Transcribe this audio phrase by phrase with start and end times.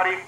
[0.00, 0.27] everybody.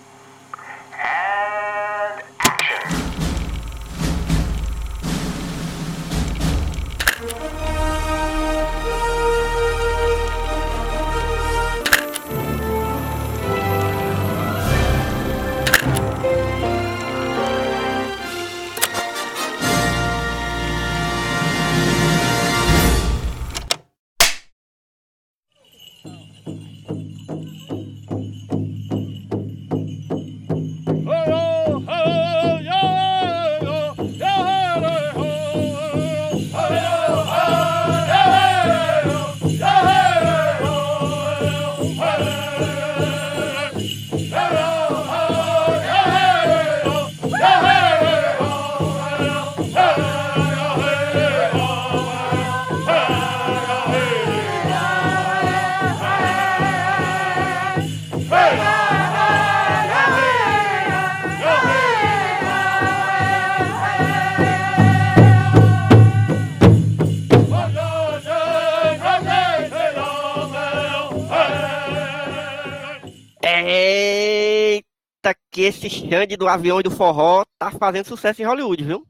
[75.71, 79.07] Esse Xande do avião e do forró tá fazendo sucesso em Hollywood, viu?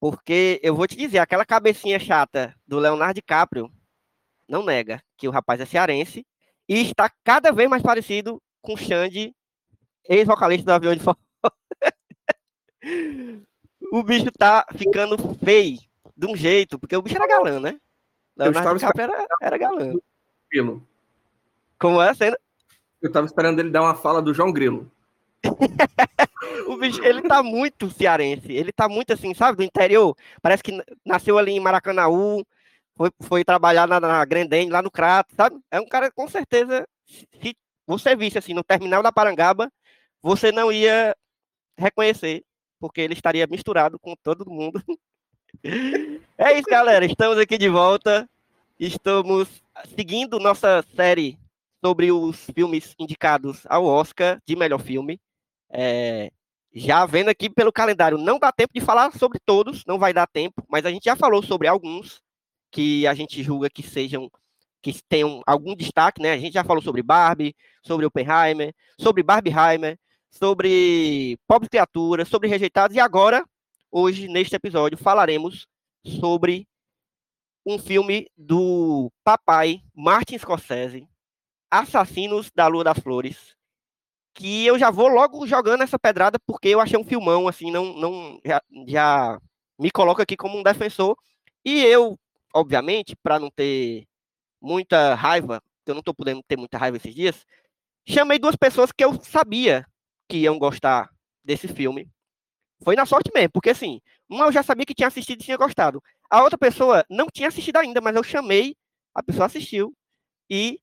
[0.00, 3.70] Porque eu vou te dizer, aquela cabecinha chata do Leonardo DiCaprio
[4.48, 6.24] não nega que o rapaz é cearense
[6.68, 9.34] e está cada vez mais parecido com o Xande,
[10.08, 11.16] ex-vocalista do avião e do forró.
[13.92, 15.78] o bicho tá ficando feio
[16.16, 17.78] de um jeito, porque o bicho era galã, né?
[18.36, 19.92] Leonardo DiCaprio era, era galã.
[20.50, 20.86] Grilo.
[21.78, 22.38] Como é a cena?
[23.02, 24.90] Eu tava esperando ele dar uma fala do João Grilo.
[26.68, 28.52] O bicho, ele tá muito cearense.
[28.52, 30.16] Ele tá muito assim, sabe, do interior.
[30.42, 30.72] Parece que
[31.04, 32.44] nasceu ali em Maracanaú,
[32.96, 35.58] foi, foi trabalhar na, na Grandene, lá no Crato, sabe?
[35.70, 37.54] É um cara, com certeza, se
[37.86, 39.70] você visse assim no terminal da Parangaba,
[40.22, 41.14] você não ia
[41.78, 42.42] reconhecer,
[42.80, 44.82] porque ele estaria misturado com todo mundo.
[46.36, 47.06] É isso, galera.
[47.06, 48.28] Estamos aqui de volta.
[48.78, 49.48] Estamos
[49.96, 51.38] seguindo nossa série
[51.82, 55.18] sobre os filmes indicados ao Oscar de melhor filme.
[55.70, 56.30] É,
[56.74, 60.26] já vendo aqui pelo calendário, não dá tempo de falar sobre todos, não vai dar
[60.26, 62.20] tempo, mas a gente já falou sobre alguns
[62.70, 64.30] que a gente julga que sejam
[64.82, 66.32] que tenham algum destaque, né?
[66.32, 69.98] A gente já falou sobre Barbie, sobre Oppenheimer, sobre Barbieheimer,
[70.30, 73.44] sobre Pobre Criatura, sobre Rejeitados e agora,
[73.90, 75.66] hoje neste episódio, falaremos
[76.20, 76.68] sobre
[77.64, 81.08] um filme do papai Martin Scorsese,
[81.68, 83.55] Assassinos da Lua das Flores,
[84.36, 87.94] que eu já vou logo jogando essa pedrada porque eu achei um filmão, assim, não,
[87.94, 89.40] não já, já
[89.78, 91.16] me coloco aqui como um defensor.
[91.64, 92.18] E eu,
[92.54, 94.06] obviamente, para não ter
[94.60, 97.46] muita raiva, eu não estou podendo ter muita raiva esses dias,
[98.06, 99.86] chamei duas pessoas que eu sabia
[100.28, 101.08] que iam gostar
[101.42, 102.08] desse filme.
[102.84, 105.56] Foi na sorte mesmo, porque assim, uma eu já sabia que tinha assistido e tinha
[105.56, 106.02] gostado.
[106.28, 108.76] A outra pessoa não tinha assistido ainda, mas eu chamei,
[109.14, 109.94] a pessoa assistiu
[110.50, 110.78] e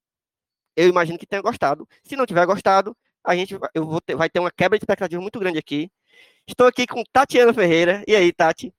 [0.76, 1.88] eu imagino que tenha gostado.
[2.04, 4.84] Se não tiver gostado, a gente vai, eu vou ter, vai ter uma quebra de
[4.84, 5.90] expectativa muito grande aqui.
[6.48, 8.04] Estou aqui com Tatiana Ferreira.
[8.08, 8.74] E aí, Tati?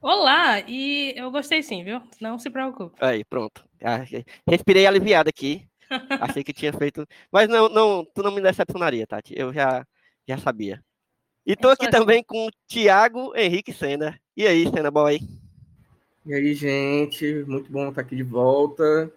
[0.00, 2.00] Olá, e eu gostei sim, viu?
[2.20, 2.96] Não se preocupe.
[3.00, 3.64] Aí, pronto.
[3.82, 4.04] Ah,
[4.46, 5.66] respirei aliviado aqui.
[6.20, 7.06] Achei que tinha feito.
[7.30, 9.34] Mas não, não, tu não me decepcionaria, Tati.
[9.36, 9.86] Eu já,
[10.26, 10.82] já sabia.
[11.44, 14.18] E tô aqui também com o Thiago Henrique Sena.
[14.36, 15.20] E aí, Sena Boy?
[16.24, 19.12] E aí, gente, muito bom estar aqui de volta.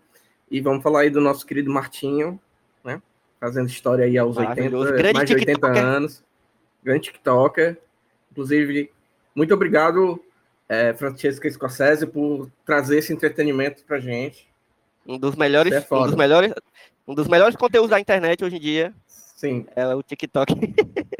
[0.49, 2.39] E vamos falar aí do nosso querido Martinho?
[3.45, 5.85] Fazendo história aí aos 80, Grande mais de 80 TikToker.
[5.85, 6.23] anos.
[6.83, 7.77] Grande TikToker.
[8.31, 8.91] Inclusive,
[9.35, 10.19] muito obrigado,
[10.67, 14.47] é, Francesca Scorsese, por trazer esse entretenimento pra gente.
[15.05, 16.53] Um dos melhores, é um dos melhores,
[17.07, 20.53] um dos melhores conteúdos da internet hoje em dia Sim, é o TikTok.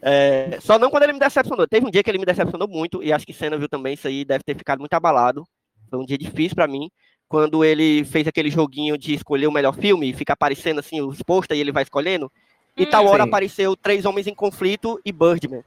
[0.00, 1.66] É, só não quando ele me decepcionou.
[1.66, 4.06] Teve um dia que ele me decepcionou muito, e acho que Senna viu também isso
[4.06, 5.44] aí, deve ter ficado muito abalado.
[5.90, 6.88] Foi um dia difícil pra mim,
[7.30, 11.22] quando ele fez aquele joguinho de escolher o melhor filme, e fica aparecendo assim os
[11.22, 12.30] posters e ele vai escolhendo.
[12.76, 13.28] E tal hora Sim.
[13.28, 15.62] apareceu Três Homens em Conflito e Birdman.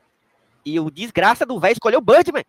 [0.66, 2.44] E o desgraça do velho escolheu Birdman.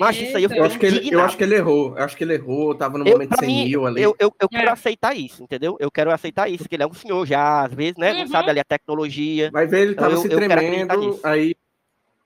[0.00, 1.98] Mas isso aí eu eu acho, que ele, eu acho que ele errou.
[1.98, 4.02] Eu acho que ele errou, tava no Eu, momento pra mim, senil ali.
[4.02, 4.72] eu, eu, eu quero É.
[4.72, 5.76] aceitar isso, entendeu?
[5.78, 8.14] Eu quero aceitar isso, que ele é um senhor já, às vezes, né?
[8.14, 8.28] Não Uhum.
[8.28, 9.50] sabe ali a tecnologia.
[9.50, 11.54] Vai ver, ele Então, tava se quero tremendo, aí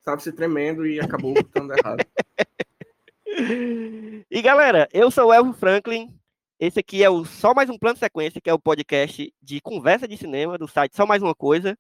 [0.05, 2.05] tava se tremendo e acabou botando errado.
[4.33, 6.20] E galera, eu sou o Elvio Franklin.
[6.61, 10.07] Esse aqui é o Só Mais Um Plano Sequência, que é o podcast de conversa
[10.07, 11.75] de cinema do site Só Mais Uma Coisa.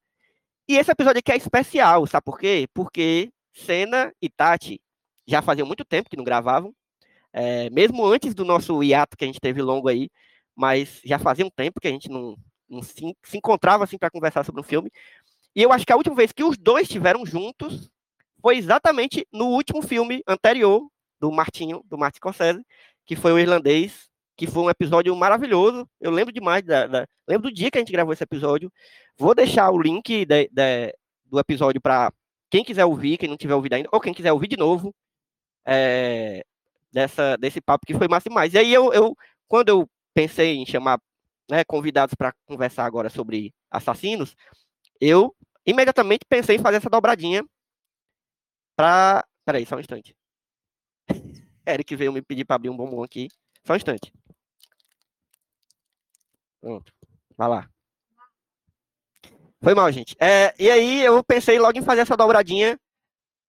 [0.66, 2.66] E esse episódio aqui é especial, sabe por quê?
[2.72, 4.80] Porque Senna e Tati
[5.26, 6.74] já faziam muito tempo que não gravavam,
[7.30, 10.08] é, mesmo antes do nosso hiato que a gente teve longo aí,
[10.56, 12.34] mas já fazia um tempo que a gente não,
[12.66, 14.90] não se, se encontravam assim para conversar sobre um filme.
[15.54, 17.90] E eu acho que a última vez que os dois estiveram juntos
[18.40, 20.88] foi exatamente no último filme anterior
[21.20, 22.64] do Martinho, do Martin Scorsese,
[23.04, 24.09] que foi o irlandês,
[24.40, 25.86] que foi um episódio maravilhoso.
[26.00, 28.72] Eu lembro demais, da, da, lembro do dia que a gente gravou esse episódio.
[29.18, 30.50] Vou deixar o link de,
[31.26, 32.10] do episódio para
[32.48, 34.94] quem quiser ouvir, quem não tiver ouvido ainda, ou quem quiser ouvir de novo,
[35.66, 36.42] é,
[36.90, 38.54] dessa, desse papo que foi massa demais.
[38.54, 39.14] E aí eu, eu
[39.46, 40.98] quando eu pensei em chamar
[41.50, 44.34] né, convidados para conversar agora sobre assassinos,
[44.98, 45.36] eu
[45.66, 47.44] imediatamente pensei em fazer essa dobradinha
[48.74, 49.22] para.
[49.44, 50.16] Peraí, só um instante.
[51.68, 53.28] Eric veio me pedir para abrir um bombom aqui.
[53.66, 54.10] Só um instante.
[56.60, 56.92] Pronto.
[57.36, 57.70] Vai lá.
[59.62, 60.16] Foi mal, gente.
[60.18, 62.78] É, e aí eu pensei logo em fazer essa dobradinha,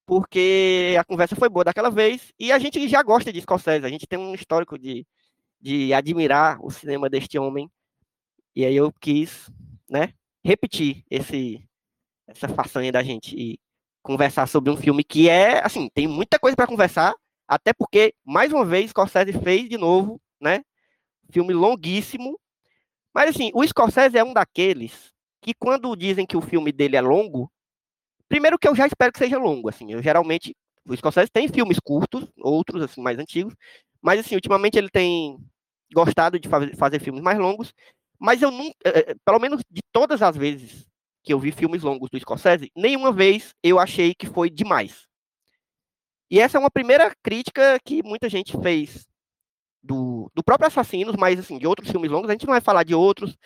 [0.05, 3.89] porque a conversa foi boa daquela vez, e a gente já gosta de Scorsese, a
[3.89, 5.07] gente tem um histórico de,
[5.59, 7.71] de admirar o cinema deste homem,
[8.53, 9.49] e aí eu quis,
[9.89, 10.13] né,
[10.43, 11.65] repetir esse,
[12.27, 13.57] essa façanha da gente e
[14.01, 17.13] conversar sobre um filme que é, assim, tem muita coisa para conversar,
[17.47, 20.61] até porque, mais uma vez, Scorsese fez de novo, né,
[21.31, 22.37] filme longuíssimo,
[23.13, 25.11] mas assim, o Scorsese é um daqueles
[25.41, 27.51] que quando dizem que o filme dele é longo,
[28.29, 30.55] primeiro que eu já espero que seja longo, assim, eu geralmente,
[30.85, 33.55] o Scorsese tem filmes curtos, outros, assim, mais antigos,
[34.01, 35.37] mas assim, ultimamente ele tem
[35.93, 37.73] gostado de fazer, fazer filmes mais longos,
[38.19, 40.87] mas eu nunca, eh, eh, pelo menos de todas as vezes
[41.23, 45.07] que eu vi filmes longos do Scorsese, nenhuma vez eu achei que foi demais.
[46.29, 49.05] E essa é uma primeira crítica que muita gente fez
[49.83, 52.83] do, do próprio Assassinos, mas assim, de outros filmes longos, a gente não vai falar
[52.83, 53.37] de outros.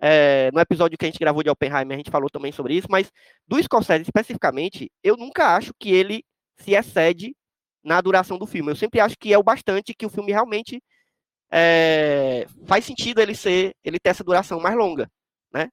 [0.00, 2.88] É, no episódio que a gente gravou de Oppenheimer, a gente falou também sobre isso,
[2.90, 3.10] mas
[3.46, 6.24] do Scorsese especificamente, eu nunca acho que ele
[6.56, 7.36] se excede
[7.84, 8.70] na duração do filme.
[8.70, 10.82] Eu sempre acho que é o bastante que o filme realmente
[11.50, 15.10] é, faz sentido ele ser, ele ter essa duração mais longa,
[15.52, 15.68] né?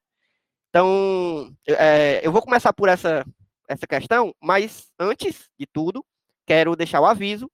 [0.68, 3.24] Então, é, eu vou começar por essa,
[3.68, 6.04] essa questão, mas antes de tudo,
[6.46, 7.50] quero deixar o aviso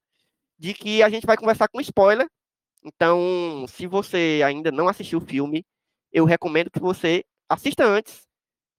[0.58, 2.26] de que a gente vai conversar com spoiler.
[2.86, 5.66] Então, se você ainda não assistiu o filme,
[6.12, 8.22] eu recomendo que você assista antes,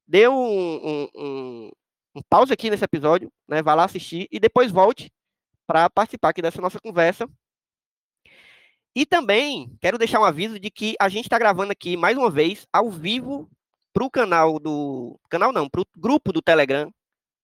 [0.07, 1.71] dê um, um, um,
[2.15, 3.62] um pause aqui nesse episódio, né?
[3.62, 5.12] Vá lá assistir e depois volte
[5.68, 7.30] para participar aqui dessa nossa conversa
[8.95, 12.31] e também quero deixar um aviso de que a gente está gravando aqui mais uma
[12.31, 13.50] vez ao vivo
[13.94, 16.89] para o canal do canal não, para o grupo do Telegram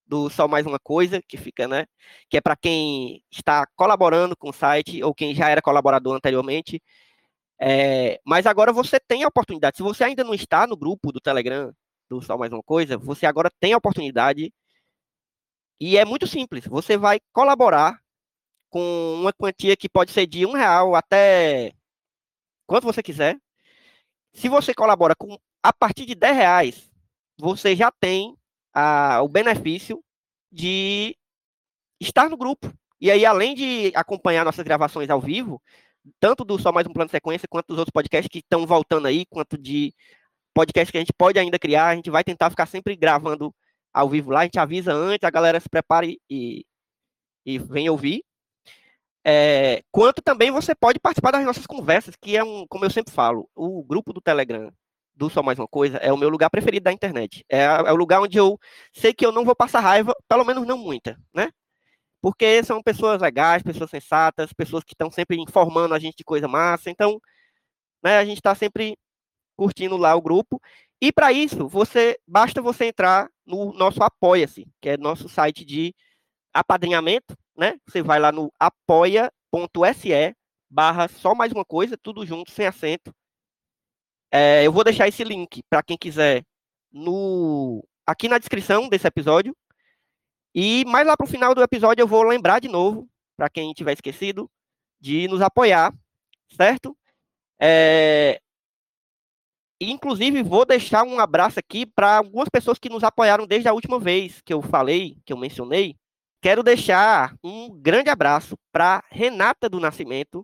[0.05, 1.85] do Só Mais Uma Coisa, que fica, né?
[2.29, 6.81] Que é para quem está colaborando com o site ou quem já era colaborador anteriormente.
[7.59, 9.77] É, mas agora você tem a oportunidade.
[9.77, 11.73] Se você ainda não está no grupo do Telegram
[12.09, 14.53] do Só Mais Uma Coisa, você agora tem a oportunidade.
[15.79, 16.65] E é muito simples.
[16.67, 17.99] Você vai colaborar
[18.69, 18.81] com
[19.21, 21.73] uma quantia que pode ser de um real até
[22.65, 23.37] quanto você quiser.
[24.33, 26.91] Se você colabora com a partir de 10 reais,
[27.37, 28.35] você já tem
[28.73, 30.03] a, o benefício
[30.51, 31.15] de
[31.99, 32.73] estar no grupo.
[32.99, 35.61] E aí, além de acompanhar nossas gravações ao vivo,
[36.19, 39.07] tanto do Só Mais Um Plano de Sequência, quanto dos outros podcasts que estão voltando
[39.07, 39.93] aí, quanto de
[40.53, 43.53] podcasts que a gente pode ainda criar, a gente vai tentar ficar sempre gravando
[43.93, 46.65] ao vivo lá, a gente avisa antes, a galera se prepare e,
[47.45, 48.23] e vem ouvir.
[49.25, 53.13] É, quanto também você pode participar das nossas conversas, que é um, como eu sempre
[53.13, 54.71] falo, o grupo do Telegram
[55.15, 57.45] do Só Mais Uma Coisa é o meu lugar preferido da internet.
[57.49, 58.59] É, é o lugar onde eu
[58.93, 61.51] sei que eu não vou passar raiva, pelo menos não muita, né?
[62.21, 66.47] Porque são pessoas legais, pessoas sensatas, pessoas que estão sempre informando a gente de coisa
[66.47, 66.89] massa.
[66.89, 67.19] Então,
[68.03, 68.97] né, a gente está sempre
[69.57, 70.61] curtindo lá o grupo.
[71.01, 75.93] E para isso, você basta você entrar no nosso Apoia-se, que é nosso site de
[76.53, 77.77] apadrinhamento, né?
[77.87, 80.35] Você vai lá no apoia.se
[80.69, 83.13] barra só mais uma coisa, tudo junto, sem acento.
[84.35, 86.43] É, eu vou deixar esse link para quem quiser
[86.91, 89.55] no aqui na descrição desse episódio.
[90.55, 93.71] E mais lá para o final do episódio eu vou lembrar de novo, para quem
[93.73, 94.49] tiver esquecido,
[94.99, 95.93] de nos apoiar,
[96.51, 96.97] certo?
[97.61, 98.39] É...
[99.79, 103.99] Inclusive, vou deixar um abraço aqui para algumas pessoas que nos apoiaram desde a última
[103.99, 105.95] vez que eu falei, que eu mencionei.
[106.41, 110.43] Quero deixar um grande abraço para Renata do Nascimento,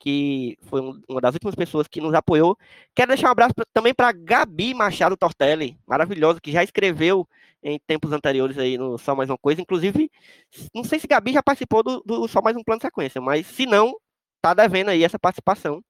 [0.00, 2.58] que foi uma das últimas pessoas que nos apoiou.
[2.94, 7.28] Quero deixar um abraço pra, também para Gabi Machado Tortelli, maravilhosa, que já escreveu
[7.62, 9.60] em tempos anteriores aí no Só Mais Uma Coisa.
[9.60, 10.10] Inclusive,
[10.74, 13.46] não sei se Gabi já participou do, do Só Mais Um Plano de Sequência, mas
[13.46, 13.94] se não,
[14.40, 15.84] tá devendo aí essa participação.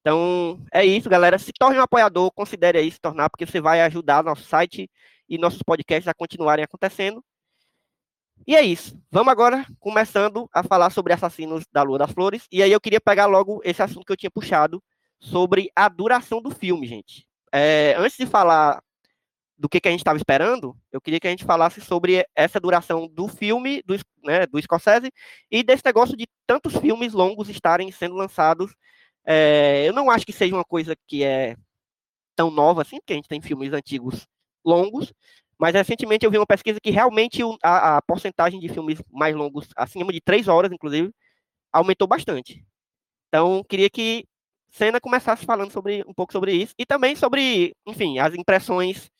[0.00, 1.38] Então, é isso, galera.
[1.38, 4.88] Se torne um apoiador, considere aí se tornar, porque você vai ajudar nosso site
[5.28, 7.24] e nossos podcasts a continuarem acontecendo.
[8.46, 8.98] E é isso.
[9.10, 12.46] Vamos agora começando a falar sobre Assassinos da Lua das Flores.
[12.52, 14.82] E aí eu queria pegar logo esse assunto que eu tinha puxado
[15.18, 17.26] sobre a duração do filme, gente.
[17.52, 18.82] é, antes de falar
[19.56, 22.58] do que, que a gente estava esperando, eu queria que a gente falasse sobre essa
[22.60, 25.12] duração do filme, do, né, do Scorsese,
[25.50, 28.74] e desse negócio de tantos filmes longos estarem sendo lançados.
[29.24, 31.56] É, eu não acho que seja uma coisa que é
[32.36, 34.26] tão nova assim, porque a gente tem filmes antigos
[34.64, 35.12] longos,
[35.58, 39.68] mas recentemente eu vi uma pesquisa que realmente a, a porcentagem de filmes mais longos,
[39.76, 41.12] acima de três horas, inclusive,
[41.72, 42.64] aumentou bastante.
[43.28, 44.26] Então, queria que
[44.70, 49.10] Senna começasse falando sobre um pouco sobre isso e também sobre, enfim, as impressões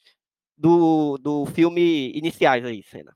[0.56, 3.14] do, do filme iniciais aí, Senna.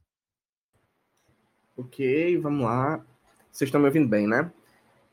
[1.77, 3.05] Ok, vamos lá.
[3.51, 4.51] Vocês estão me ouvindo bem, né?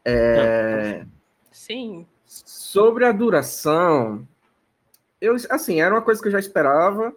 [0.03, 1.05] É...
[1.51, 2.05] Sim.
[2.25, 4.27] Sobre a duração,
[5.21, 7.15] eu, assim, era uma coisa que eu já esperava,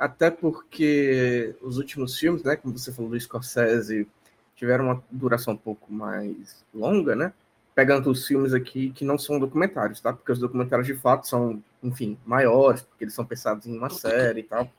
[0.00, 4.08] até porque os últimos filmes, né, como você falou do Scorsese,
[4.56, 7.34] tiveram uma duração um pouco mais longa, né?
[7.74, 10.10] Pegando os filmes aqui que não são documentários, tá?
[10.10, 14.40] Porque os documentários de fato são, enfim, maiores, porque eles são pensados em uma série
[14.40, 14.70] e tal.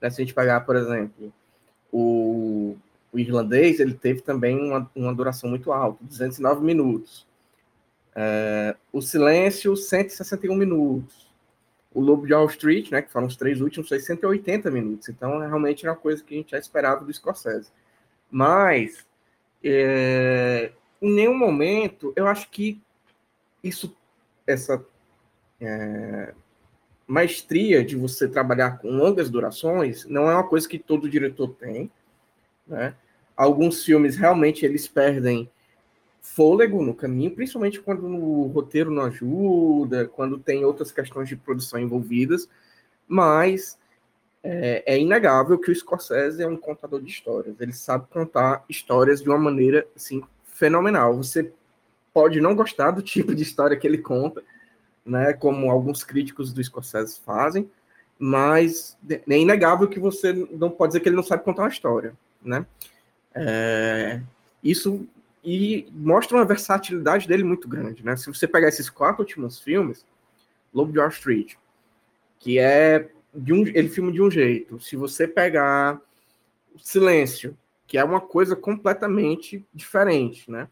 [0.00, 0.08] Né?
[0.08, 1.30] Se a gente pegar, por exemplo,
[1.92, 2.74] o,
[3.12, 7.26] o irlandês, ele teve também uma, uma duração muito alta, 209 minutos.
[8.16, 11.23] É, o Silêncio, 161 minutos.
[11.94, 15.08] O Lobo de Wall Street, né, que foram os três últimos, foi 180 minutos.
[15.08, 17.70] Então, realmente era uma coisa que a gente já esperava do Scorsese.
[18.30, 19.06] Mas,
[19.62, 22.82] é, em nenhum momento, eu acho que
[23.62, 23.96] isso,
[24.46, 24.84] essa
[25.60, 26.34] é,
[27.06, 31.90] maestria de você trabalhar com longas durações, não é uma coisa que todo diretor tem,
[32.66, 32.94] né?
[33.36, 35.50] Alguns filmes realmente eles perdem
[36.24, 41.78] fôlego no caminho, principalmente quando o roteiro não ajuda, quando tem outras questões de produção
[41.78, 42.48] envolvidas,
[43.06, 43.78] mas
[44.42, 47.54] é, é, inegável que o Scorsese é um contador de histórias.
[47.60, 51.14] Ele sabe contar histórias de uma maneira assim fenomenal.
[51.18, 51.52] Você
[52.12, 54.42] pode não gostar do tipo de história que ele conta,
[55.04, 57.70] né, como alguns críticos do Scorsese fazem,
[58.18, 62.14] mas é inegável que você não pode dizer que ele não sabe contar uma história,
[62.42, 62.64] né?
[63.34, 64.22] É,
[64.62, 65.06] isso
[65.44, 68.16] e mostra uma versatilidade dele muito grande, né?
[68.16, 70.06] Se você pegar esses quatro últimos filmes,
[70.72, 71.54] Lobo de Wall Street,
[72.38, 74.80] que é de um, ele filma de um jeito.
[74.80, 76.00] Se você pegar
[76.78, 80.68] Silêncio, que é uma coisa completamente diferente, né?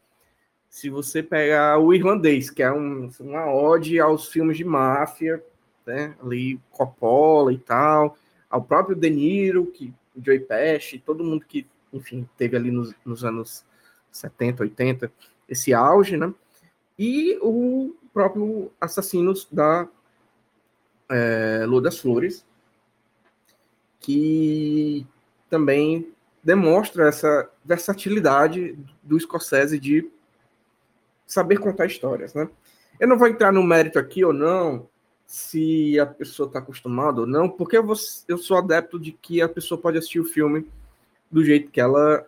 [0.71, 5.45] Se você pegar o Irlandês, que é um, uma ode aos filmes de máfia,
[5.87, 6.14] né?
[6.23, 8.17] Ali Coppola e tal,
[8.49, 13.23] ao próprio De Niro, que Joey Pesci, todo mundo que, enfim, teve ali nos, nos
[13.23, 13.64] anos
[14.12, 15.12] 70, 80,
[15.49, 16.33] esse auge, né?
[16.99, 19.88] E o próprio Assassinos da
[21.11, 22.45] é, Lua das Flores,
[23.99, 25.07] que
[25.49, 30.11] também demonstra essa versatilidade do Scorsese de
[31.26, 32.49] saber contar histórias, né?
[33.00, 34.88] Eu não vou entrar no mérito aqui ou não,
[35.26, 37.97] se a pessoa está acostumada ou não, porque eu, vou,
[38.28, 40.69] eu sou adepto de que a pessoa pode assistir o filme
[41.31, 42.26] do jeito que ela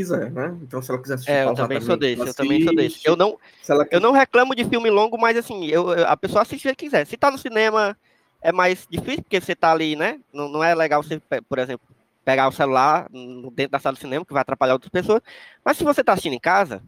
[0.00, 0.56] quiser, né?
[0.62, 3.00] Então, se ela quiser assistir, é, eu também sou desse, eu também sou desse.
[3.04, 3.38] Eu não,
[3.68, 3.86] ela...
[3.90, 7.06] eu não reclamo de filme longo, mas assim, eu, a pessoa assiste se quiser.
[7.06, 7.96] Se tá no cinema,
[8.40, 10.18] é mais difícil, porque você tá ali, né?
[10.32, 11.86] Não, não é legal você, por exemplo,
[12.24, 13.06] pegar o celular
[13.52, 15.20] dentro da sala de cinema, que vai atrapalhar outras pessoas.
[15.64, 16.82] Mas se você tá assistindo em casa,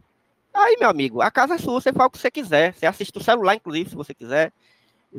[0.53, 2.73] aí, meu amigo, a casa é sua, você faz o que você quiser.
[2.73, 4.51] Você assiste o celular, inclusive, se você quiser.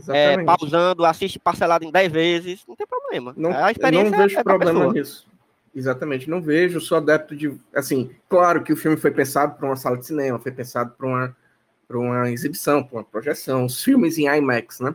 [0.09, 3.33] É, pausando, assiste parcelado em 10 vezes, não tem problema.
[3.37, 5.25] Não, a experiência não vejo é, é problema nisso.
[5.75, 7.53] Exatamente, não vejo, sou adepto de.
[7.75, 11.07] Assim, claro que o filme foi pensado para uma sala de cinema, foi pensado para
[11.07, 11.37] uma,
[11.91, 14.95] uma exibição, para uma projeção, os filmes em IMAX, né?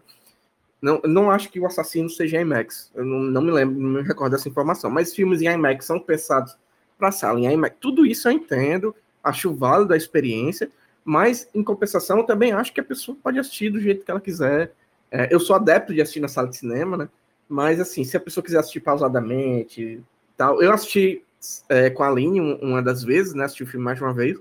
[0.82, 4.02] Não, não acho que o assassino seja IMAX, eu não, não me lembro, não me
[4.02, 6.58] recordo dessa informação, mas filmes em IMAX são pensados
[6.98, 7.76] para sala em IMAX.
[7.82, 10.72] Tudo isso eu entendo, acho válido a experiência,
[11.04, 14.22] mas em compensação eu também acho que a pessoa pode assistir do jeito que ela
[14.22, 14.72] quiser.
[15.12, 17.10] É, eu sou adepto de assistir na sala de cinema, né?
[17.50, 20.02] Mas assim, se a pessoa quiser assistir pausadamente,
[20.40, 20.62] tal.
[20.62, 21.22] Eu assisti
[21.68, 23.44] é, com a Aline uma das vezes, né?
[23.44, 24.40] Assisti o filme mais uma vez.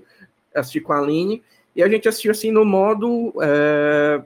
[0.55, 1.43] Assisti com a Aline
[1.75, 4.23] e a gente assistiu assim no modo é,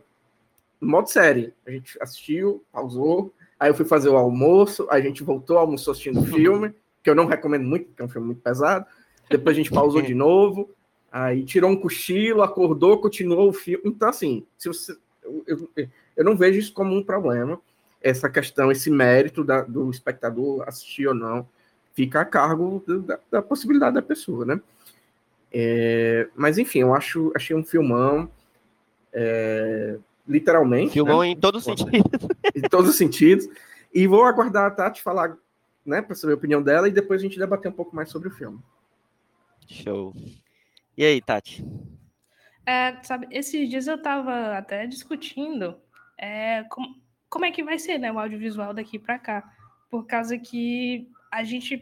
[0.80, 1.51] modo série.
[1.65, 6.22] A gente assistiu, pausou, aí eu fui fazer o almoço, a gente voltou, almoçou assistindo
[6.22, 8.86] o filme, que eu não recomendo muito, porque é um filme muito pesado.
[9.27, 10.70] Depois a gente pausou de novo,
[11.12, 13.84] aí tirou um cochilo, acordou, continuou o filme.
[13.86, 17.60] Então, assim, se você, eu, eu, eu não vejo isso como um problema,
[18.00, 21.48] essa questão, esse mérito da, do espectador assistir ou não
[21.94, 24.60] fica a cargo da, da possibilidade da pessoa, né?
[25.52, 28.30] É, mas enfim, eu acho, achei um filmão,
[29.14, 29.98] é,
[30.28, 30.94] literalmente.
[30.94, 31.28] Filmão né?
[31.28, 32.28] em todos os sentidos.
[32.56, 33.48] Em todos os sentidos.
[33.94, 35.38] E vou aguardar a Tati falar,
[35.86, 38.28] né, para saber a opinião dela e depois a gente debater um pouco mais sobre
[38.28, 38.60] o filme.
[39.68, 40.14] Show.
[40.98, 41.64] E aí, Tati?
[42.66, 45.76] É, sabe, esses dias eu estava até discutindo
[46.18, 46.96] é, como,
[47.30, 49.54] como é que vai ser, né, o audiovisual daqui para cá.
[49.90, 51.82] Por causa que a gente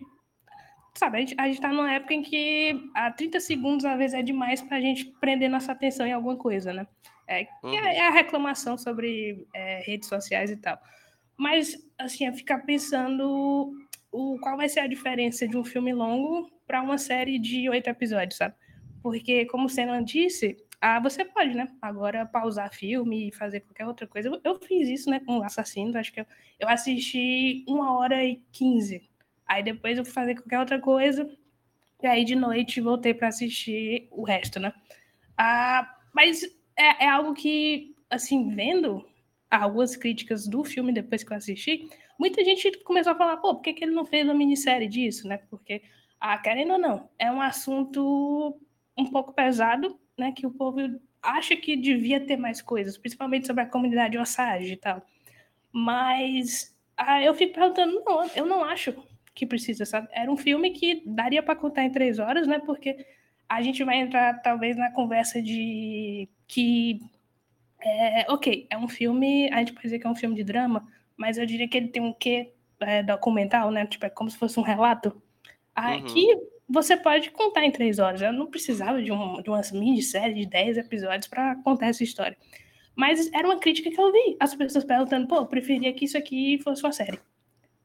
[0.93, 4.13] sabe, a gente, a gente tá numa época em que a 30 segundos às vezes
[4.13, 6.87] é demais para a gente prender nossa atenção em alguma coisa, né?
[7.27, 7.73] É, uhum.
[7.73, 10.77] é a reclamação sobre é, redes sociais e tal.
[11.37, 13.71] Mas, assim, é ficar pensando
[14.11, 17.89] o, qual vai ser a diferença de um filme longo para uma série de oito
[17.89, 18.55] episódios, sabe?
[19.01, 21.69] Porque, como o Senna disse, ah, você pode, né?
[21.81, 24.27] Agora pausar filme e fazer qualquer outra coisa.
[24.27, 25.97] Eu, eu fiz isso, né, com Assassino.
[25.97, 26.25] Acho que eu,
[26.59, 29.10] eu assisti uma hora e quinze
[29.51, 31.29] Aí depois eu fui fazer qualquer outra coisa.
[32.01, 34.73] E aí de noite voltei para assistir o resto, né?
[35.37, 36.41] Ah, mas
[36.77, 39.05] é, é algo que, assim, vendo
[39.49, 43.61] algumas críticas do filme depois que eu assisti, muita gente começou a falar, pô, por
[43.61, 45.37] que, que ele não fez uma minissérie disso, né?
[45.49, 45.81] Porque,
[46.17, 48.57] ah, querendo ou não, é um assunto
[48.97, 50.31] um pouco pesado, né?
[50.31, 50.79] Que o povo
[51.21, 55.05] acha que devia ter mais coisas, principalmente sobre a comunidade Osage e tal.
[55.73, 58.93] Mas ah, eu fico perguntando, não, eu não acho
[59.41, 60.07] que precisa, sabe?
[60.11, 62.59] Era um filme que daria para contar em três horas, né?
[62.59, 63.03] Porque
[63.49, 67.01] a gente vai entrar talvez na conversa de que
[67.81, 70.87] é, ok, é um filme, a gente pode dizer que é um filme de drama,
[71.17, 73.87] mas eu diria que ele tem um quê é, documental, né?
[73.87, 75.19] Tipo, é como se fosse um relato.
[75.73, 76.47] Aqui uhum.
[76.69, 78.21] você pode contar em três horas.
[78.21, 82.37] Eu não precisava de, um, de uma minissérie de dez episódios para contar essa história.
[82.95, 84.37] Mas era uma crítica que eu vi.
[84.39, 87.19] As pessoas perguntando, pô, eu preferia que isso aqui fosse uma série.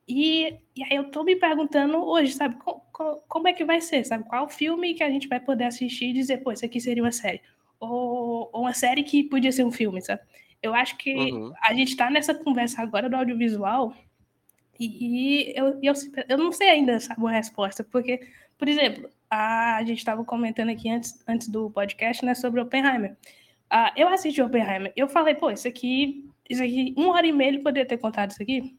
[0.09, 2.83] E, e aí eu tô me perguntando hoje, sabe, como,
[3.29, 4.25] como é que vai ser, sabe?
[4.25, 7.13] Qual filme que a gente vai poder assistir e dizer, pô, isso aqui seria uma
[7.13, 7.41] série?
[7.81, 10.23] Ou, ou uma série que podia ser um filme, sabe?
[10.63, 11.53] Eu acho que uhum.
[11.63, 13.95] a gente está nessa conversa agora do audiovisual
[14.79, 15.93] e, e eu, eu,
[16.29, 18.21] eu não sei ainda sabe, uma resposta, porque,
[18.57, 23.17] por exemplo, a, a gente estava comentando aqui antes, antes do podcast né, sobre Oppenheimer.
[23.73, 27.49] Uh, eu assisti Oppenheimer, eu falei, pô, isso aqui, isso aqui, uma hora e meia
[27.49, 28.77] ele poderia ter contado isso aqui.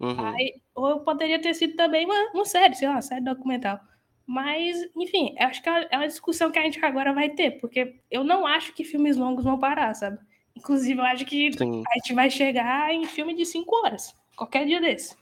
[0.00, 0.26] Uhum.
[0.26, 3.80] Aí, ou poderia ter sido também uma, uma série, sei lá, uma série documental.
[4.26, 8.22] Mas, enfim, acho que é uma discussão que a gente agora vai ter, porque eu
[8.22, 10.18] não acho que filmes longos vão parar, sabe?
[10.54, 11.82] Inclusive, eu acho que Sim.
[11.88, 15.16] a gente vai chegar em filme de cinco horas, qualquer dia desse.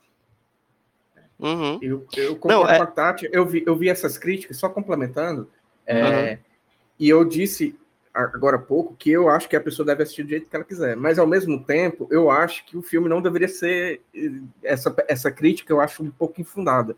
[1.38, 1.78] Uhum.
[1.80, 2.78] Eu, eu concordo não, é...
[2.78, 5.50] com a Tati, eu vi, eu vi essas críticas, só complementando,
[5.86, 6.38] é, uhum.
[6.98, 7.78] e eu disse
[8.16, 10.64] agora há pouco que eu acho que a pessoa deve assistir do jeito que ela
[10.64, 14.00] quiser, mas ao mesmo tempo, eu acho que o filme não deveria ser.
[14.62, 16.96] Essa, essa crítica eu acho um pouco infundada.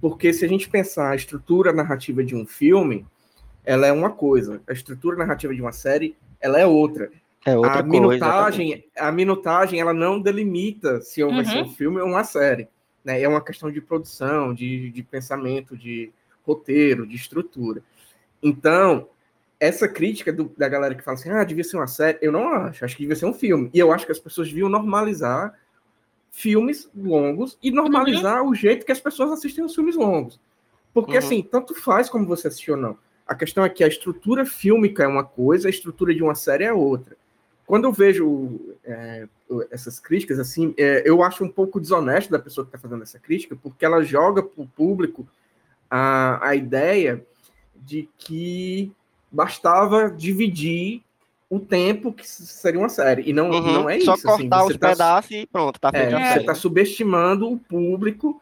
[0.00, 3.06] Porque se a gente pensar a estrutura narrativa de um filme,
[3.64, 7.10] ela é uma coisa, a estrutura narrativa de uma série, ela é outra.
[7.44, 8.90] É outra a coisa, minutagem, exatamente.
[8.96, 11.36] a minutagem, ela não delimita se uhum.
[11.36, 11.74] vai ser um uhum.
[11.74, 12.68] filme ou uma série.
[13.04, 13.22] Né?
[13.22, 16.12] É uma questão de produção, de, de pensamento, de
[16.44, 17.82] roteiro, de estrutura.
[18.42, 19.08] Então,
[19.58, 22.48] essa crítica do, da galera que fala assim, ah, devia ser uma série, eu não
[22.48, 23.70] acho, acho que devia ser um filme.
[23.72, 25.54] E eu acho que as pessoas deviam normalizar
[26.30, 28.50] filmes longos e normalizar uhum.
[28.50, 30.38] o jeito que as pessoas assistem os filmes longos.
[30.92, 31.18] Porque, uhum.
[31.18, 32.98] assim, tanto faz como você assistiu ou não.
[33.26, 36.64] A questão é que a estrutura fílmica é uma coisa, a estrutura de uma série
[36.64, 37.16] é outra.
[37.66, 39.26] Quando eu vejo é,
[39.70, 43.18] essas críticas, assim, é, eu acho um pouco desonesto da pessoa que está fazendo essa
[43.18, 45.26] crítica, porque ela joga para o público
[45.90, 47.26] a, a ideia
[47.74, 48.92] de que
[49.30, 51.02] bastava dividir
[51.48, 53.28] o tempo que seria uma série.
[53.28, 54.22] E não, uhum, não é só isso.
[54.22, 56.14] Só cortar assim, os tá, pedaços e pronto, tá feito.
[56.14, 58.40] É, você está subestimando o público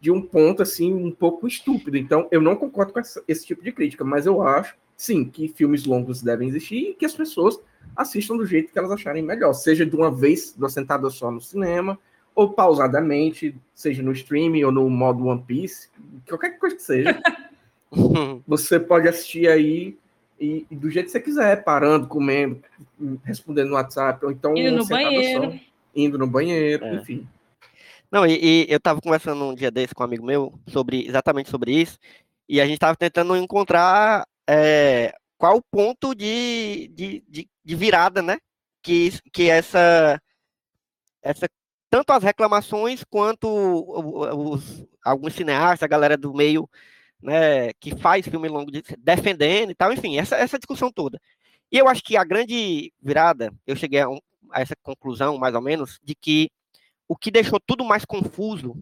[0.00, 1.96] de um ponto assim um pouco estúpido.
[1.96, 5.48] Então, eu não concordo com essa, esse tipo de crítica, mas eu acho, sim, que
[5.48, 7.58] filmes longos devem existir e que as pessoas
[7.96, 11.30] assistam do jeito que elas acharem melhor, seja de uma vez, de uma sentada só
[11.30, 11.98] no cinema,
[12.34, 15.88] ou pausadamente, seja no streaming ou no modo One Piece,
[16.28, 17.22] qualquer coisa que seja.
[18.46, 19.96] você pode assistir aí
[20.38, 22.62] e, e, do jeito que você quiser, parando, comendo,
[23.22, 25.58] respondendo no WhatsApp, ou então indo no banheiro, só,
[25.94, 26.94] indo no banheiro, é.
[26.96, 27.26] enfim.
[28.10, 31.50] Não, e, e eu estava conversando um dia desse com um amigo meu sobre exatamente
[31.50, 31.98] sobre isso,
[32.48, 38.22] e a gente estava tentando encontrar é, qual o ponto de, de, de, de, virada,
[38.22, 38.38] né?
[38.82, 40.20] Que, que essa,
[41.22, 41.48] essa
[41.88, 46.68] tanto as reclamações quanto os, alguns cineastas, a galera do meio
[47.22, 51.20] né, que faz filme longo de, defendendo e tal, enfim, essa, essa discussão toda.
[51.70, 54.18] E eu acho que a grande virada, eu cheguei a, um,
[54.50, 56.50] a essa conclusão, mais ou menos, de que
[57.08, 58.76] o que deixou tudo mais confuso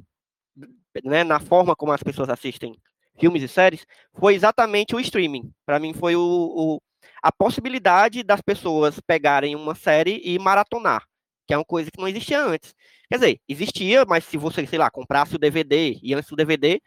[1.04, 2.76] né, na forma como as pessoas assistem
[3.18, 5.52] filmes e séries foi exatamente o streaming.
[5.64, 6.82] Para mim, foi o, o,
[7.22, 11.04] a possibilidade das pessoas pegarem uma série e maratonar,
[11.46, 12.74] que é uma coisa que não existia antes.
[13.08, 16.80] Quer dizer, existia, mas se você, sei lá, comprasse o DVD e antes do DVD,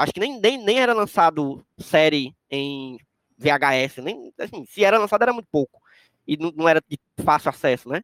[0.00, 2.98] acho que nem, nem, nem era lançado série em
[3.36, 5.80] VHS, nem assim, se era lançado era muito pouco
[6.26, 8.00] e não, não era de fácil acesso, né?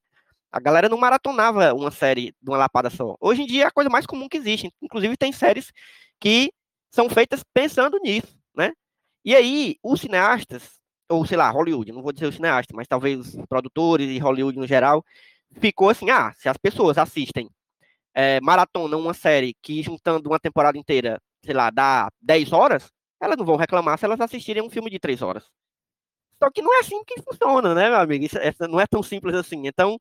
[0.53, 3.17] A galera não maratonava uma série de uma lapada só.
[3.21, 4.73] Hoje em dia é a coisa mais comum que existe.
[4.81, 5.73] Inclusive, tem séries
[6.21, 6.53] que
[6.91, 8.73] são feitas pensando nisso, né?
[9.25, 10.79] E aí, os cineastas,
[11.09, 14.59] ou sei lá, Hollywood, não vou dizer os cineastas, mas talvez os produtores e Hollywood
[14.59, 15.05] no geral,
[15.61, 17.49] ficou assim: ah, se as pessoas assistem
[18.15, 23.37] é, maratona uma série que juntando uma temporada inteira, sei lá, dá 10 horas, elas
[23.37, 25.45] não vão reclamar se elas assistirem um filme de 3 horas.
[26.43, 28.25] Só que não é assim que funciona, né, meu amigo?
[28.25, 29.67] Isso, essa não é tão simples assim.
[29.67, 29.99] Então,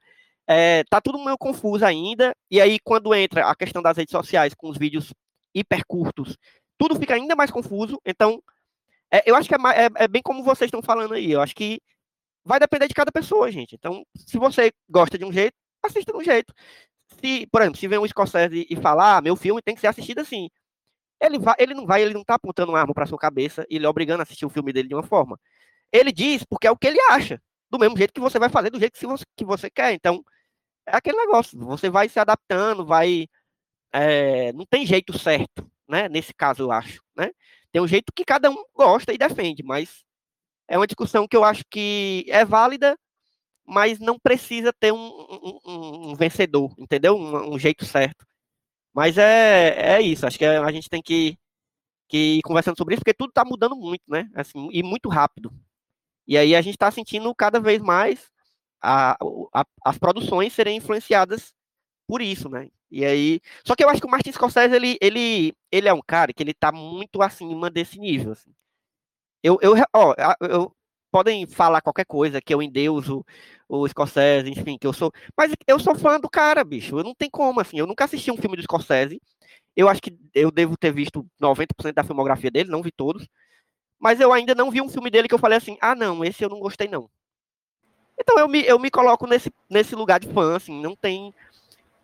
[0.47, 2.35] é, tá tudo meio confuso ainda.
[2.51, 5.13] E aí, quando entra a questão das redes sociais com os vídeos
[5.53, 6.37] hiper curtos,
[6.77, 7.99] tudo fica ainda mais confuso.
[8.05, 8.41] Então,
[9.11, 11.31] é, eu acho que é, é, é, bem como vocês estão falando aí.
[11.31, 11.81] Eu acho que
[12.43, 13.75] vai depender de cada pessoa, gente.
[13.75, 16.53] Então, se você gosta de um jeito, assista de um jeito.
[17.21, 19.87] Se, por exemplo, se vem um Scorsese e falar, ah, meu filme tem que ser
[19.87, 20.49] assistido assim.
[21.21, 23.77] Ele, vai, ele não vai, ele não tá apontando uma arma para sua cabeça e
[23.77, 25.39] ele é obrigando a assistir o filme dele de uma forma.
[25.91, 27.41] Ele diz porque é o que ele acha.
[27.69, 29.93] Do mesmo jeito que você vai fazer, do jeito que você, que você quer.
[29.93, 30.23] Então,
[30.85, 31.57] é aquele negócio.
[31.59, 33.27] Você vai se adaptando, vai.
[33.91, 36.09] É, não tem jeito certo, né?
[36.09, 37.01] Nesse caso, eu acho.
[37.15, 37.31] Né?
[37.71, 40.03] Tem um jeito que cada um gosta e defende, mas
[40.67, 42.97] é uma discussão que eu acho que é válida,
[43.65, 44.97] mas não precisa ter um,
[45.65, 47.15] um, um vencedor, entendeu?
[47.17, 48.25] Um, um, jeito certo.
[48.95, 50.25] Mas é, é isso.
[50.25, 51.37] Acho que a gente tem que,
[52.07, 54.29] que ir conversando sobre isso, porque tudo está mudando muito, né?
[54.35, 55.53] Assim, e muito rápido.
[56.27, 58.31] E aí a gente está sentindo cada vez mais
[58.81, 59.17] a,
[59.53, 61.53] a, as produções serem influenciadas
[62.07, 62.69] por isso, né?
[62.91, 66.01] E aí, só que eu acho que o Martin Scorsese ele, ele, ele é um
[66.01, 68.31] cara que ele tá muito acima desse nível.
[68.31, 68.53] Assim.
[69.43, 70.75] Eu, eu, ó, eu,
[71.15, 73.25] podem falar qualquer coisa que eu endeuso
[73.69, 76.99] o Scorsese, enfim, que eu sou, mas eu sou fã do cara, bicho.
[76.99, 77.79] Eu não tem como assim.
[77.79, 79.21] Eu nunca assisti um filme do Scorsese.
[79.75, 83.27] Eu acho que eu devo ter visto 90% da filmografia dele, não vi todos
[83.99, 86.43] mas eu ainda não vi um filme dele que eu falei assim, ah, não, esse
[86.43, 87.09] eu não gostei, não.
[88.19, 91.33] Então eu me, eu me coloco nesse, nesse lugar de fã, assim, não tem.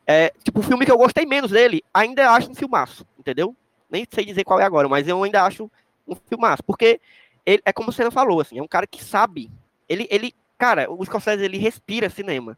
[0.06, 3.56] É, tipo, o filme que eu gostei menos dele, ainda acho um filmaço, entendeu?
[3.90, 5.70] Nem sei dizer qual é agora, mas eu ainda acho
[6.08, 6.64] um filmaço.
[6.64, 7.00] Porque
[7.46, 9.52] ele, é como você falou, assim, é um cara que sabe.
[9.88, 12.56] Ele, ele cara, o Scorsese, ele respira cinema.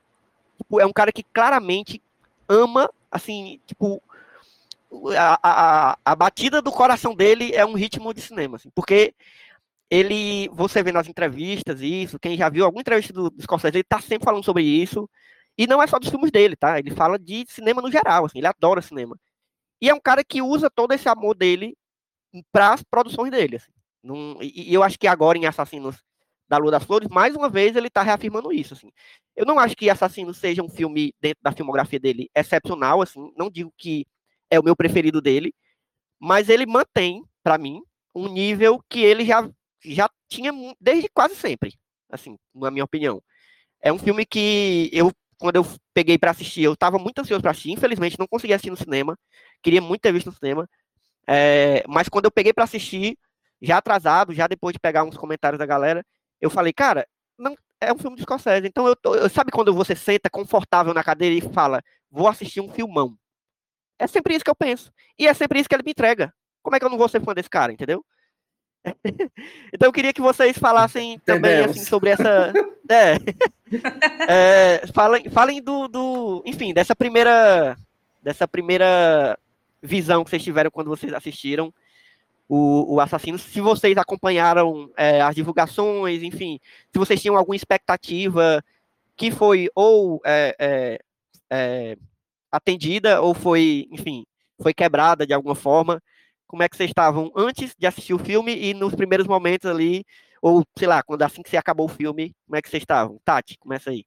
[0.57, 2.01] Tipo, é um cara que claramente
[2.49, 4.03] ama, assim, tipo,
[5.17, 9.13] a, a, a batida do coração dele é um ritmo de cinema, assim, porque
[9.89, 13.83] ele, você vê nas entrevistas isso, quem já viu alguma entrevista do, do Scorsese, ele
[13.83, 15.09] tá sempre falando sobre isso,
[15.57, 16.79] e não é só dos filmes dele, tá?
[16.79, 19.17] Ele fala de cinema no geral, assim, ele adora cinema.
[19.81, 21.73] E é um cara que usa todo esse amor dele
[22.51, 23.71] para as produções dele, assim.
[24.03, 25.95] Num, e, e, eu acho que agora em Assassinos
[26.47, 28.91] da Lua das Flores, mais uma vez ele tá reafirmando isso, assim.
[29.35, 33.49] Eu não acho que Assassinos seja um filme dentro da filmografia dele excepcional, assim, não
[33.49, 34.05] digo que
[34.51, 35.53] é o meu preferido dele,
[36.19, 37.81] mas ele mantém, para mim,
[38.13, 39.49] um nível que ele já,
[39.83, 41.73] já tinha desde quase sempre,
[42.11, 43.21] assim, na minha opinião.
[43.81, 47.51] É um filme que eu, quando eu peguei para assistir, eu estava muito ansioso para
[47.51, 49.17] assistir, infelizmente não consegui assistir no cinema,
[49.61, 50.69] queria muito ter visto no cinema,
[51.27, 53.17] é, mas quando eu peguei para assistir,
[53.63, 56.05] já atrasado, já depois de pegar uns comentários da galera,
[56.41, 57.07] eu falei, cara,
[57.39, 61.03] não, é um filme de Scorsese, então eu, eu sabe quando você senta confortável na
[61.03, 63.17] cadeira e fala, vou assistir um filmão.
[63.97, 64.91] É sempre isso que eu penso.
[65.17, 66.33] E é sempre isso que ele me entrega.
[66.61, 68.03] Como é que eu não vou ser fã desse cara, entendeu?
[69.71, 72.53] então eu queria que vocês falassem também assim, sobre essa.
[72.91, 73.15] É,
[74.27, 76.43] é, falem, falem do, do.
[76.45, 77.77] Enfim, dessa primeira.
[78.21, 79.39] Dessa primeira
[79.81, 81.73] visão que vocês tiveram quando vocês assistiram
[82.55, 83.39] o, o Assassino.
[83.39, 86.59] Se vocês acompanharam é, as divulgações, enfim,
[86.91, 88.63] se vocês tinham alguma expectativa
[89.17, 90.99] que foi ou é, é,
[91.49, 91.97] é
[92.51, 94.23] atendida ou foi, enfim,
[94.61, 95.99] foi quebrada de alguma forma?
[96.45, 100.05] Como é que vocês estavam antes de assistir o filme e nos primeiros momentos ali,
[100.39, 103.19] ou sei lá, quando assim que você acabou o filme, como é que vocês estavam?
[103.25, 104.05] Tati, começa aí.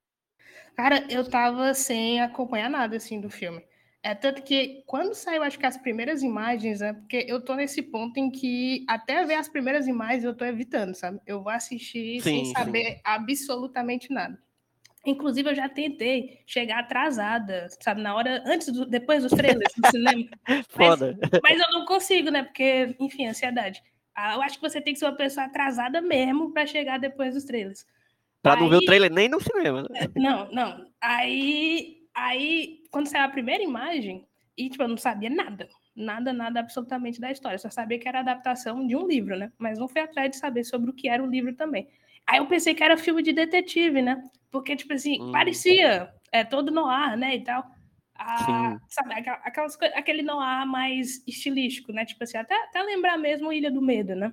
[0.76, 3.64] Cara, eu tava sem acompanhar nada assim do filme.
[4.06, 7.82] É tanto que quando saiu, acho que as primeiras imagens, é porque eu tô nesse
[7.82, 11.18] ponto em que até ver as primeiras imagens eu tô evitando, sabe?
[11.26, 13.00] Eu vou assistir sim, sem saber sim.
[13.02, 14.38] absolutamente nada.
[15.04, 19.90] Inclusive, eu já tentei chegar atrasada, sabe, na hora, antes, do, depois dos trailers do
[19.90, 20.30] cinema.
[20.70, 21.18] Foda.
[21.20, 22.44] Mas, mas, eu não consigo, né?
[22.44, 23.82] Porque, enfim, ansiedade.
[24.14, 27.34] Ah, eu acho que você tem que ser uma pessoa atrasada mesmo para chegar depois
[27.34, 27.84] dos trailers.
[28.40, 29.82] Pra aí, não ver o trailer nem no cinema.
[29.82, 29.88] Né?
[29.94, 30.86] É, não, não.
[31.00, 34.26] Aí, aí, quando saiu a primeira imagem,
[34.56, 35.68] e, tipo, eu não sabia nada.
[35.94, 37.56] Nada, nada absolutamente da história.
[37.56, 39.52] Eu só sabia que era adaptação de um livro, né?
[39.58, 41.88] Mas não fui atrás de saber sobre o que era o livro também.
[42.26, 44.22] Aí eu pensei que era filme de detetive, né?
[44.50, 45.30] Porque, tipo assim, hum.
[45.30, 47.36] parecia é, todo no ar, né?
[47.36, 47.64] E tal.
[48.18, 52.06] Ah, sabe, aquelas, aquele noir mais estilístico, né?
[52.06, 54.32] Tipo assim, até, até lembrar mesmo Ilha do Medo, né?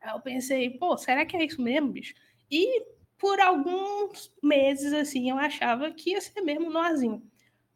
[0.00, 2.14] Aí eu pensei, pô, será que é isso mesmo, bicho?
[2.50, 2.82] E
[3.22, 7.22] por alguns meses, assim, eu achava que ia ser mesmo nozinho.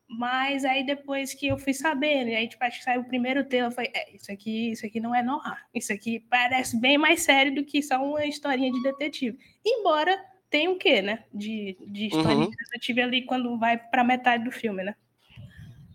[0.08, 3.44] Mas aí depois que eu fui sabendo, e aí tipo, acho que saiu o primeiro
[3.44, 5.64] tema, eu falei, é, isso aqui, isso aqui não é noir.
[5.72, 9.38] Isso aqui parece bem mais sério do que só uma historinha de detetive.
[9.64, 11.22] Embora tenha o quê, né?
[11.32, 12.50] De, de história uhum.
[12.50, 14.96] de detetive ali quando vai para metade do filme, né?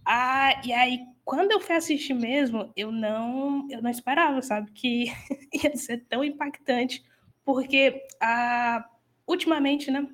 [0.05, 5.07] Ah, e aí, quando eu fui assistir mesmo, eu não, eu não esperava, sabe, que
[5.53, 7.03] ia ser tão impactante,
[7.43, 8.85] porque ah,
[9.31, 10.07] ultimamente, né,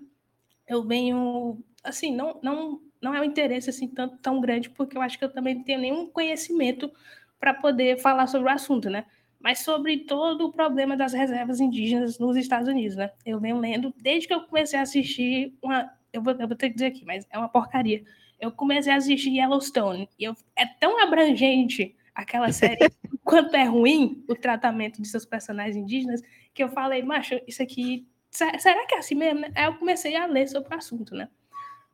[0.67, 5.01] eu venho, assim, não, não, não é um interesse assim tão, tão grande, porque eu
[5.01, 6.91] acho que eu também não tenho nenhum conhecimento
[7.39, 9.05] para poder falar sobre o assunto, né?
[9.39, 13.11] Mas sobre todo o problema das reservas indígenas nos Estados Unidos, né?
[13.25, 16.69] Eu venho lendo desde que eu comecei a assistir uma, eu vou, eu vou ter
[16.69, 18.03] que dizer aqui, mas é uma porcaria
[18.39, 20.09] eu comecei a assistir Yellowstone.
[20.17, 22.77] E eu, é tão abrangente aquela série,
[23.23, 26.21] quanto é ruim o tratamento de seus personagens indígenas,
[26.53, 28.07] que eu falei, macho, isso aqui.
[28.29, 29.45] Será que é assim mesmo?
[29.55, 31.27] Aí eu comecei a ler sobre o assunto, né?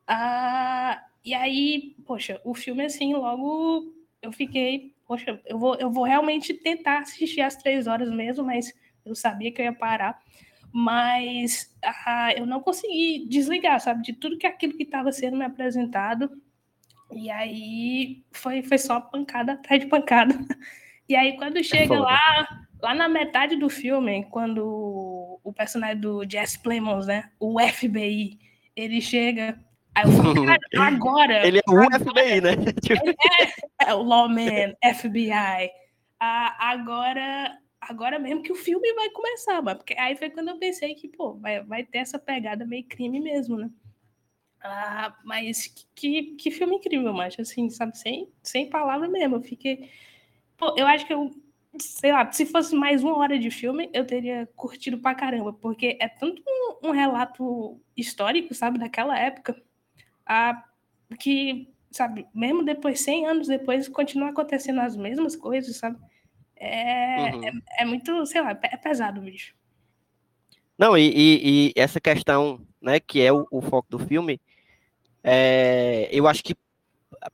[0.08, 6.04] Ah, e aí, poxa, o filme, assim, logo eu fiquei, poxa, eu vou, eu vou
[6.04, 8.74] realmente tentar assistir às três horas mesmo, mas
[9.06, 10.19] eu sabia que eu ia parar
[10.76, 15.46] mas ah, eu não consegui desligar, sabe, de tudo que aquilo que estava sendo me
[15.46, 16.32] apresentado.
[17.12, 20.34] E aí foi, foi só pancada atrás de pancada.
[21.08, 22.17] E aí quando chega lá,
[22.82, 28.39] lá na metade do filme, quando o personagem do Jesse Plemons, né, o FBI,
[28.75, 29.58] ele chega
[29.95, 31.47] Aí eu falo, cara, agora.
[31.47, 32.51] Ele é o agora, FBI, né?
[33.82, 35.69] É, é, o Lawman, FBI.
[36.19, 37.58] Ah, agora
[37.89, 41.08] agora mesmo que o filme vai começar, mas porque aí foi quando eu pensei que,
[41.10, 43.69] pô, vai, vai ter essa pegada meio crime mesmo, né?
[44.62, 49.89] Ah, mas que, que filme incrível, macho, assim, sabe, sem, sem palavra mesmo, eu fiquei...
[50.56, 51.29] Pô, eu acho que eu,
[51.79, 55.97] sei lá, se fosse mais uma hora de filme, eu teria curtido pra caramba, porque
[55.99, 59.59] é tanto um, um relato histórico, sabe, daquela época,
[60.25, 60.63] ah,
[61.19, 65.97] que, sabe, mesmo depois, 100 anos depois, continua acontecendo as mesmas coisas, sabe?
[66.55, 67.43] É, uhum.
[67.45, 69.55] é, é, muito, sei lá, é pesado bicho.
[70.77, 74.39] Não, e, e, e, essa questão, né, que é o, o foco do filme,
[75.23, 76.55] é, eu acho que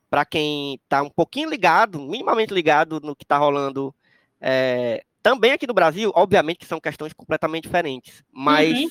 [0.09, 3.93] para quem está um pouquinho ligado, minimamente ligado no que está rolando,
[4.41, 8.89] é, também aqui no Brasil, obviamente que são questões completamente diferentes, mas uhum.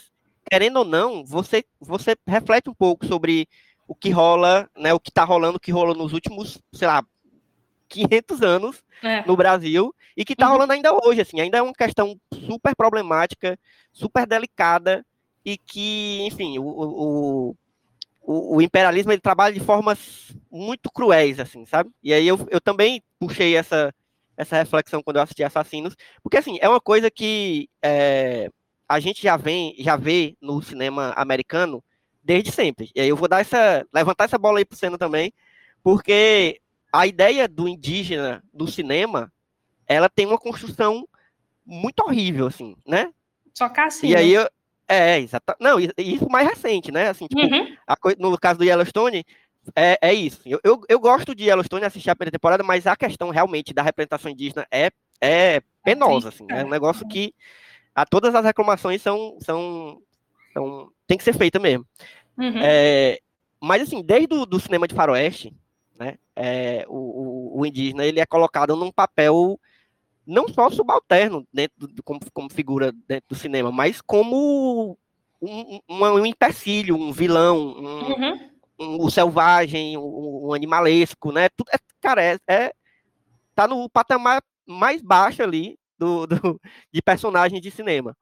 [0.51, 3.49] querendo ou não, você, você reflete um pouco sobre
[3.87, 7.03] o que rola, né, o que está rolando, o que rolou nos últimos, sei lá,
[7.89, 9.25] 500 anos é.
[9.27, 10.53] no Brasil e que está uhum.
[10.53, 13.59] rolando ainda hoje, assim, ainda é uma questão super problemática,
[13.93, 15.05] super delicada
[15.45, 17.57] e que, enfim, o, o,
[18.21, 21.91] o, o, imperialismo ele trabalha de formas muito cruéis, assim, sabe?
[22.03, 23.95] E aí eu, eu também puxei essa,
[24.39, 28.49] essa reflexão quando eu assisti Assassinos, porque, assim, é uma coisa que é,
[28.89, 31.83] a gente já vem, já vê no cinema americano
[32.23, 32.91] desde sempre.
[32.95, 35.33] E aí eu vou dar essa, levantar essa bola aí pro Senna também,
[35.83, 36.61] porque
[36.93, 39.33] a ideia do indígena do cinema,
[39.87, 41.07] ela tem uma construção
[41.67, 43.13] muito horrível, assim, né?
[43.53, 44.09] Só que assim.
[44.09, 44.49] E aí, eu,
[44.87, 45.55] é, exato.
[45.61, 47.09] Não, isso mais recente, né?
[47.09, 47.77] Assim, tipo, uhum.
[47.87, 49.25] a, no caso do Yellowstone,
[49.75, 50.41] é, é isso.
[50.45, 53.83] Eu, eu, eu, gosto de Yellowstone assistir a primeira temporada, mas a questão realmente da
[53.83, 56.47] representação indígena é, é penosa, assim.
[56.49, 57.35] É um negócio que
[57.95, 60.03] a, todas as reclamações são, são,
[60.53, 61.87] são tem que ser feita mesmo.
[62.37, 62.61] Uhum.
[62.63, 63.19] É,
[63.61, 65.53] mas assim, desde o do cinema de faroeste,
[65.99, 66.17] né?
[66.37, 69.59] É, o, o, indígena ele é colocado num papel
[70.25, 74.97] não só subalterno dentro do, como, como figura dentro do cinema, mas como
[75.43, 78.51] um, um, um empecilho, um vilão, um, uhum.
[78.79, 81.49] Um, um selvagem, um, animalesco, né?
[81.51, 82.73] Tudo, é, cara, é, é,
[83.55, 86.61] tá no patamar mais baixo ali do, do,
[86.93, 88.17] de personagem de cinema,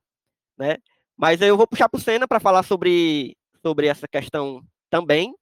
[0.58, 0.78] né?
[1.16, 5.34] Mas eu vou puxar para o para falar sobre, sobre essa questão também,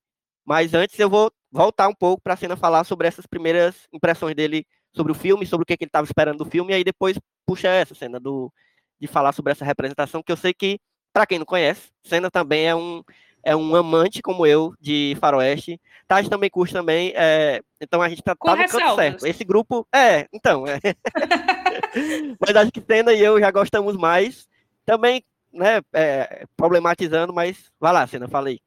[0.45, 4.35] mas antes eu vou voltar um pouco para a cena falar sobre essas primeiras impressões
[4.35, 6.85] dele sobre o filme, sobre o que, que ele estava esperando do filme, e aí
[6.85, 8.53] depois puxa essa cena do,
[9.01, 10.79] de falar sobre essa representação, que eu sei que,
[11.13, 13.03] para quem não conhece, Senna também é um,
[13.45, 15.81] é um amante como eu de faroeste.
[16.07, 19.27] Tati também curte também, é, então a gente tá, tá no canto certo.
[19.27, 20.79] Esse grupo, é, então, é.
[22.39, 24.47] mas acho que Senna e eu já gostamos mais,
[24.85, 28.61] também, né, é, problematizando, mas vai lá, Senna, falei.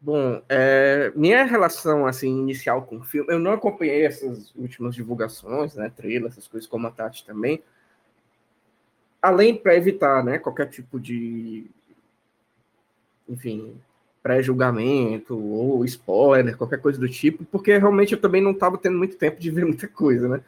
[0.00, 5.74] Bom, é, minha relação assim inicial com o filme, eu não acompanhei essas últimas divulgações,
[5.74, 7.62] né, trailers, essas coisas como a Tati também,
[9.20, 11.70] além para evitar, né, qualquer tipo de,
[13.30, 13.74] enfim,
[14.22, 19.16] pré-julgamento ou spoiler, qualquer coisa do tipo, porque realmente eu também não estava tendo muito
[19.16, 20.40] tempo de ver muita coisa, né?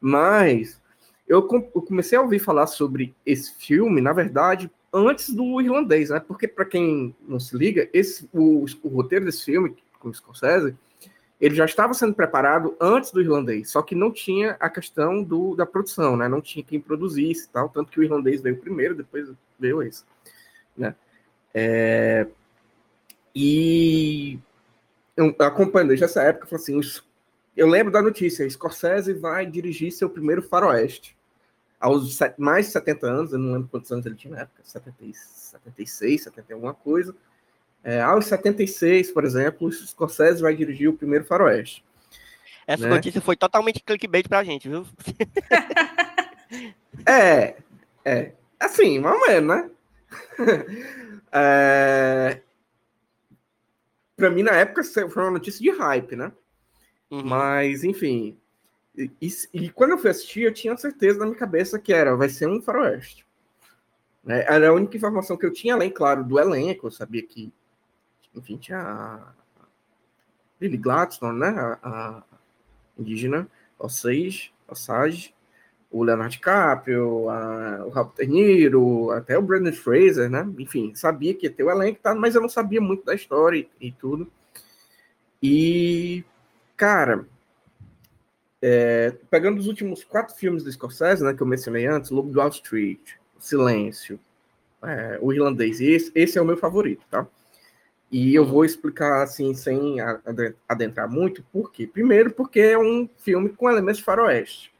[0.00, 0.80] Mas
[1.26, 6.20] eu, comecei a ouvir falar sobre esse filme, na verdade, antes do irlandês, né?
[6.20, 10.76] Porque, para quem não se liga, esse, o, o roteiro desse filme, com o Scorsese,
[11.40, 15.54] ele já estava sendo preparado antes do irlandês, só que não tinha a questão do,
[15.54, 16.28] da produção, né?
[16.28, 20.04] Não tinha quem produzisse e tal, tanto que o irlandês veio primeiro, depois veio esse,
[20.76, 20.94] né?
[21.54, 22.26] É...
[23.34, 24.38] E
[25.16, 27.00] eu acompanhando desde essa época, falei assim,
[27.56, 31.18] eu lembro da notícia, Scorsese vai dirigir seu primeiro faroeste
[31.80, 34.96] aos mais de 70 anos, eu não lembro quantos anos ele tinha na época, 70,
[35.14, 37.14] 76, 70 alguma coisa.
[37.84, 41.84] É, aos 76, por exemplo, Scorsese vai dirigir o primeiro faroeste.
[42.66, 42.90] Essa né?
[42.90, 44.86] notícia foi totalmente clickbait pra gente, viu?
[47.06, 47.56] é,
[48.04, 48.32] é.
[48.58, 49.70] Assim, mais ou menos, né?
[51.32, 52.42] é...
[54.16, 56.32] Pra mim, na época, foi uma notícia de hype, né?
[57.10, 57.24] Uhum.
[57.24, 58.36] Mas, enfim,
[58.98, 59.12] e,
[59.54, 62.48] e, quando eu fui assistir, eu tinha certeza na minha cabeça que era, vai ser
[62.48, 63.24] um faroeste.
[64.24, 64.44] Né?
[64.48, 66.88] Era a única informação que eu tinha, além, claro, do elenco.
[66.88, 67.52] Eu sabia que,
[68.34, 69.32] enfim, tinha a
[70.60, 71.48] Lily Gladstone, né?
[71.48, 72.22] A, a
[72.98, 75.32] indígena, Osage, Osage,
[75.90, 80.46] o Leonardo DiCaprio, a, o Robert De Niro, até o Brandon Fraser, né?
[80.58, 82.14] Enfim, sabia que ia ter o elenco, tá?
[82.14, 84.30] mas eu não sabia muito da história e, e tudo.
[85.42, 86.24] E,
[86.76, 87.26] cara,
[88.60, 92.38] é, pegando os últimos quatro filmes do Scorsese, né, que eu mencionei antes, Lobo do
[92.38, 94.18] Wall Street, Silêncio,
[94.82, 97.26] é, O Irlandês, esse, esse é o meu favorito, tá?
[98.10, 99.96] E eu vou explicar assim, sem
[100.66, 101.86] adentrar muito, por quê?
[101.86, 104.72] Primeiro, porque é um filme com elementos faroeste,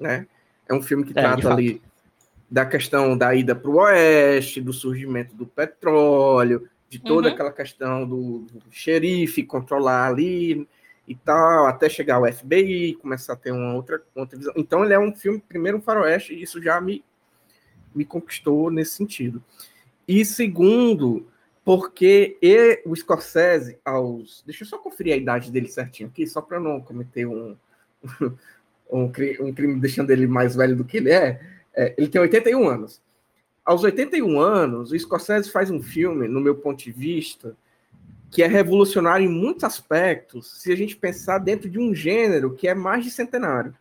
[0.00, 0.26] né?
[0.68, 1.82] É um filme que é, trata ali
[2.50, 7.34] da questão da ida para o oeste, do surgimento do petróleo, de toda uhum.
[7.34, 10.66] aquela questão do, do xerife controlar ali
[11.06, 14.52] e tal, até chegar o FBI, começar a ter uma outra, outra visão.
[14.56, 17.04] Então ele é um filme, primeiro um faroeste, e isso já me,
[17.94, 19.42] me conquistou nesse sentido.
[20.06, 21.28] E segundo,
[21.64, 24.42] porque ele, o Scorsese, aos.
[24.44, 27.56] Deixa eu só conferir a idade dele certinho aqui, só para não cometer um,
[28.90, 31.40] um, um, crime deixando ele mais velho do que ele é.
[31.74, 31.94] é.
[31.96, 33.00] Ele tem 81 anos.
[33.64, 37.56] Aos 81 anos, o Scorsese faz um filme, no meu ponto de vista,
[38.30, 42.68] que é revolucionário em muitos aspectos, se a gente pensar dentro de um gênero que
[42.68, 43.74] é mais de centenário.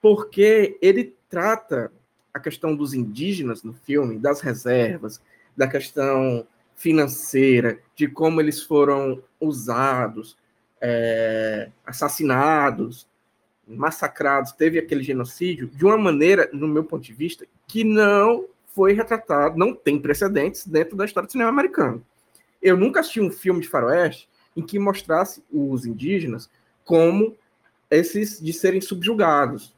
[0.00, 1.90] Porque ele trata
[2.34, 5.20] a questão dos indígenas no filme, das reservas,
[5.56, 10.36] da questão financeira, de como eles foram usados,
[10.80, 13.06] é, assassinados,
[13.66, 18.92] massacrados, teve aquele genocídio, de uma maneira, no meu ponto de vista, que não foi
[18.92, 22.04] retratado, não tem precedentes dentro da história do cinema americano
[22.66, 26.50] eu nunca assisti um filme de faroeste em que mostrasse os indígenas
[26.84, 27.36] como
[27.88, 29.72] esses de serem subjugados,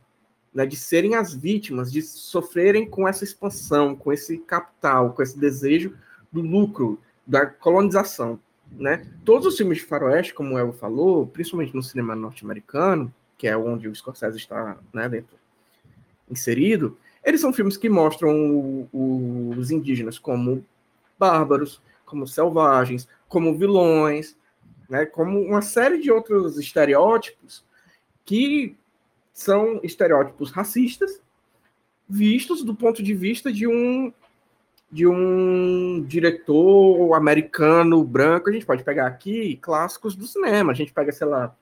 [0.55, 5.39] né, de serem as vítimas, de sofrerem com essa expansão, com esse capital, com esse
[5.39, 5.95] desejo
[6.33, 8.41] do lucro, da colonização.
[8.73, 9.07] Né?
[9.23, 13.57] Todos os filmes de faroeste, como o Elvo falou, principalmente no cinema norte-americano, que é
[13.57, 15.39] onde o Scorsese está né, dentro,
[16.29, 20.65] inserido, eles são filmes que mostram o, o, os indígenas como
[21.19, 24.37] bárbaros, como selvagens, como vilões,
[24.91, 27.65] né, como uma série de outros estereótipos
[28.25, 28.77] que
[29.33, 31.21] são estereótipos racistas
[32.09, 34.13] vistos do ponto de vista de um
[34.91, 38.49] de um diretor americano branco.
[38.49, 40.73] A gente pode pegar aqui clássicos do cinema.
[40.73, 41.55] A gente pega, sei lá,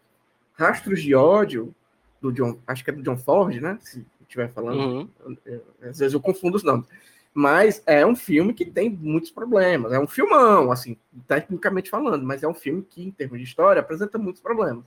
[0.56, 1.74] Rastros de ódio
[2.20, 3.78] do John, acho que é do John Ford, né?
[3.82, 5.36] Se estiver falando, uhum.
[5.82, 6.86] às vezes eu confundo os nomes.
[7.32, 9.92] Mas é um filme que tem muitos problemas.
[9.92, 10.96] É um filmão, assim,
[11.28, 14.84] tecnicamente falando, mas é um filme que, em termos de história, apresenta muitos problemas.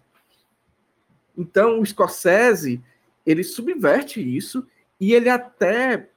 [1.37, 2.83] Então, o Scorsese,
[3.25, 4.67] ele subverte isso
[4.99, 6.09] e ele até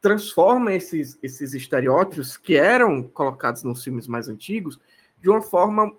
[0.00, 4.78] transforma esses, esses estereótipos que eram colocados nos filmes mais antigos
[5.20, 5.92] de uma forma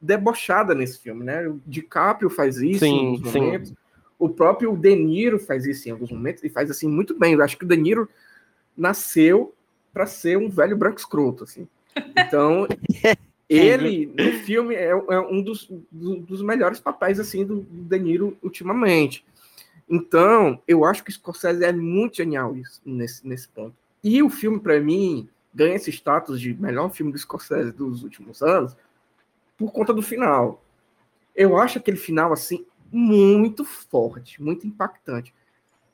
[0.00, 1.46] debochada nesse filme, né?
[1.48, 3.68] O DiCaprio faz isso sim, em alguns momentos.
[3.70, 3.76] Sim.
[4.18, 7.34] O próprio De Niro faz isso em alguns momentos e faz assim muito bem.
[7.34, 8.08] Eu acho que o De Niro
[8.76, 9.54] nasceu
[9.92, 11.68] para ser um velho branco escroto, assim.
[12.16, 12.66] Então,
[13.48, 18.36] ele no filme é, é um dos, dos, melhores papéis assim do, do De Niro
[18.42, 19.24] ultimamente.
[19.88, 23.74] Então, eu acho que o Scorsese é muito genial isso, nesse, nesse ponto.
[24.04, 28.42] E o filme, para mim, ganha esse status de melhor filme do Scorsese dos últimos
[28.42, 28.76] anos
[29.58, 30.64] por conta do final.
[31.34, 35.34] Eu acho aquele final, assim, muito forte, muito impactante.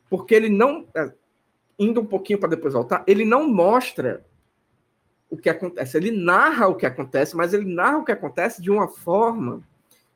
[0.09, 1.13] Porque ele não, é,
[1.79, 4.25] indo um pouquinho para depois voltar, ele não mostra
[5.31, 8.71] o que acontece, ele narra o que acontece, mas ele narra o que acontece de
[8.71, 9.63] uma forma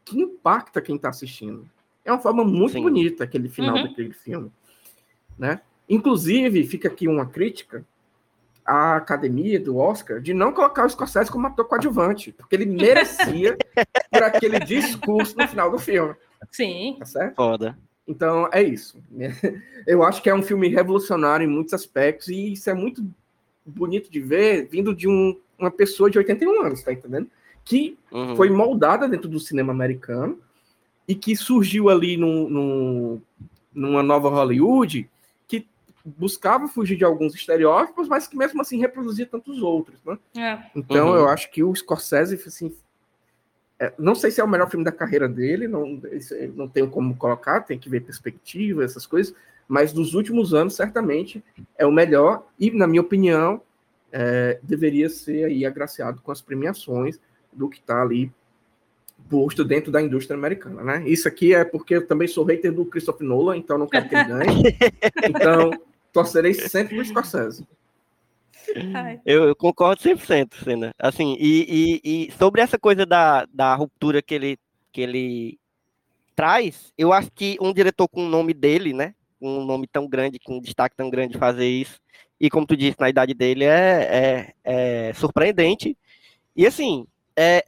[0.04, 1.68] que impacta quem está assistindo.
[2.04, 2.82] É uma forma muito Sim.
[2.82, 3.82] bonita aquele final uhum.
[3.84, 4.52] daquele filme,
[5.36, 5.60] né?
[5.88, 7.84] Inclusive, fica aqui uma crítica
[8.68, 13.56] à academia do Oscar de não colocar o Scorsese como ator coadjuvante, porque ele merecia
[14.12, 16.14] por aquele discurso no final do filme.
[16.52, 16.96] Sim.
[16.98, 17.34] Tá certo?
[17.36, 17.78] Foda.
[18.06, 19.02] Então, é isso.
[19.86, 23.04] Eu acho que é um filme revolucionário em muitos aspectos e isso é muito
[23.64, 27.28] bonito de ver vindo de um, uma pessoa de 81 anos, tá entendendo?
[27.64, 28.34] Que Uhum.
[28.36, 30.38] foi moldada dentro do cinema americano
[31.06, 33.22] e que surgiu ali num, num-
[33.74, 35.08] numa nova Hollywood
[36.16, 40.18] buscava fugir de alguns estereótipos, mas que mesmo assim reproduzia tantos outros, né?
[40.36, 40.70] É.
[40.74, 41.16] Então Uhum.
[41.16, 42.74] eu acho que o Scorsese, assim,
[43.78, 46.00] é, não sei se é o melhor filme da carreira dele, não,
[46.54, 49.34] não tenho como colocar, tem que ver perspectiva, essas coisas,
[49.68, 51.44] mas dos últimos anos, certamente,
[51.76, 53.60] é o melhor, e, na minha opinião,
[54.10, 57.20] é, deveria ser aí agraciado com as premiações
[57.52, 58.32] do que está ali
[59.28, 61.02] posto dentro da indústria americana, né?
[61.06, 64.14] Isso aqui é porque eu também sou hater do Christopher Nolan, então não quero que
[64.14, 64.62] ele ganhe.
[65.28, 65.70] Então,
[66.12, 67.66] torcerei sempre do Scorsese.
[69.24, 70.94] Eu, eu concordo 100%, Senna.
[70.98, 74.58] Assim, e, e, e sobre essa coisa da, da ruptura que ele,
[74.92, 75.58] que ele
[76.36, 79.14] traz, eu acho que um diretor com o nome dele, né?
[79.40, 82.00] Com um nome tão grande, com um destaque tão grande fazer isso,
[82.40, 85.96] e como tu disse, na idade dele, é, é, é surpreendente.
[86.54, 87.06] E assim,
[87.36, 87.64] é,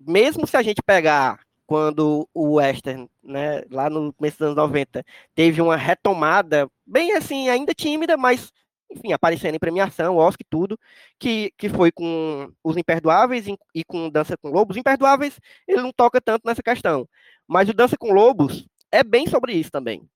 [0.00, 1.38] mesmo se a gente pegar
[1.68, 5.04] quando o western, né, lá no começo dos anos 90,
[5.34, 8.50] teve uma retomada, bem assim, ainda tímida, mas
[8.90, 10.80] enfim, aparecendo em premiação, Oscar e tudo,
[11.18, 13.44] que, que foi com Os Imperdoáveis
[13.74, 14.78] e, com Dança com Lobos.
[14.78, 17.06] Imperdoáveis, ele não toca tanto nessa questão,
[17.46, 20.08] mas o Dança com Lobos é bem sobre isso também.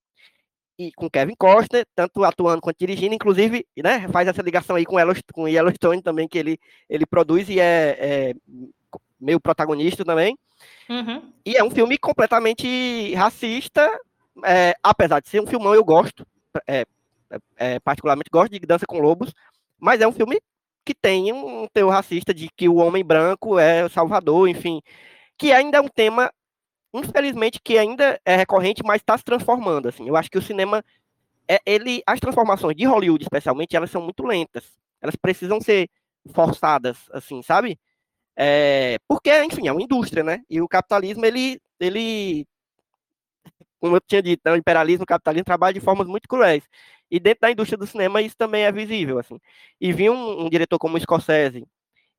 [0.75, 4.97] E com Kevin Costner, tanto atuando quanto dirigindo, inclusive, né, faz essa ligação aí com,
[4.97, 6.57] Yellowstone, com Yellowstone também, que ele,
[6.89, 8.33] ele produz e é, é
[9.23, 10.37] meio protagonista também.
[10.89, 11.31] Uhum.
[11.45, 13.89] E é um filme completamente racista,
[14.43, 16.25] é, apesar de ser um filmão, eu gosto,
[16.67, 16.85] é,
[17.57, 19.33] é, particularmente gosto de Dança com Lobos,
[19.79, 20.39] mas é um filme
[20.85, 24.81] que tem um teor racista de que o homem branco é o salvador, enfim,
[25.37, 26.31] que ainda é um tema,
[26.93, 30.07] infelizmente, que ainda é recorrente, mas está se transformando, assim.
[30.07, 30.83] Eu acho que o cinema,
[31.47, 34.65] é, ele, as transformações de Hollywood, especialmente, elas são muito lentas.
[35.01, 35.89] Elas precisam ser
[36.33, 37.79] forçadas, assim, sabe?
[38.35, 40.41] É, porque, enfim, é uma indústria, né?
[40.49, 42.47] E o capitalismo, ele, ele
[43.79, 46.63] como eu tinha dito, né, o imperialismo, o capitalismo trabalha de formas muito cruéis.
[47.11, 49.37] E dentro da indústria do cinema isso também é visível, assim.
[49.79, 51.67] E vir um, um diretor como o Scorsese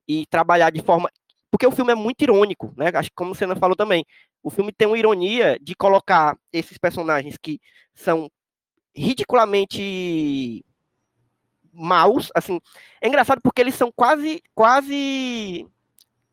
[0.07, 1.09] e trabalhar de forma...
[1.49, 2.91] Porque o filme é muito irônico, né?
[2.93, 4.05] Acho que como você não falou também,
[4.43, 7.59] o filme tem uma ironia de colocar esses personagens que
[7.95, 8.29] são
[8.95, 10.63] ridiculamente
[11.73, 12.59] maus, assim.
[13.01, 15.65] É engraçado porque eles são quase, quase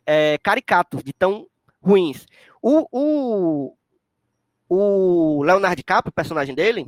[0.06, 1.46] é, caricatos, de tão
[1.80, 2.26] ruins.
[2.62, 3.76] O, o,
[4.68, 6.86] o Leonardo DiCaprio, o personagem dele,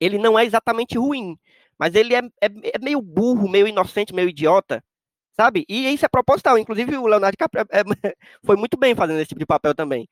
[0.00, 1.38] ele não é exatamente ruim,
[1.78, 4.82] mas ele é, é, é, meio burro, meio inocente, meio idiota,
[5.36, 5.64] sabe?
[5.68, 6.58] E isso é proposital.
[6.58, 7.82] Inclusive, o Leonardo DiCaprio é,
[8.44, 10.08] foi muito bem fazendo esse tipo de papel também.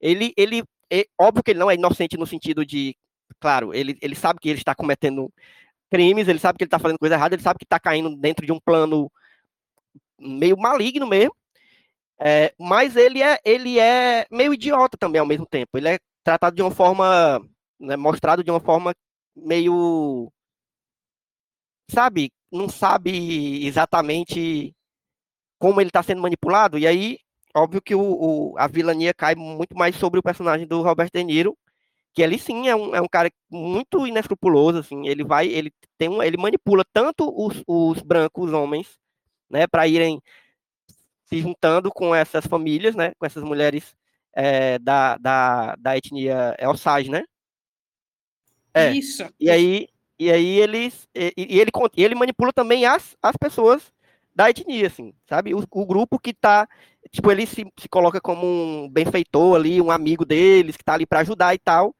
[0.00, 2.96] Ele, ele é, óbvio que ele não é inocente no sentido de,
[3.40, 5.32] claro, ele, ele sabe que ele está cometendo
[5.90, 8.46] crimes, ele sabe que ele está fazendo coisa errada, ele sabe que está caindo dentro
[8.46, 9.10] de um plano
[10.18, 11.34] meio maligno mesmo.
[12.24, 15.76] É, mas ele é, ele é meio idiota também ao mesmo tempo.
[15.76, 17.40] Ele é tratado de uma forma,
[17.80, 18.94] né, mostrado de uma forma
[19.34, 20.30] meio,
[21.90, 24.72] sabe, não sabe exatamente
[25.58, 26.78] como ele está sendo manipulado.
[26.78, 27.18] E aí,
[27.56, 28.00] óbvio que o,
[28.52, 31.58] o, a vilania cai muito mais sobre o personagem do Robert De Niro,
[32.14, 35.08] que ele sim é um, é um cara muito inescrupuloso, assim.
[35.08, 38.98] Ele vai, ele tem um, ele manipula tanto os, os brancos homens,
[39.50, 40.20] né, para irem
[41.32, 43.94] se juntando com essas famílias, né, com essas mulheres
[44.34, 47.24] é, da, da, da etnia Osage, né?
[48.74, 48.90] É.
[48.92, 49.24] Isso.
[49.40, 53.90] E aí, e aí eles, e, e ele, ele manipula também as, as pessoas
[54.34, 55.54] da etnia, assim, sabe?
[55.54, 56.68] O, o grupo que tá,
[57.10, 61.06] tipo, ele se, se coloca como um benfeitor ali, um amigo deles, que tá ali
[61.06, 61.94] para ajudar e tal.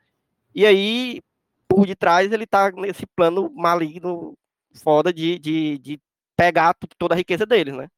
[0.55, 1.23] E aí,
[1.67, 4.37] por detrás, ele tá nesse plano maligno,
[4.83, 6.01] foda de, de, de
[6.37, 7.89] pegar toda a riqueza deles, né?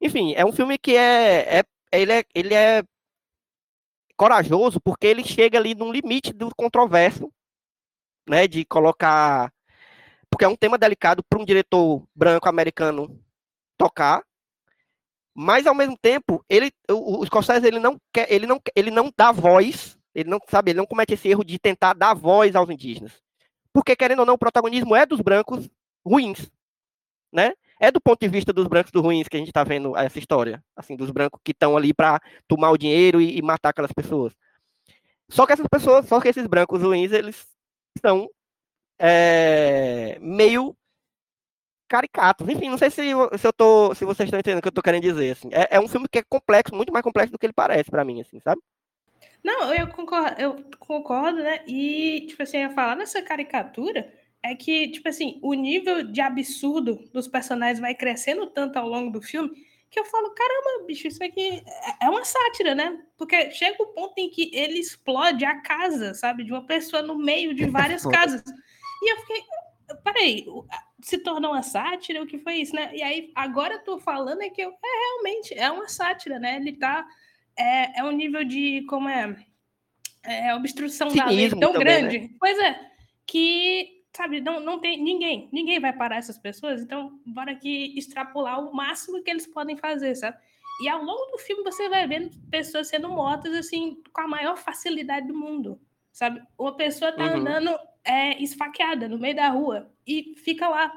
[0.00, 2.82] Enfim, é um filme que é, é ele é, ele é
[4.16, 7.32] corajoso porque ele chega ali num limite do controverso,
[8.28, 9.52] né, de colocar
[10.30, 13.18] porque é um tema delicado para um diretor branco americano
[13.78, 14.22] tocar,
[15.34, 19.12] mas ao mesmo tempo, ele o, o Scorsese ele não quer, ele não ele não
[19.16, 22.68] dá voz, ele não sabe, ele não comete esse erro de tentar dar voz aos
[22.68, 23.22] indígenas.
[23.72, 25.70] Porque querendo ou não, o protagonismo é dos brancos
[26.04, 26.50] ruins,
[27.32, 27.54] né?
[27.80, 30.18] É do ponto de vista dos brancos do ruins que a gente está vendo essa
[30.18, 33.92] história, assim, dos brancos que estão ali para tomar o dinheiro e, e, matar aquelas
[33.92, 34.32] pessoas.
[35.28, 37.46] Só que essas pessoas, só que esses brancos ruins, eles
[38.00, 38.28] são
[38.98, 40.76] é, meio
[41.88, 42.48] caricatos.
[42.48, 43.02] Enfim, não sei se,
[43.38, 45.32] se eu tô, se vocês estão entendendo o que eu tô querendo dizer.
[45.32, 45.48] Assim.
[45.52, 48.04] É, é um filme que é complexo, muito mais complexo do que ele parece para
[48.04, 48.60] mim, assim, sabe?
[49.42, 51.62] Não, eu concordo, eu concordo, né?
[51.66, 54.12] E, tipo assim, eu falar nessa caricatura
[54.42, 59.10] é que, tipo assim, o nível de absurdo dos personagens vai crescendo tanto ao longo
[59.10, 59.50] do filme
[59.90, 61.62] que eu falo, caramba, bicho, isso aqui
[62.00, 63.02] é, é uma sátira, né?
[63.16, 66.44] Porque chega o ponto em que ele explode a casa, sabe?
[66.44, 68.42] De uma pessoa no meio de várias casas.
[69.02, 69.42] E eu fiquei,
[70.04, 70.46] peraí,
[71.00, 72.22] se tornou uma sátira?
[72.22, 72.90] O que foi isso, né?
[72.94, 76.56] E aí, agora eu tô falando é que eu, é realmente, é uma sátira, né?
[76.56, 77.06] Ele tá,
[77.56, 79.36] é, é um nível de, como é,
[80.22, 82.18] é obstrução Cinismo da lei tão também, grande.
[82.20, 82.30] Né?
[82.38, 82.78] Pois é,
[83.26, 88.58] que sabe, não, não tem ninguém, ninguém vai parar essas pessoas, então bora aqui extrapolar
[88.58, 90.36] o máximo que eles podem fazer, sabe?
[90.82, 94.56] E ao longo do filme você vai vendo pessoas sendo mortas assim com a maior
[94.56, 95.80] facilidade do mundo,
[96.12, 96.42] sabe?
[96.58, 97.36] Uma pessoa tá uhum.
[97.36, 100.92] andando é, esfaqueada no meio da rua e fica lá.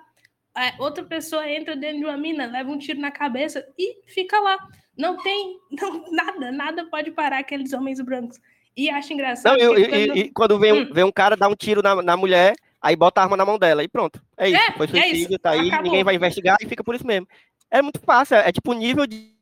[0.57, 4.39] É, outra pessoa entra dentro de uma mina, leva um tiro na cabeça e fica
[4.39, 4.57] lá.
[4.97, 8.39] Não tem não, nada, nada pode parar aqueles homens brancos.
[8.76, 9.59] E acho engraçado.
[9.59, 10.17] Não, e, quando...
[10.17, 10.89] E, e, quando vem, um, hum.
[10.91, 13.59] vem um cara dar um tiro na, na mulher, aí bota a arma na mão
[13.59, 14.21] dela e pronto.
[14.38, 14.61] É isso.
[14.61, 15.39] É, foi suicídio, é isso.
[15.39, 15.84] tá aí, Acabou.
[15.84, 17.27] ninguém vai investigar e fica por isso mesmo.
[17.69, 19.34] É muito fácil, é, é tipo o nível de,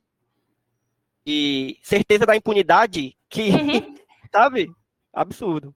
[1.25, 3.95] de, certeza da impunidade que, uhum.
[4.31, 4.71] sabe?
[5.13, 5.73] Absurdo.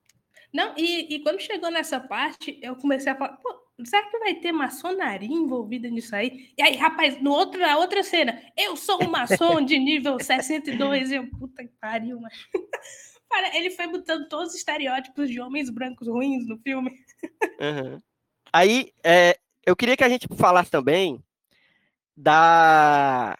[0.52, 4.34] Não, e, e quando chegou nessa parte, eu comecei a falar, pô, será que vai
[4.34, 6.52] ter maçonaria envolvida nisso aí?
[6.56, 11.10] E aí, rapaz, no outro, na outra cena, eu sou um maçom de nível 62,
[11.10, 12.34] e eu, puta que pariu, mas...
[13.34, 16.92] Cara, ele foi botando todos os estereótipos de homens brancos ruins no filme.
[17.60, 18.00] Uhum.
[18.52, 21.22] Aí, é, eu queria que a gente falasse também
[22.16, 23.36] da.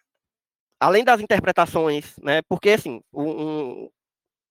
[0.81, 2.43] Além das interpretações, né?
[2.43, 3.89] Porque, assim, um,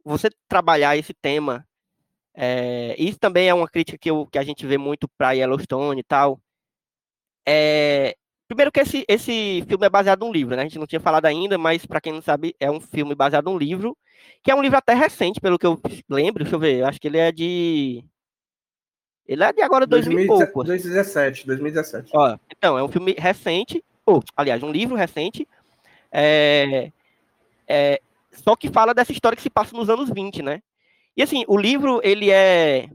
[0.04, 1.68] você trabalhar esse tema,
[2.36, 6.02] é, isso também é uma crítica que, eu, que a gente vê muito para Yellowstone
[6.02, 6.40] e tal.
[7.48, 8.16] É,
[8.48, 10.62] primeiro que esse, esse filme é baseado num livro, né?
[10.64, 13.46] A gente não tinha falado ainda, mas para quem não sabe, é um filme baseado
[13.46, 13.98] num livro
[14.44, 15.80] que é um livro até recente, pelo que eu
[16.10, 16.44] lembro.
[16.44, 18.04] Deixa eu ver, eu acho que ele é de.
[19.28, 20.64] Ele é de agora 2000 e pouco.
[20.64, 22.12] 2017, 2017.
[22.14, 25.48] Ó, então, é um filme recente, ou, aliás, um livro recente,
[26.12, 26.92] é,
[27.68, 28.02] é,
[28.32, 30.62] só que fala dessa história que se passa nos anos 20, né?
[31.16, 32.90] E assim, o livro, ele é.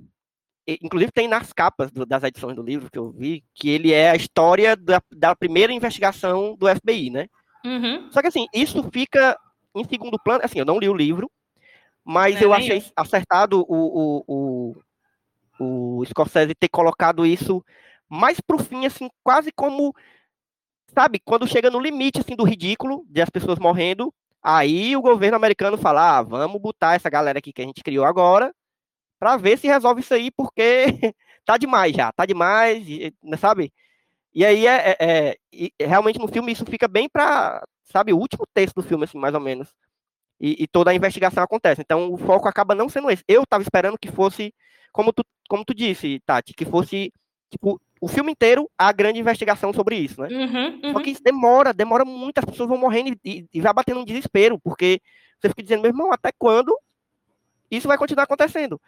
[0.82, 4.10] Inclusive tem nas capas do, das edições do livro que eu vi, que ele é
[4.10, 7.26] a história da, da primeira investigação do FBI, né?
[7.64, 8.10] Uhum.
[8.12, 9.38] Só que assim, isso fica
[9.74, 11.30] em segundo plano, assim, eu não li o livro,
[12.04, 14.76] mas é, eu achei acertado o, o, o,
[15.58, 17.64] o Scorsese ter colocado isso
[18.08, 19.94] mais pro fim, assim, quase como,
[20.94, 25.36] sabe, quando chega no limite, assim, do ridículo, de as pessoas morrendo, aí o governo
[25.36, 28.54] americano fala, ah, vamos botar essa galera aqui que a gente criou agora,
[29.18, 30.86] para ver se resolve isso aí, porque
[31.44, 32.86] tá demais já, tá demais,
[33.38, 33.72] sabe?
[34.34, 38.46] E aí é, é, é, realmente no filme isso fica bem para sabe, o último
[38.54, 39.68] texto do filme, assim, mais ou menos.
[40.40, 41.80] E, e, toda a investigação acontece.
[41.80, 43.24] Então, o foco acaba não sendo esse.
[43.26, 44.54] Eu estava esperando que fosse,
[44.98, 47.12] como tu, como tu disse, Tati, que fosse,
[47.48, 50.26] tipo, o filme inteiro a grande investigação sobre isso, né?
[50.28, 50.92] Uhum, uhum.
[50.92, 54.04] Só que isso demora, demora muito, as pessoas vão morrendo e, e vai batendo um
[54.04, 55.00] desespero, porque
[55.40, 56.76] você fica dizendo, meu irmão, até quando
[57.70, 58.80] isso vai continuar acontecendo?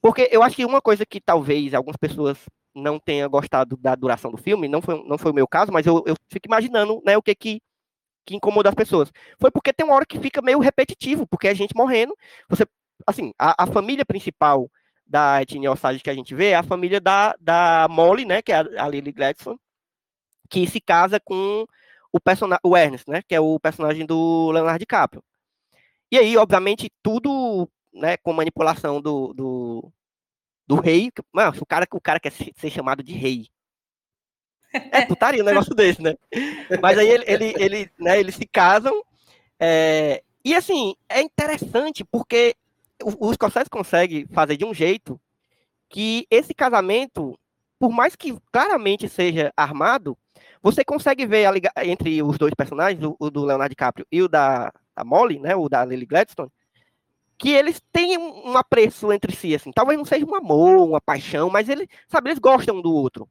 [0.00, 2.38] Porque eu acho que uma coisa que talvez algumas pessoas
[2.74, 5.84] não tenham gostado da duração do filme, não foi, não foi o meu caso, mas
[5.84, 7.60] eu, eu fico imaginando né, o que que
[8.24, 9.12] que incomoda as pessoas.
[9.38, 12.16] Foi porque tem uma hora que fica meio repetitivo, porque a gente morrendo,
[12.48, 12.64] você,
[13.06, 14.70] assim, a, a família principal
[15.10, 18.52] da etnia Osage que a gente vê é a família da, da Molly, né, que
[18.52, 19.58] é a, a Lily Gladstone,
[20.48, 21.66] que se casa com
[22.12, 25.22] o personagem, o Ernest, né, que é o personagem do Leonardo DiCaprio.
[26.12, 29.92] E aí, obviamente, tudo, né, com manipulação do, do,
[30.64, 33.48] do rei, mano, o cara, o cara quer ser chamado de rei,
[34.72, 36.14] é putaria um negócio desse, né?
[36.80, 39.02] Mas aí ele, ele, ele né, eles se casam.
[39.58, 40.22] É...
[40.44, 42.54] E assim, é interessante porque
[43.02, 45.20] o, o Scorsese consegue fazer de um jeito
[45.88, 47.38] que esse casamento,
[47.78, 50.16] por mais que claramente seja armado,
[50.62, 54.28] você consegue ver a entre os dois personagens, o, o, do Leonardo DiCaprio e o
[54.28, 56.50] da, da Molly, né, o da Lily Gladstone,
[57.38, 59.72] que eles têm um apreço entre si, assim.
[59.72, 63.28] Talvez não seja um amor, uma paixão, mas eles, sabe, eles gostam um do outro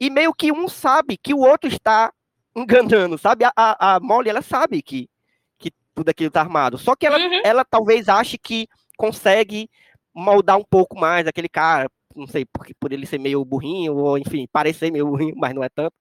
[0.00, 2.10] e meio que um sabe que o outro está
[2.56, 3.44] enganando, sabe?
[3.44, 5.08] A, a, a Molly, ela sabe que
[6.00, 7.42] tudo aquilo está armado, só que ela, uhum.
[7.44, 9.68] ela talvez ache que consegue
[10.14, 14.16] moldar um pouco mais aquele cara, não sei, porque por ele ser meio burrinho, ou
[14.16, 15.94] enfim, parecer meio burrinho, mas não é tanto.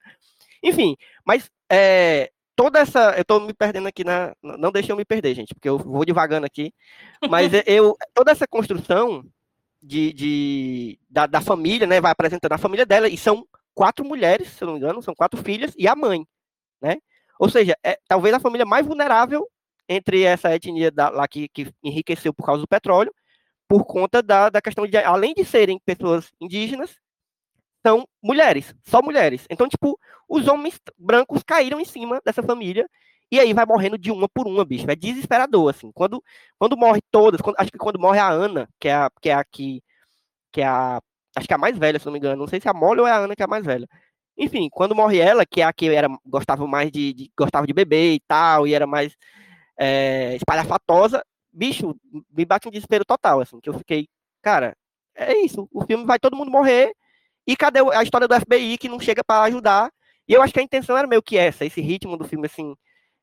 [0.64, 0.96] Enfim,
[1.26, 3.14] mas é, toda essa.
[3.16, 4.34] Eu estou me perdendo aqui na.
[4.42, 6.74] Não deixe eu me perder, gente, porque eu vou devagando aqui.
[7.30, 9.24] Mas eu, toda essa construção
[9.82, 12.00] de, de da, da, família, né?
[12.02, 15.14] Vai apresentando a família dela, e são quatro mulheres, se eu não me engano, são
[15.14, 16.26] quatro filhas e a mãe,
[16.82, 16.98] né?
[17.40, 19.48] Ou seja, é talvez a família mais vulnerável
[19.90, 23.14] entre essa etnia da, lá que, que enriqueceu por causa do petróleo,
[23.68, 26.96] por conta da, da questão de, além de serem pessoas indígenas,
[27.86, 29.46] são mulheres, só mulheres.
[29.50, 32.88] Então, tipo, os homens brancos caíram em cima dessa família
[33.32, 34.90] e aí vai morrendo de uma por uma, bicho.
[34.90, 35.92] É desesperador, assim.
[35.94, 36.24] Quando,
[36.58, 39.34] quando morre todas, quando, acho que quando morre a Ana, que é a que é
[39.34, 39.84] a que,
[40.52, 41.02] que é a
[41.36, 42.38] acho que é a mais velha, se não me engano.
[42.38, 43.88] Não sei se é a Molly ou é a Ana que é a mais velha.
[44.38, 47.74] Enfim, quando morre ela, que é a que era gostava mais de, de gostava de
[47.74, 49.16] beber e tal, e era mais
[49.80, 51.96] é, espalhafatosa, bicho,
[52.36, 54.08] me bate um desespero total, assim, que eu fiquei,
[54.42, 54.76] cara,
[55.16, 56.94] é isso, o filme vai todo mundo morrer,
[57.48, 59.92] e cadê a história do FBI que não chega para ajudar?
[60.28, 62.76] E eu acho que a intenção era meio que essa, esse ritmo do filme, assim,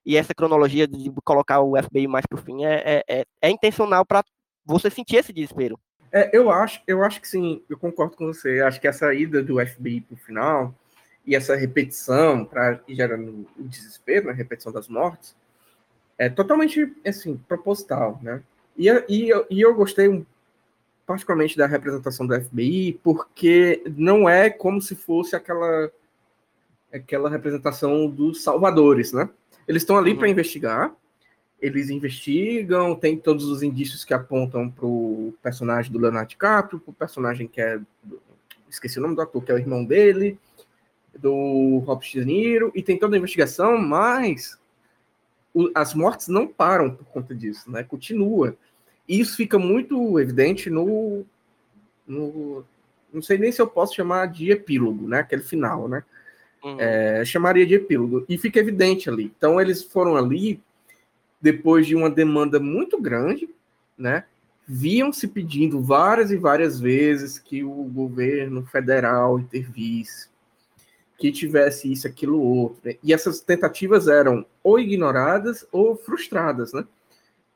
[0.05, 4.05] e essa cronologia de colocar o FBI mais pro fim é, é, é, é intencional
[4.05, 4.25] para
[4.65, 5.79] você sentir esse desespero.
[6.13, 8.61] É, eu acho, eu acho que sim, eu concordo com você.
[8.61, 10.75] Acho que essa ida do FBI pro final
[11.25, 15.37] e essa repetição para gerando o desespero, né, a repetição das mortes,
[16.19, 18.43] é totalmente assim proposital, né?
[18.77, 20.25] E, e, e eu gostei
[21.07, 25.91] particularmente da representação do FBI porque não é como se fosse aquela
[26.93, 29.29] aquela representação dos salvadores, né?
[29.69, 30.19] Eles estão ali uhum.
[30.19, 30.95] para investigar,
[31.61, 36.91] eles investigam, tem todos os indícios que apontam para o personagem do Leonardo DiCaprio, para
[36.91, 37.81] o personagem que é.
[38.69, 40.39] Esqueci o nome do ator, que é o irmão dele,
[41.17, 44.59] do Robert De Niro, e tem toda a investigação, mas
[45.57, 47.83] o, as mortes não param por conta disso, né?
[47.83, 48.55] Continua.
[49.09, 51.25] E isso fica muito evidente no,
[52.07, 52.63] no.
[53.11, 55.21] Não sei nem se eu posso chamar de epílogo, né?
[55.21, 56.05] Aquele final, né?
[56.63, 56.77] Uhum.
[56.79, 58.27] É, chamaria de epílogo.
[58.29, 59.33] E fica evidente ali.
[59.35, 60.61] Então, eles foram ali
[61.41, 63.49] depois de uma demanda muito grande,
[63.97, 64.25] né?
[64.69, 70.29] Viam se pedindo várias e várias vezes que o governo federal intervisse,
[71.19, 72.79] que tivesse isso, aquilo, outro.
[72.85, 72.97] Né?
[73.03, 76.85] E essas tentativas eram ou ignoradas ou frustradas, né?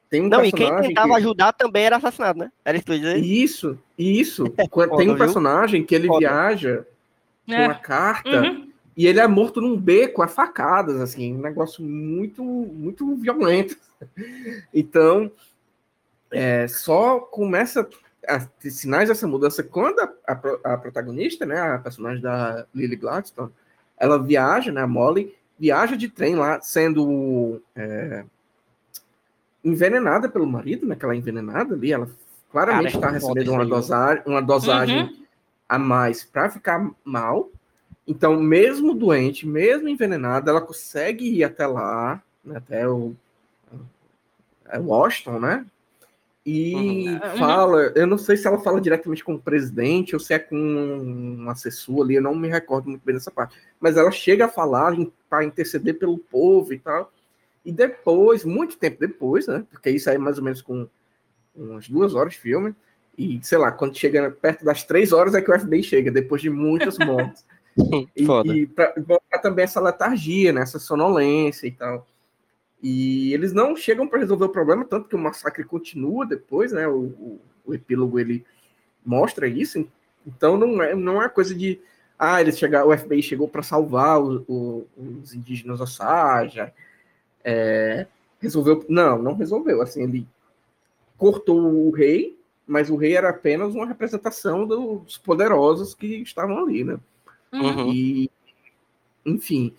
[0.09, 1.15] Tem um Não, e quem tentava que...
[1.15, 2.51] ajudar também era assassinado, né?
[2.65, 3.17] Era isso que dizer?
[3.19, 4.45] Isso, isso.
[4.97, 6.19] Tem um personagem que ele Foda.
[6.19, 6.85] viaja
[7.47, 7.67] com é.
[7.67, 8.71] uma carta uhum.
[9.01, 13.77] E ele é morto num beco a facadas, assim, um negócio muito, muito violento.
[14.73, 15.31] Então,
[16.31, 17.87] é, só começa a
[18.71, 23.51] sinais dessa mudança quando a, a, a, protagonista, né, a personagem da Lily Gladstone,
[23.97, 28.25] ela viaja, né, a Molly, viaja de trem lá, sendo é,
[29.65, 32.09] envenenada pelo marido, né, que ela é envenenada ali, ela
[32.51, 35.25] claramente está recebendo uma dosagem, uma dosagem uhum.
[35.69, 37.51] a mais para ficar mal,
[38.07, 43.15] então, mesmo doente, mesmo envenenada, ela consegue ir até lá, né, até o
[44.71, 45.67] é Washington, né?
[46.45, 46.75] E
[47.07, 47.13] uhum.
[47.13, 47.37] uhum.
[47.39, 50.57] fala, eu não sei se ela fala diretamente com o presidente ou se é com
[50.57, 53.57] um assessor ali, eu não me recordo muito bem dessa parte.
[53.79, 54.95] Mas ela chega a falar
[55.29, 57.13] para interceder pelo povo e tal.
[57.65, 59.65] E depois, muito tempo depois, né?
[59.71, 60.89] Porque isso aí é mais ou menos com
[61.55, 62.75] umas duas horas de filme.
[63.19, 66.41] E sei lá, quando chega perto das três horas é que o FBI chega, depois
[66.41, 67.45] de muitas mortes.
[68.17, 68.25] e,
[68.55, 68.95] e para
[69.43, 72.07] também essa letargia, né, essa sonolência e tal.
[72.83, 76.89] E eles não chegam para resolver o problema, tanto que o massacre continua depois, né?
[76.89, 78.45] O, o, o epílogo ele
[79.05, 79.87] mostra isso.
[80.27, 81.81] Então não é, não é coisa de
[82.23, 84.87] ah, eles chegaram, o FBI chegou para salvar o, o,
[85.23, 86.61] os indígenas Osage,
[87.43, 88.07] é,
[88.39, 88.85] resolveu.
[88.91, 89.81] Não, não resolveu.
[89.81, 90.29] Assim, ele
[91.17, 96.85] cortou o rei, mas o rei era apenas uma representação dos poderosos que estavam ali,
[96.85, 96.99] né?
[97.55, 97.91] Uhum.
[97.91, 98.31] E,
[99.25, 99.75] enfim,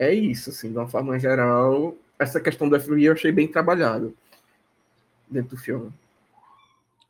[0.00, 1.94] é isso, assim, de uma forma geral.
[2.18, 4.16] Essa questão do FBI eu achei bem trabalhado
[5.28, 5.92] dentro do filme.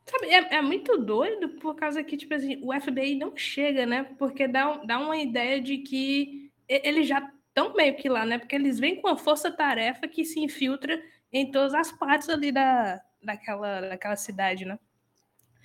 [0.05, 4.03] Sabe, é, é, muito doido por causa que, tipo assim, o FBI não chega, né?
[4.19, 8.37] Porque dá, dá uma ideia de que eles já estão meio que lá, né?
[8.37, 13.01] Porque eles vêm com a força-tarefa que se infiltra em todas as partes ali da,
[13.23, 14.77] daquela, daquela cidade, né?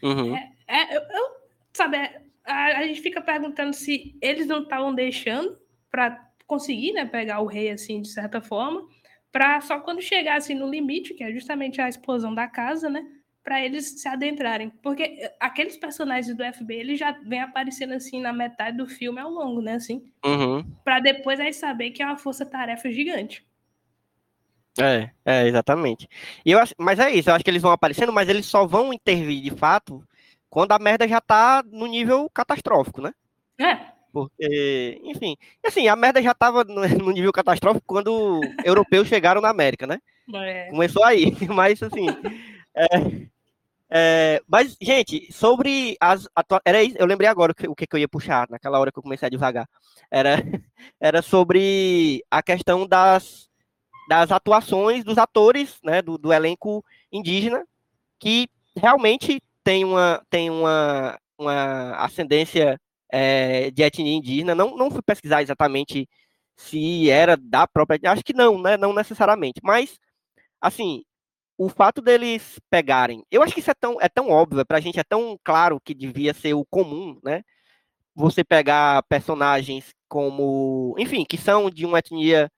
[0.00, 0.36] Uhum.
[0.36, 1.36] É, é, eu, eu,
[1.72, 5.58] sabe, é, a, a gente fica perguntando se eles não estavam deixando
[5.90, 8.86] para conseguir né, pegar o rei, assim, de certa forma,
[9.32, 13.04] para só quando chegasse no limite, que é justamente a explosão da casa, né?
[13.42, 14.70] Para eles se adentrarem.
[14.82, 19.20] Porque eh, aqueles personagens do FBI, eles já vêm aparecendo assim na metade do filme
[19.20, 19.74] ao longo, né?
[19.74, 20.10] Assim.
[20.24, 20.64] Uhum.
[20.82, 23.46] Para depois aí saber que é uma força-tarefa gigante.
[24.78, 26.08] É, é, exatamente.
[26.44, 28.66] E eu acho, mas é isso, eu acho que eles vão aparecendo, mas eles só
[28.66, 30.02] vão intervir de fato
[30.50, 33.12] quando a merda já tá no nível catastrófico, né?
[33.58, 33.95] É.
[34.16, 39.86] Porque, enfim, assim, a merda já tava no, nível catastrófico quando europeus chegaram na América,
[39.86, 40.00] né?
[40.34, 40.70] É.
[40.70, 42.06] Começou aí, mas assim,
[42.74, 42.86] é,
[43.90, 46.26] É, mas, gente, sobre as.
[46.64, 49.02] Era isso, eu lembrei agora o que, que eu ia puxar naquela hora que eu
[49.02, 49.68] comecei a devagar.
[50.10, 50.36] Era,
[50.98, 53.50] era sobre a questão das,
[54.08, 57.66] das atuações dos atores, né, do, do elenco indígena,
[58.18, 62.80] que realmente tem uma, tem uma, uma ascendência
[63.10, 64.54] é, de etnia indígena.
[64.54, 66.08] Não, não fui pesquisar exatamente
[66.56, 68.00] se era da própria.
[68.10, 68.76] Acho que não, né?
[68.76, 69.60] Não necessariamente.
[69.62, 69.98] Mas,
[70.60, 71.04] assim,
[71.58, 73.24] o fato deles pegarem.
[73.30, 75.80] Eu acho que isso é tão, é tão óbvio, para a gente é tão claro
[75.80, 77.42] que devia ser o comum, né?
[78.14, 80.94] Você pegar personagens como.
[80.98, 82.50] Enfim, que são de uma etnia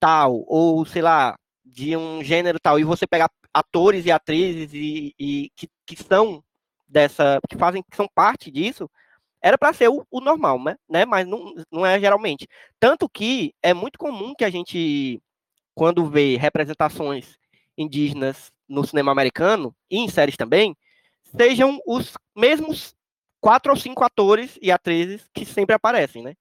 [0.00, 5.14] tal, ou sei lá, de um gênero tal, e você pegar atores e atrizes e,
[5.18, 6.42] e que, que são
[6.88, 7.40] dessa.
[7.48, 8.90] que fazem, que são parte disso
[9.42, 10.76] era para ser o, o, normal, né?
[10.88, 11.04] né?
[11.04, 12.48] Mas não, não é geralmente.
[12.80, 15.20] Tanto que é muito comum que a gente,
[15.74, 17.36] quando vê representações
[17.76, 20.76] indígenas no cinema americano, e em séries também,
[21.36, 22.94] sejam os mesmos
[23.40, 26.34] quatro ou cinco atores e atrizes que sempre aparecem, né?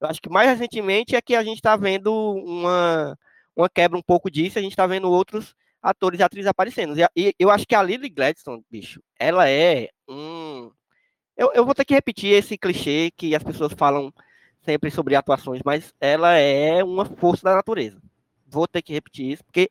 [0.00, 3.16] Eu acho que mais recentemente é que a gente está vendo uma,
[3.54, 6.94] uma quebra um pouco disso, a gente está vendo outros atores e atrizes aparecendo.
[7.16, 10.70] E, eu acho que a Lily Gladstone, bicho, ela é um
[11.38, 14.12] eu, eu vou ter que repetir esse clichê que as pessoas falam
[14.62, 18.02] sempre sobre atuações, mas ela é uma força da natureza.
[18.46, 19.70] Vou ter que repetir isso, porque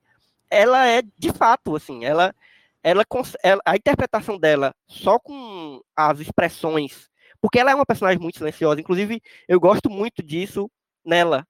[0.50, 2.34] ela é de fato, assim, ela,
[2.82, 3.04] ela,
[3.44, 7.10] ela a interpretação dela só com as expressões,
[7.42, 10.72] porque ela é uma personagem muito silenciosa, inclusive eu gosto muito disso
[11.06, 11.46] nela,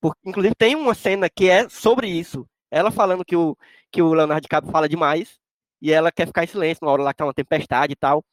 [0.00, 3.56] porque inclusive tem uma cena que é sobre isso, ela falando que o,
[3.90, 5.40] que o Leonardo DiCaprio fala demais,
[5.82, 8.24] e ela quer ficar em silêncio na hora lá que tá uma tempestade e tal,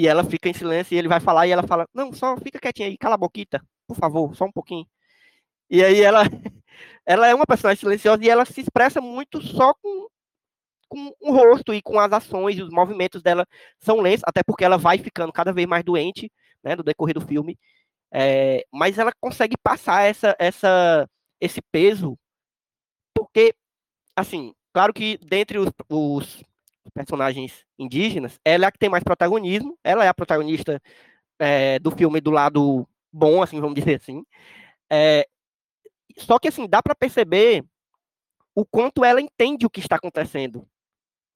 [0.00, 2.58] e ela fica em silêncio e ele vai falar e ela fala: Não, só fica
[2.58, 4.86] quietinha aí, cala a boquita, por favor, só um pouquinho.
[5.70, 6.22] E aí ela,
[7.06, 10.08] ela é uma personagem silenciosa e ela se expressa muito só com,
[10.88, 13.46] com o rosto e com as ações e os movimentos dela
[13.80, 16.32] são lentos, até porque ela vai ficando cada vez mais doente,
[16.64, 17.58] né, no decorrer do filme.
[18.12, 21.08] É, mas ela consegue passar essa, essa,
[21.40, 22.18] esse peso,
[23.14, 23.54] porque,
[24.16, 26.44] assim, claro que dentre os, os
[27.00, 30.80] personagens indígenas, ela é a que tem mais protagonismo, ela é a protagonista
[31.38, 34.22] é, do filme do lado bom, assim, vamos dizer assim.
[34.90, 35.26] É,
[36.18, 37.64] só que, assim, dá para perceber
[38.54, 40.66] o quanto ela entende o que está acontecendo,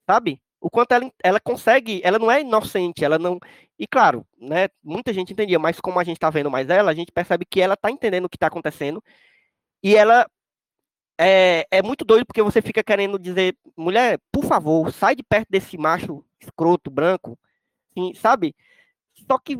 [0.08, 0.42] sabe?
[0.60, 3.38] O quanto ela, ela consegue, ela não é inocente, ela não.
[3.78, 4.68] E claro, né?
[4.82, 7.60] Muita gente entendia, mas como a gente está vendo mais ela, a gente percebe que
[7.60, 9.02] ela está entendendo o que está acontecendo
[9.82, 10.26] e ela
[11.18, 15.48] é, é muito doido porque você fica querendo dizer, mulher, por favor, sai de perto
[15.50, 17.38] desse macho escroto, branco,
[17.90, 18.54] assim, sabe?
[19.26, 19.56] Só que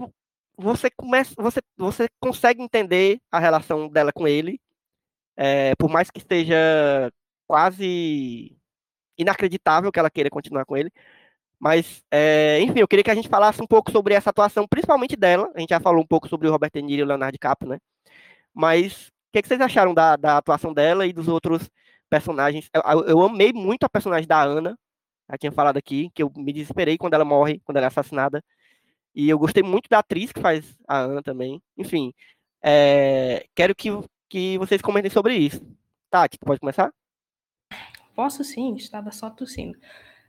[0.56, 4.60] você começa, você, você consegue entender a relação dela com ele,
[5.36, 7.12] é, por mais que esteja
[7.46, 8.56] quase
[9.18, 10.90] inacreditável que ela queira continuar com ele.
[11.58, 15.16] Mas, é, enfim, eu queria que a gente falasse um pouco sobre essa atuação, principalmente
[15.16, 15.50] dela.
[15.54, 17.70] A gente já falou um pouco sobre o Robert De Niro e o Leonardo DiCaprio,
[17.70, 17.78] né?
[18.52, 21.68] Mas que, que vocês acharam da, da atuação dela e dos outros
[22.08, 22.70] personagens?
[22.72, 24.78] Eu, eu, amei muito a personagem da Ana,
[25.28, 28.42] já tinha falado aqui, que eu me desesperei quando ela morre, quando ela é assassinada.
[29.14, 31.60] E eu gostei muito da atriz que faz a Ana também.
[31.76, 32.12] Enfim,
[32.62, 33.88] é, quero que,
[34.28, 35.60] que vocês comentem sobre isso.
[36.10, 36.92] Tati, pode começar?
[38.14, 39.76] Posso sim, estava só tossindo.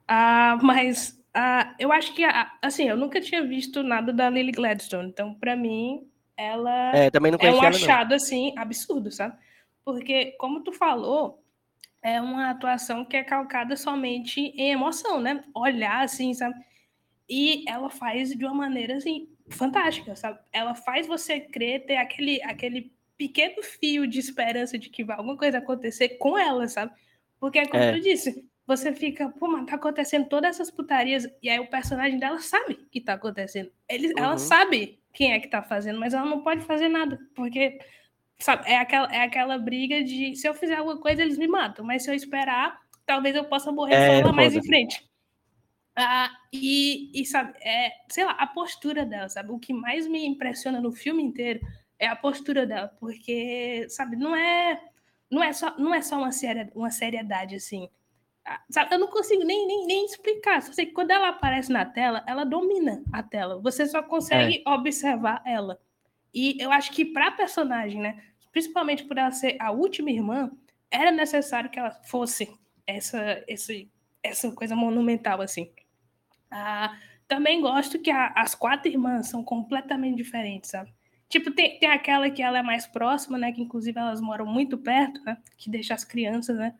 [0.07, 2.23] Ah, mas ah, eu acho que,
[2.61, 7.31] assim, eu nunca tinha visto nada da Lily Gladstone, então, para mim, ela é, também
[7.31, 8.15] não é um achado não.
[8.15, 9.35] assim absurdo, sabe?
[9.83, 11.43] Porque como tu falou,
[12.01, 15.43] é uma atuação que é calcada somente em emoção, né?
[15.55, 16.55] Olhar assim, sabe?
[17.29, 20.39] E ela faz de uma maneira assim fantástica, sabe?
[20.51, 25.37] Ela faz você crer ter aquele aquele pequeno fio de esperança de que vai alguma
[25.37, 26.91] coisa acontecer com ela, sabe?
[27.39, 27.93] Porque é como é.
[27.93, 32.17] tu disse, você fica, pô, mas tá acontecendo todas essas putarias, e aí o personagem
[32.17, 33.71] dela sabe que tá acontecendo.
[33.87, 34.13] Ele, uhum.
[34.17, 37.79] Ela sabe quem é que tá fazendo, mas ela não pode fazer nada, porque
[38.39, 41.85] sabe, é aquela, é aquela briga de se eu fizer alguma coisa, eles me matam,
[41.85, 45.07] mas se eu esperar, talvez eu possa morrer é, só lá mais em frente.
[45.95, 49.51] Ah, e, e sabe, é, sei lá, a postura dela, sabe?
[49.51, 51.61] O que mais me impressiona no filme inteiro
[51.97, 54.81] é a postura dela, porque, sabe, não é
[55.31, 57.89] não é só não é só uma, séria, uma seriedade assim.
[58.69, 60.61] Sabe, eu não consigo nem, nem, nem explicar.
[60.61, 63.59] Só sei que quando ela aparece na tela, ela domina a tela.
[63.61, 64.69] Você só consegue é.
[64.69, 65.79] observar ela.
[66.33, 68.21] E eu acho que para a personagem, né,
[68.51, 70.51] principalmente por ela ser a última irmã,
[70.91, 72.53] era necessário que ela fosse
[72.85, 73.73] essa, essa,
[74.21, 75.71] essa coisa monumental assim.
[76.51, 76.95] Ah,
[77.27, 80.93] também gosto que a, as quatro irmãs são completamente diferentes, sabe?
[81.27, 83.51] Tipo, tem, tem aquela que ela é mais próxima, né?
[83.51, 85.37] Que inclusive elas moram muito perto, né?
[85.57, 86.75] Que deixa as crianças, né?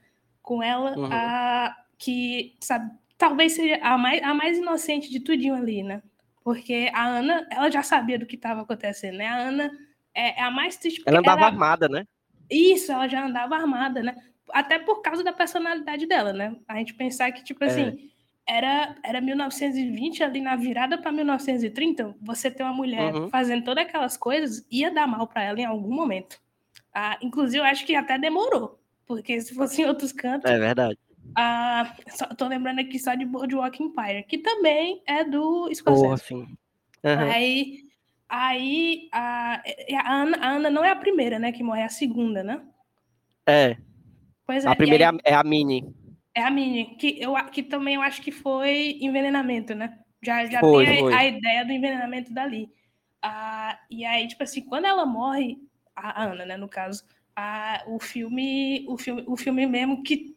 [0.46, 1.10] Com ela, uhum.
[1.12, 6.02] a, que, sabe, talvez seja a mais, a mais inocente de tudinho ali, né?
[6.44, 9.28] Porque a Ana, ela já sabia do que estava acontecendo, né?
[9.28, 9.72] A Ana
[10.14, 11.02] é, é a mais triste.
[11.06, 11.48] Ela andava ela...
[11.48, 12.06] armada, né?
[12.50, 14.16] Isso, ela já andava armada, né?
[14.52, 16.56] Até por causa da personalidade dela, né?
[16.68, 17.68] A gente pensar que, tipo é.
[17.68, 18.12] assim,
[18.48, 23.30] era, era 1920, ali na virada para 1930, você ter uma mulher uhum.
[23.30, 26.40] fazendo todas aquelas coisas, ia dar mal para ela em algum momento.
[26.94, 30.50] Ah, inclusive, eu acho que até demorou, porque se fosse em outros cantos.
[30.50, 30.98] É verdade.
[31.36, 36.08] Ah, só, tô lembrando aqui só de Boardwalk Empire, que também é do Scorsese.
[36.08, 36.48] Oh, sim.
[37.04, 37.32] Uhum.
[37.32, 37.80] Aí,
[38.30, 39.62] aí a,
[40.04, 42.62] a, Ana, a Ana não é a primeira, né, que morre, é a segunda, né?
[43.46, 43.78] É.
[44.46, 44.68] Pois é.
[44.68, 45.86] A primeira aí, é a Minnie.
[46.34, 49.98] É a Minnie, que, eu, que também eu acho que foi envenenamento, né?
[50.22, 52.70] Já, já foi, tem a, a, ideia do envenenamento dali.
[53.22, 55.58] Ah, e aí, tipo assim, quando ela morre,
[55.96, 57.04] a Ana, né, no caso,
[57.36, 60.36] a, o filme, o filme, o filme mesmo que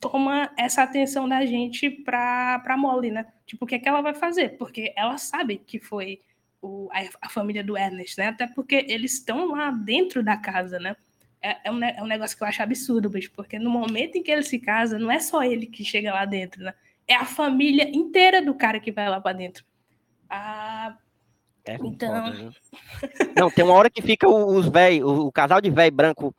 [0.00, 3.26] toma essa atenção da gente pra, pra Molly, né?
[3.46, 4.56] Tipo, o que é que ela vai fazer?
[4.58, 6.20] Porque ela sabe que foi
[6.60, 8.28] o, a, a família do Ernest, né?
[8.28, 10.96] Até porque eles estão lá dentro da casa, né?
[11.44, 14.22] é, é, um, é um negócio que eu acho absurdo, bicho, porque no momento em
[14.22, 16.72] que ele se casa, não é só ele que chega lá dentro, né?
[17.06, 19.62] É a família inteira do cara que vai lá para dentro.
[20.28, 20.96] Ah,
[21.66, 22.32] é então.
[22.32, 22.52] Foda,
[23.36, 26.34] não, tem uma hora que fica os velhos, o, o casal de velho branco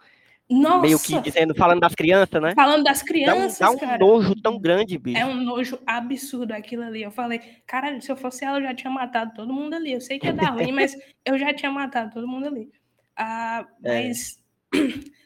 [0.48, 0.82] nossa.
[0.82, 2.54] Meio que dizendo, falando das crianças, né?
[2.54, 5.18] Falando das crianças, dá um, dá um nojo tão grande, bicho.
[5.18, 7.02] É um nojo absurdo aquilo ali.
[7.02, 9.94] Eu falei, caralho, se eu fosse ela, eu já tinha matado todo mundo ali.
[9.94, 10.96] Eu sei que ia dar ruim, mas
[11.26, 12.70] eu já tinha matado todo mundo ali.
[13.18, 14.12] Ah, é.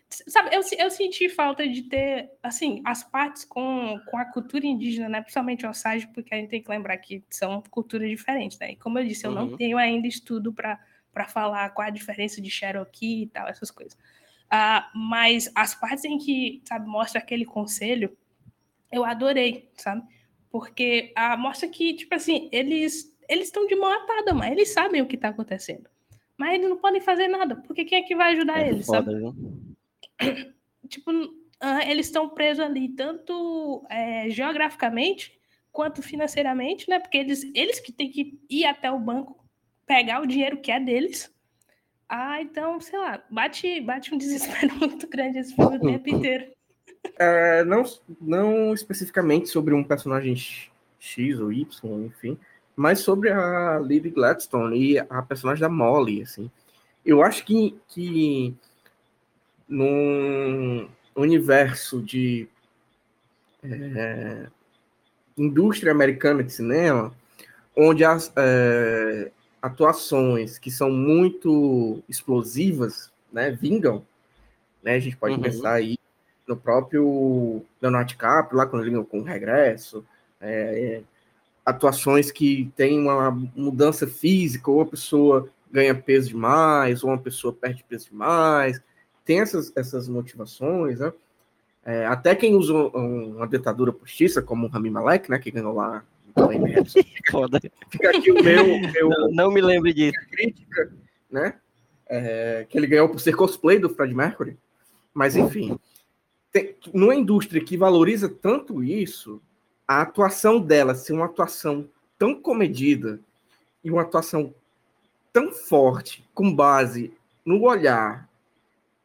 [0.10, 5.08] Sabe, eu, eu senti falta de ter, assim, as partes com, com a cultura indígena,
[5.08, 5.22] né?
[5.22, 8.72] Principalmente o Osage, porque a gente tem que lembrar que são culturas diferentes, né?
[8.72, 9.50] E como eu disse, eu uhum.
[9.50, 10.80] não tenho ainda estudo para
[11.28, 13.94] falar qual a diferença de Cherokee e tal, essas coisas.
[14.52, 18.18] Uh, mas as partes em que, sabe, mostra aquele conselho,
[18.92, 20.02] eu adorei, sabe?
[20.50, 25.04] Porque uh, mostra que, tipo assim, eles eles estão de mão atada, mas eles sabem
[25.04, 25.88] o que está acontecendo.
[26.36, 29.04] Mas eles não podem fazer nada, porque quem é que vai ajudar é eles, foda,
[29.04, 29.20] sabe?
[29.20, 29.69] Viu?
[30.88, 31.12] Tipo,
[31.88, 35.40] eles estão presos ali, tanto é, geograficamente
[35.72, 37.00] quanto financeiramente, né?
[37.00, 39.46] Porque eles, eles que têm que ir até o banco
[39.86, 41.34] pegar o dinheiro que é deles.
[42.08, 46.52] Ah, então, sei lá, bate, bate um desespero muito grande esse filme o tempo inteiro.
[47.18, 47.84] É, não,
[48.20, 50.36] não especificamente sobre um personagem
[51.00, 52.38] X ou Y, enfim,
[52.76, 56.50] mas sobre a Liv Gladstone e a personagem da Molly, assim.
[57.06, 58.56] Eu acho que, que
[59.70, 62.48] num universo de
[63.64, 64.48] é,
[65.38, 67.14] indústria americana de cinema,
[67.76, 74.04] onde as é, atuações que são muito explosivas, né, vingam,
[74.84, 75.42] né, a gente pode uhum.
[75.42, 75.98] pensar aí
[76.48, 80.04] no próprio Leonardo DiCaprio, lá quando ele ganhou com o Regresso,
[80.42, 81.02] é,
[81.64, 87.54] atuações que têm uma mudança física, ou a pessoa ganha peso demais, ou uma pessoa
[87.54, 88.82] perde peso demais.
[89.30, 91.14] Tem essas, essas motivações, né?
[91.86, 96.04] É, até quem usa uma ditadura postiça, como o Rami Malek, né, que ganhou lá
[97.30, 97.60] Foda.
[97.92, 98.66] Fica aqui o meu.
[98.66, 100.20] meu não, não, me lembre disso.
[100.32, 100.92] Crítica,
[101.30, 101.54] né?
[102.08, 104.58] É, que ele ganhou por ser cosplay do Fred Mercury.
[105.14, 105.78] Mas, enfim.
[106.52, 109.40] Tem, numa indústria que valoriza tanto isso,
[109.88, 113.20] a atuação dela ser uma atuação tão comedida
[113.84, 114.56] e uma atuação
[115.32, 117.14] tão forte, com base
[117.46, 118.28] no olhar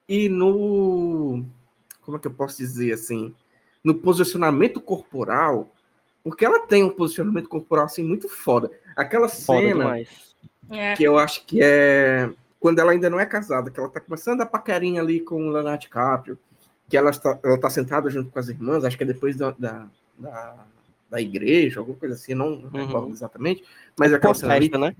[0.08, 1.44] e no.
[2.02, 3.34] Como é que eu posso dizer assim?
[3.82, 5.70] No posicionamento corporal,
[6.22, 8.70] porque ela tem um posicionamento corporal assim muito foda.
[8.96, 9.98] Aquela foda cena
[10.70, 10.94] é.
[10.94, 12.30] que eu acho que é
[12.60, 15.50] quando ela ainda não é casada, que ela tá começando a paquerinha ali com o
[15.50, 16.38] Leonardo DiCaprio,
[16.88, 19.50] que ela está, ela tá sentada junto com as irmãs, acho que é depois da,
[19.50, 19.86] da,
[20.18, 20.64] da
[21.14, 22.86] da igreja, alguma coisa assim, não, não uhum.
[22.86, 23.62] recordo exatamente,
[23.96, 24.96] mas é aquela cena ali, né?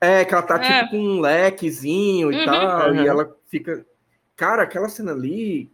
[0.00, 0.80] É, que ela tá é.
[0.80, 2.44] tipo com um lequezinho e uhum.
[2.44, 3.02] tal, uhum.
[3.02, 3.86] e ela fica.
[4.36, 5.70] Cara, aquela cena ali,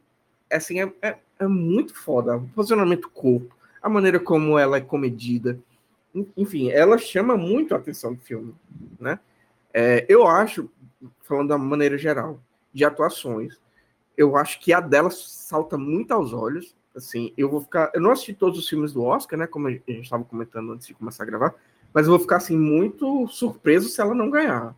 [0.50, 2.36] assim, é, é, é muito foda.
[2.36, 5.58] O posicionamento do corpo, a maneira como ela é comedida.
[6.36, 8.54] Enfim, ela chama muito a atenção do filme,
[8.98, 9.18] né?
[9.72, 10.68] É, eu acho,
[11.22, 12.40] falando da maneira geral,
[12.72, 13.58] de atuações,
[14.16, 17.90] eu acho que a dela salta muito aos olhos, Assim, eu vou ficar.
[17.94, 19.46] Eu não assisti todos os filmes do Oscar, né?
[19.46, 21.54] Como a gente estava comentando antes de começar a gravar,
[21.94, 24.74] mas eu vou ficar assim muito surpreso se ela não ganhar,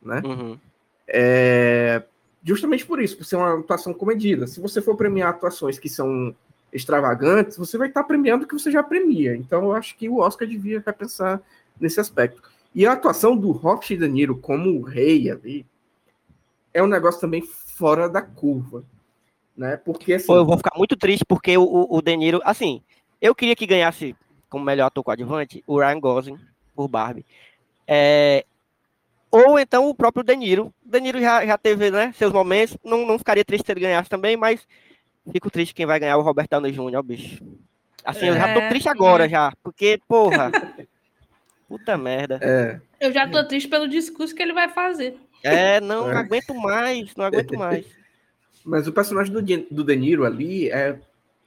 [0.00, 0.22] né?
[0.24, 0.58] Uhum.
[1.06, 2.02] É,
[2.42, 4.46] justamente por isso, por ser uma atuação comedida.
[4.46, 6.34] Se você for premiar atuações que são
[6.72, 9.36] extravagantes, você vai estar premiando o que você já premia.
[9.36, 11.40] Então, eu acho que o Oscar devia repensar
[11.78, 12.42] nesse aspecto.
[12.74, 15.66] E a atuação do Robert De Niro como o rei ali
[16.72, 18.82] é um negócio também fora da curva
[19.56, 19.76] né?
[19.76, 20.32] Porque assim...
[20.32, 22.82] eu vou ficar muito triste porque o, o, o De Niro, assim,
[23.20, 24.16] eu queria que ganhasse
[24.48, 26.38] como melhor ator coadjuvante, o Ryan Gosling
[26.74, 27.24] por Barbie.
[27.86, 28.44] É,
[29.32, 30.72] ou então o próprio De Niro.
[30.84, 34.10] De Niro já, já teve né, seus momentos, não, não ficaria triste se ele ganhasse
[34.10, 34.60] também, mas
[35.32, 37.42] fico triste quem vai ganhar o Robert Downey Jr., bicho.
[38.04, 40.52] Assim, é, eu já tô é, triste agora, já, porque, porra,
[41.66, 42.38] puta merda.
[42.42, 42.78] É.
[43.00, 45.16] Eu já tô triste pelo discurso que ele vai fazer.
[45.42, 47.86] É, não, não aguento mais, não aguento mais.
[48.64, 50.96] Mas o personagem do, De, do De Niro ali é,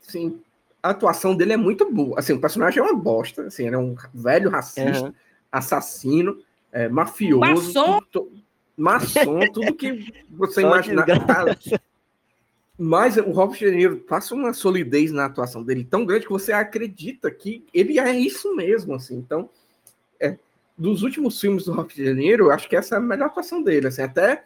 [0.05, 0.41] assim,
[0.81, 2.19] a atuação dele é muito boa.
[2.19, 5.13] Assim, o personagem é uma bosta, assim, ele é um velho racista, uhum.
[5.51, 6.41] assassino,
[6.75, 7.39] é, mafioso.
[7.39, 8.01] Maçom.
[8.11, 8.31] Tudo,
[8.75, 11.05] maçom, tudo que você imaginar.
[11.25, 11.45] Tá,
[12.77, 16.51] mas o Robert De Niro passa uma solidez na atuação dele tão grande que você
[16.51, 19.15] acredita que ele é isso mesmo, assim.
[19.15, 19.49] Então,
[20.19, 20.37] é,
[20.77, 23.87] dos últimos filmes do Robert De Niro, acho que essa é a melhor atuação dele,
[23.87, 24.01] assim.
[24.01, 24.43] Até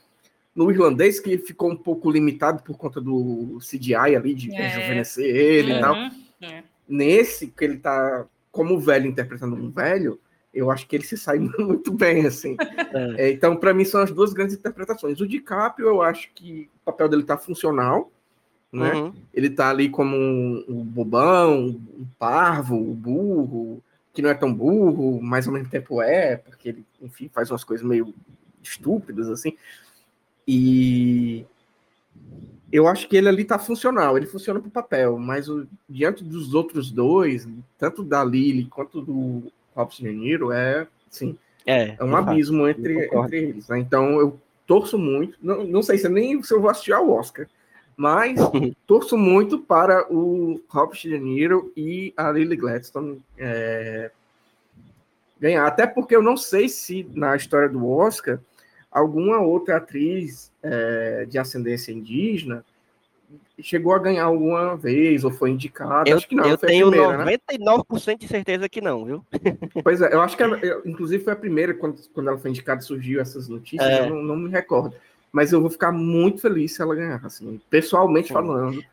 [0.55, 4.67] no irlandês, que ficou um pouco limitado por conta do CGI ali, de é.
[4.67, 5.77] rejuvenescer ele uhum.
[5.77, 5.95] e tal.
[6.41, 6.63] É.
[6.87, 10.19] Nesse, que ele tá como velho interpretando um velho,
[10.53, 12.55] eu acho que ele se sai muito bem, assim.
[13.17, 13.27] É.
[13.27, 15.19] É, então, para mim, são as duas grandes interpretações.
[15.21, 18.11] O DiCaprio, eu acho que o papel dele tá funcional,
[18.71, 18.93] né?
[18.93, 19.13] Uhum.
[19.33, 23.83] Ele tá ali como um, um bobão, um parvo, um burro,
[24.13, 27.63] que não é tão burro, mas ao mesmo tempo é, porque ele, enfim, faz umas
[27.63, 28.13] coisas meio
[28.61, 29.55] estúpidas, assim.
[30.47, 31.45] E
[32.71, 36.53] eu acho que ele ali tá funcional, ele funciona pro papel, mas o, diante dos
[36.53, 37.47] outros dois,
[37.77, 43.09] tanto da Lily quanto do Robert De Niro, é, sim, é, é um abismo entre,
[43.13, 43.67] entre eles.
[43.67, 43.79] Né?
[43.79, 47.47] Então eu torço muito, não, não sei se nem se eu vou assistir ao Oscar,
[47.95, 48.37] mas
[48.85, 54.11] torço muito para o Robert De Niro e a Lily Gladstone é,
[55.39, 55.65] ganhar.
[55.65, 58.39] Até porque eu não sei se na história do Oscar
[58.91, 62.65] alguma outra atriz é, de ascendência indígena
[63.61, 66.09] chegou a ganhar alguma vez ou foi indicada.
[66.09, 66.45] Eu, acho que não.
[66.45, 68.15] Eu tenho primeira, 99% né?
[68.15, 69.25] de certeza que não, viu?
[69.83, 72.81] Pois é, eu acho que ela, inclusive foi a primeira quando, quando ela foi indicada
[72.81, 73.89] surgiu essas notícias.
[73.89, 74.01] É.
[74.01, 74.95] Eu não, não, me recordo,
[75.31, 78.83] mas eu vou ficar muito feliz se ela ganhar, assim, pessoalmente falando.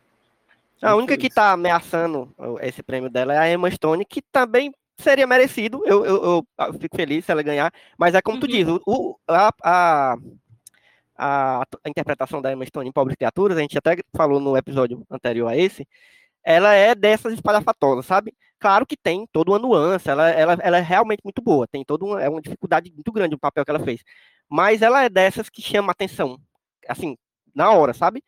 [0.81, 1.21] A única feliz.
[1.21, 2.29] que está ameaçando
[2.61, 5.81] esse prêmio dela é a Emma Stone, que também seria merecido.
[5.85, 7.71] Eu, eu, eu fico feliz se ela ganhar.
[7.97, 8.41] Mas é como uhum.
[8.41, 10.17] tu diz, o, a, a,
[11.17, 15.03] a, a, interpretação da Emma Stone em Pobres Criaturas, a gente até falou no episódio
[15.09, 15.87] anterior a esse,
[16.43, 18.33] ela é dessas espalhafatosas, sabe?
[18.59, 22.05] Claro que tem toda uma nuance, ela, ela, ela é realmente muito boa, tem toda
[22.05, 24.01] uma, é uma dificuldade muito grande o papel que ela fez.
[24.49, 26.39] Mas ela é dessas que chama atenção,
[26.87, 27.17] assim,
[27.53, 28.23] na hora, sabe?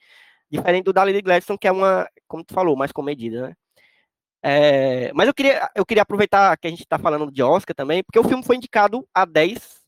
[0.51, 3.55] Diferente do da Lily Gladstone, que é uma, como tu falou, mais comedida, né?
[4.41, 8.03] É, mas eu queria, eu queria aproveitar que a gente está falando de Oscar também,
[8.03, 9.78] porque o filme foi indicado a 10,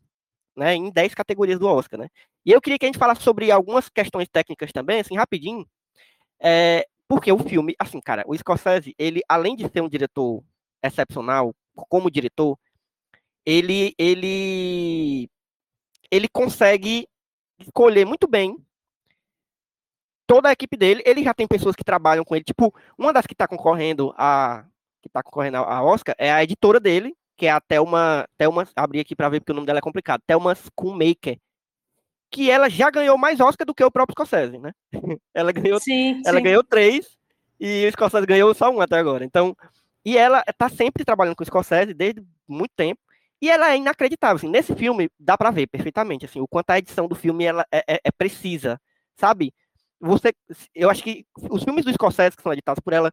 [0.62, 2.07] né, em 10 categorias do Oscar, né?
[2.45, 5.66] E eu queria que a gente falasse sobre algumas questões técnicas também, assim, rapidinho,
[6.39, 10.43] é, porque o filme, assim, cara, o Scorsese, ele, além de ser um diretor
[10.84, 11.51] excepcional,
[11.89, 12.59] como diretor,
[13.43, 15.28] ele, ele,
[16.12, 17.07] ele consegue
[17.59, 18.55] escolher muito bem
[20.28, 22.45] toda a equipe dele, ele já tem pessoas que trabalham com ele.
[22.45, 24.64] Tipo, uma das que está concorrendo a
[25.01, 29.00] que tá concorrendo a Oscar é a editora dele, que é a Thelma, Thelma abri
[29.00, 31.39] aqui para ver porque o nome dela é complicado, Thelma Schoonmaker,
[32.30, 34.72] que ela já ganhou mais Oscar do que o próprio Scorsese, né?
[35.34, 36.44] ela ganhou, sim, ela sim.
[36.44, 37.18] ganhou três
[37.60, 39.26] e o Scorsese ganhou só um até agora.
[39.26, 39.58] Então,
[40.06, 43.02] e ela tá sempre trabalhando com o Scorsese desde muito tempo.
[43.42, 46.78] E ela é inacreditável, assim, nesse filme dá para ver perfeitamente, assim, o quanto a
[46.78, 48.80] edição do filme ela é, é, é precisa,
[49.18, 49.52] sabe?
[50.02, 50.34] você,
[50.74, 53.12] eu acho que os filmes do Scorsese que são editados por ela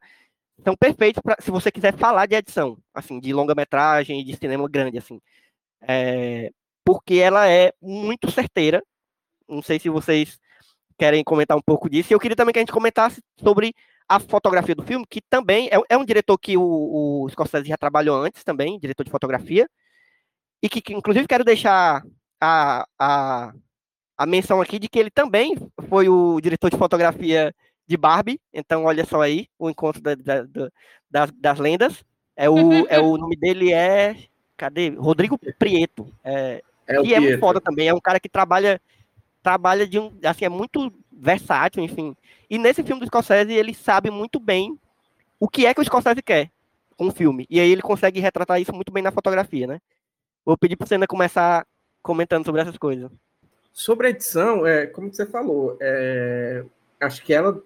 [0.64, 4.98] são perfeitos para se você quiser falar de edição, assim, de longa-metragem, de cinema grande,
[4.98, 5.20] assim,
[5.82, 6.50] é,
[6.84, 8.82] porque ela é muito certeira.
[9.48, 10.38] Não sei se vocês
[10.98, 12.12] querem comentar um pouco disso.
[12.12, 13.74] E eu queria também que a gente comentasse sobre
[14.09, 17.76] a fotografia do filme, que também é, é um diretor que o, o Scorsese já
[17.76, 19.68] trabalhou antes também, diretor de fotografia,
[20.62, 22.02] e que, que inclusive quero deixar
[22.40, 23.52] a, a
[24.18, 25.54] a menção aqui de que ele também
[25.88, 27.54] foi o diretor de fotografia
[27.89, 28.41] de Barbie.
[28.53, 30.70] Então, olha só aí, o encontro da, da, da,
[31.11, 32.05] das, das, lendas.
[32.36, 32.57] É o,
[32.89, 34.16] é o nome dele é.
[34.57, 34.91] Cadê?
[34.91, 36.12] Rodrigo Prieto.
[36.22, 37.89] É, é e é muito foda também.
[37.89, 38.80] É um cara que trabalha
[39.43, 40.12] trabalha de um.
[40.24, 42.14] Assim, é muito versátil, enfim.
[42.51, 44.78] E nesse filme do Scorsese, ele sabe muito bem
[45.41, 46.51] o que é que o Scorsese quer
[46.97, 47.47] com o filme.
[47.49, 49.80] E aí ele consegue retratar isso muito bem na fotografia, né?
[50.45, 51.66] Vou pedir para você começar
[52.03, 53.11] comentando sobre essas coisas.
[53.72, 56.64] Sobre a edição, é, como você falou, é,
[57.01, 57.62] acho que ela.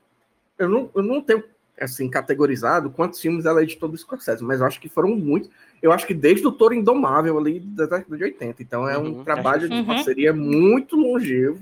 [0.62, 1.42] Eu não, eu não tenho
[1.80, 5.50] assim, categorizado quantos filmes ela editou do Scorsese, mas eu acho que foram muitos.
[5.80, 8.62] Eu acho que desde o Toro Indomável ali da década de 80.
[8.62, 9.86] Então é um uhum, trabalho de uhum.
[9.86, 11.60] parceria muito longevo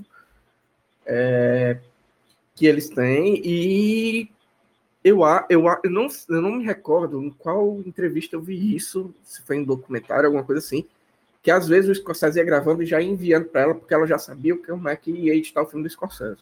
[1.05, 1.77] é,
[2.55, 3.41] que eles têm.
[3.43, 4.29] E
[5.03, 9.41] eu, eu, eu, não, eu não me recordo em qual entrevista eu vi isso, se
[9.41, 10.85] foi em documentário, alguma coisa assim,
[11.41, 14.05] que às vezes o Scorsese ia gravando e já ia enviando para ela, porque ela
[14.05, 16.37] já sabia como é que ia editar o filme do Scorsese.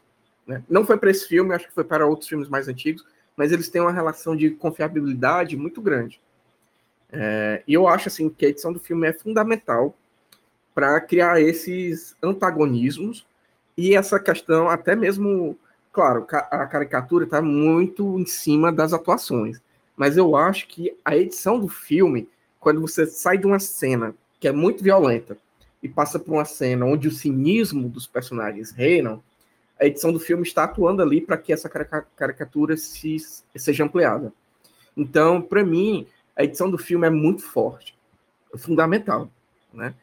[0.50, 0.64] Né?
[0.68, 3.06] Não foi para esse filme, acho que foi para outros filmes mais antigos,
[3.38, 6.20] mas eles têm uma relação de confiabilidade muito grande.
[7.12, 9.95] É, e eu acho assim que a edição do filme é fundamental
[10.74, 13.28] para criar esses antagonismos
[13.78, 15.56] e essa questão até mesmo
[15.91, 19.62] claro, a caricatura está muito em cima das atuações,
[19.95, 22.28] mas eu acho que a edição do filme,
[22.60, 25.38] quando você sai de uma cena que é muito violenta
[25.84, 29.22] e passa por uma cena onde o cinismo dos personagens reinam,
[29.80, 33.17] a edição do filme está atuando ali para que essa caricatura se,
[33.55, 34.34] seja ampliada.
[34.95, 36.05] Então, para mim,
[36.36, 37.97] a edição do filme é muito forte,
[38.53, 39.30] é fundamental,
[39.73, 39.93] né?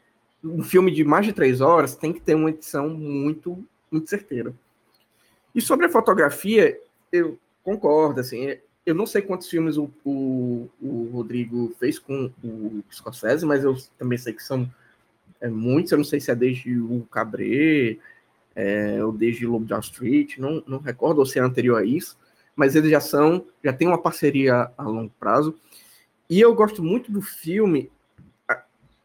[0.43, 4.55] Um filme de mais de três horas tem que ter uma edição muito, muito certeira.
[5.55, 6.79] E sobre a fotografia,
[7.11, 12.83] eu concordo, assim, eu não sei quantos filmes o, o, o Rodrigo fez com o
[12.91, 14.71] Scorsese, mas eu também sei que são
[15.41, 17.97] é, muitos, eu não sei se é desde o Cabré,
[18.57, 22.19] é, ou desde Lobo Wall Street, não, não recordo, ou se é anterior a isso,
[22.57, 25.55] mas eles já são, já tem uma parceria a longo prazo,
[26.29, 27.91] e eu gosto muito do filme,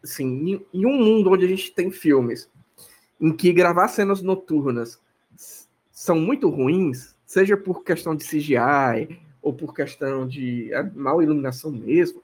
[0.01, 2.49] assim, em, em um mundo onde a gente tem filmes
[3.19, 4.99] em que gravar cenas noturnas
[5.91, 11.71] são muito ruins, seja por questão de CGI ou por questão de é, mal iluminação
[11.71, 12.23] mesmo,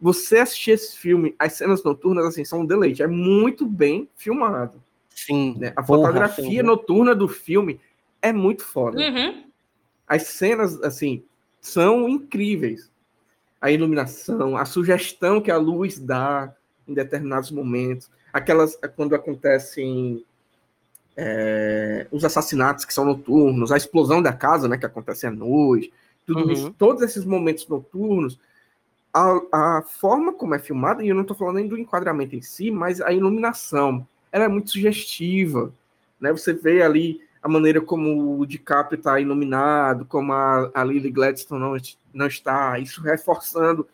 [0.00, 4.82] você assistir esse filme, as cenas noturnas assim são um deleite, é muito bem filmado.
[5.26, 5.56] Sim.
[5.58, 5.72] Né?
[5.74, 6.62] A porra, fotografia sim.
[6.62, 7.80] noturna do filme
[8.22, 8.98] é muito foda.
[8.98, 9.44] Uhum.
[10.06, 11.22] As cenas assim
[11.60, 12.90] são incríveis.
[13.60, 16.54] A iluminação, a sugestão que a luz dá
[16.86, 20.24] em determinados momentos, aquelas quando acontecem
[21.16, 25.92] é, os assassinatos que são noturnos, a explosão da casa, né, que acontece à noite,
[26.24, 26.52] tudo uhum.
[26.52, 28.38] isso, todos esses momentos noturnos,
[29.12, 32.42] a, a forma como é filmada, e eu não estou falando nem do enquadramento em
[32.42, 35.72] si, mas a iluminação, ela é muito sugestiva,
[36.20, 36.32] né?
[36.32, 41.60] Você vê ali a maneira como o DiCaprio está iluminado, como a, a Lily Gladstone
[41.60, 41.76] não,
[42.12, 43.86] não está, isso reforçando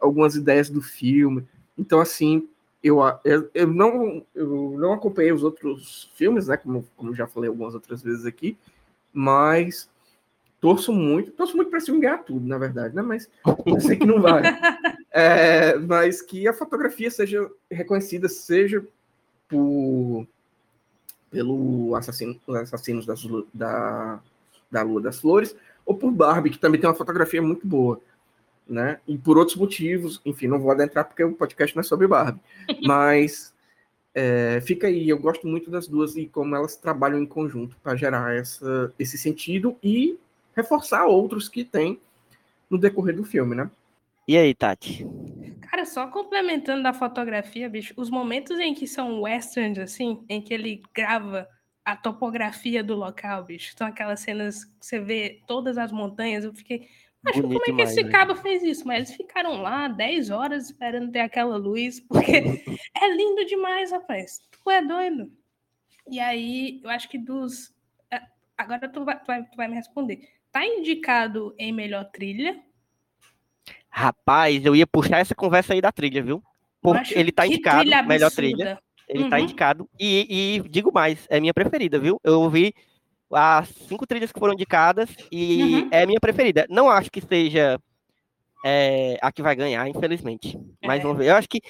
[0.00, 1.46] algumas ideias do filme.
[1.76, 2.48] Então, assim,
[2.82, 6.56] eu, eu, eu, não, eu não acompanhei os outros filmes, né?
[6.56, 8.56] Como, como já falei algumas outras vezes aqui,
[9.12, 9.88] mas
[10.60, 13.02] torço muito, torço muito para esse filme ganhar tudo, na verdade, né?
[13.02, 13.28] Mas
[13.66, 14.42] eu sei que não vai.
[15.14, 18.82] É, mas que a fotografia seja reconhecida, seja
[19.52, 20.26] por
[21.30, 23.14] pelo assassino, assassinos da,
[23.54, 24.20] da,
[24.70, 28.00] da Lua das Flores, ou por Barbie, que também tem uma fotografia muito boa
[28.68, 29.00] né?
[29.06, 32.40] E por outros motivos, enfim, não vou adentrar porque o podcast não é sobre Barbie,
[32.82, 33.52] mas
[34.14, 35.08] é, fica aí.
[35.08, 39.18] Eu gosto muito das duas e como elas trabalham em conjunto para gerar essa, esse
[39.18, 40.18] sentido e
[40.54, 42.00] reforçar outros que tem
[42.68, 43.70] no decorrer do filme, né?
[44.26, 45.04] E aí, Tati?
[45.60, 50.54] Cara, só complementando da fotografia, bicho, os momentos em que são westerns, assim, em que
[50.54, 51.48] ele grava
[51.84, 56.54] a topografia do local, bicho, são aquelas cenas que você vê todas as montanhas, eu
[56.54, 56.88] fiquei,
[57.26, 58.10] Acho como é que demais, esse né?
[58.10, 58.86] cabo fez isso?
[58.86, 62.32] Mas eles ficaram lá 10 horas esperando ter aquela luz, porque
[63.00, 64.40] é lindo demais, rapaz.
[64.50, 65.32] Tu é doido.
[66.08, 67.72] E aí, eu acho que dos.
[68.10, 68.20] É,
[68.58, 70.28] agora tu vai, tu vai, tu vai me responder.
[70.50, 72.60] Tá indicado em melhor trilha?
[73.94, 76.42] Rapaz, eu ia puxar essa conversa aí da trilha, viu?
[76.80, 78.78] Porque ele tá indicado, trilha melhor trilha.
[79.06, 79.30] Ele tá uhum.
[79.30, 79.90] tá indicado.
[80.00, 82.18] E, e digo mais, é minha preferida, viu?
[82.24, 82.74] Eu ouvi
[83.30, 85.88] as cinco trilhas que foram indicadas e uhum.
[85.90, 86.66] é minha preferida.
[86.70, 87.78] Não acho que seja
[88.64, 90.58] é, a que vai ganhar, infelizmente.
[90.82, 91.02] Mas é.
[91.02, 91.28] vamos ver.
[91.28, 91.60] Eu acho que,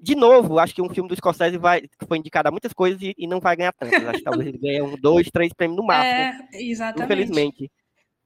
[0.00, 3.14] de novo, acho que um filme do Scorsese vai, foi indicado a muitas coisas e,
[3.16, 3.94] e não vai ganhar tanto.
[3.94, 6.48] acho que talvez ele ganhe um, dois, três prêmios no máximo.
[6.52, 7.04] É, exatamente.
[7.04, 7.70] Infelizmente.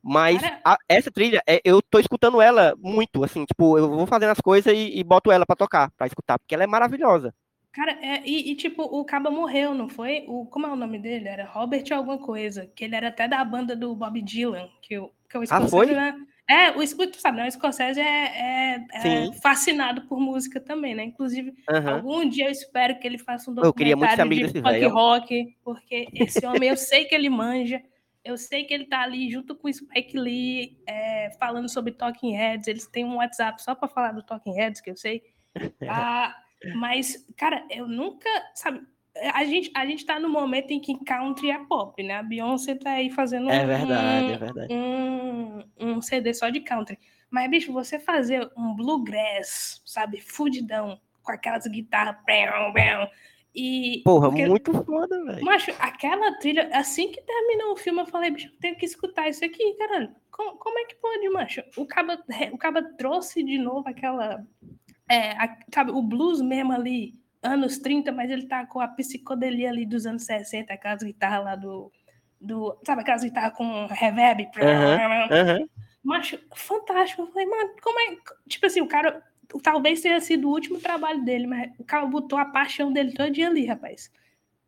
[0.02, 4.30] Mas a, essa trilha, é, eu tô escutando ela muito, assim, tipo, eu vou fazendo
[4.30, 7.32] as coisas e, e boto ela para tocar, para escutar, porque ela é maravilhosa.
[7.72, 10.24] Cara, é, e, e, tipo, o Caba morreu, não foi?
[10.28, 11.28] O, como é o nome dele?
[11.28, 15.10] Era Robert alguma coisa, que ele era até da banda do Bob Dylan, que, o,
[15.28, 15.86] que o Scorsese, ah, foi?
[15.86, 16.14] né?
[16.50, 17.48] É, o, tu sabe, né?
[17.48, 21.04] O Scorsese é, é, é fascinado por música também, né?
[21.04, 21.88] Inclusive, uhum.
[21.88, 26.68] algum dia eu espero que ele faça um documentário de rock rock, porque esse homem,
[26.68, 27.80] eu sei que ele manja,
[28.24, 32.32] eu sei que ele tá ali junto com o Spike Lee, é, falando sobre Talking
[32.32, 35.22] Heads, eles têm um WhatsApp só para falar do Talking Heads, que eu sei.
[35.88, 36.34] Ah,
[36.76, 38.80] mas, cara, eu nunca, sabe,
[39.34, 42.14] a gente, a gente tá no momento em que country é pop, né?
[42.14, 44.72] A Beyoncé tá aí fazendo é verdade, um, é verdade.
[44.72, 46.98] Um, um CD só de country.
[47.28, 52.16] Mas, bicho, você fazer um bluegrass, sabe, fudidão, com aquelas guitarras,
[53.54, 55.44] E, Porra, porque, muito foda, velho.
[55.44, 59.28] Macho, aquela trilha, assim que terminou o filme, eu falei, bicho, eu tenho que escutar
[59.28, 60.10] isso aqui, caralho.
[60.30, 61.62] Como, como é que pode, macho?
[61.76, 62.18] O Caba,
[62.50, 64.42] o Caba trouxe de novo aquela.
[65.08, 69.68] É, a, sabe, o blues mesmo ali, anos 30, mas ele tá com a psicodelia
[69.68, 71.92] ali dos anos 60, aquelas guitarras lá do.
[72.40, 74.48] do sabe, aquelas guitarras com reverb.
[74.56, 75.68] Uhum, uhum.
[76.02, 77.22] Macho, fantástico.
[77.22, 78.16] Eu falei, mano, como é.
[78.48, 79.22] Tipo assim, o cara
[79.60, 83.30] talvez tenha sido o último trabalho dele, mas o cara botou a paixão dele todo
[83.30, 84.10] dia ali, rapaz.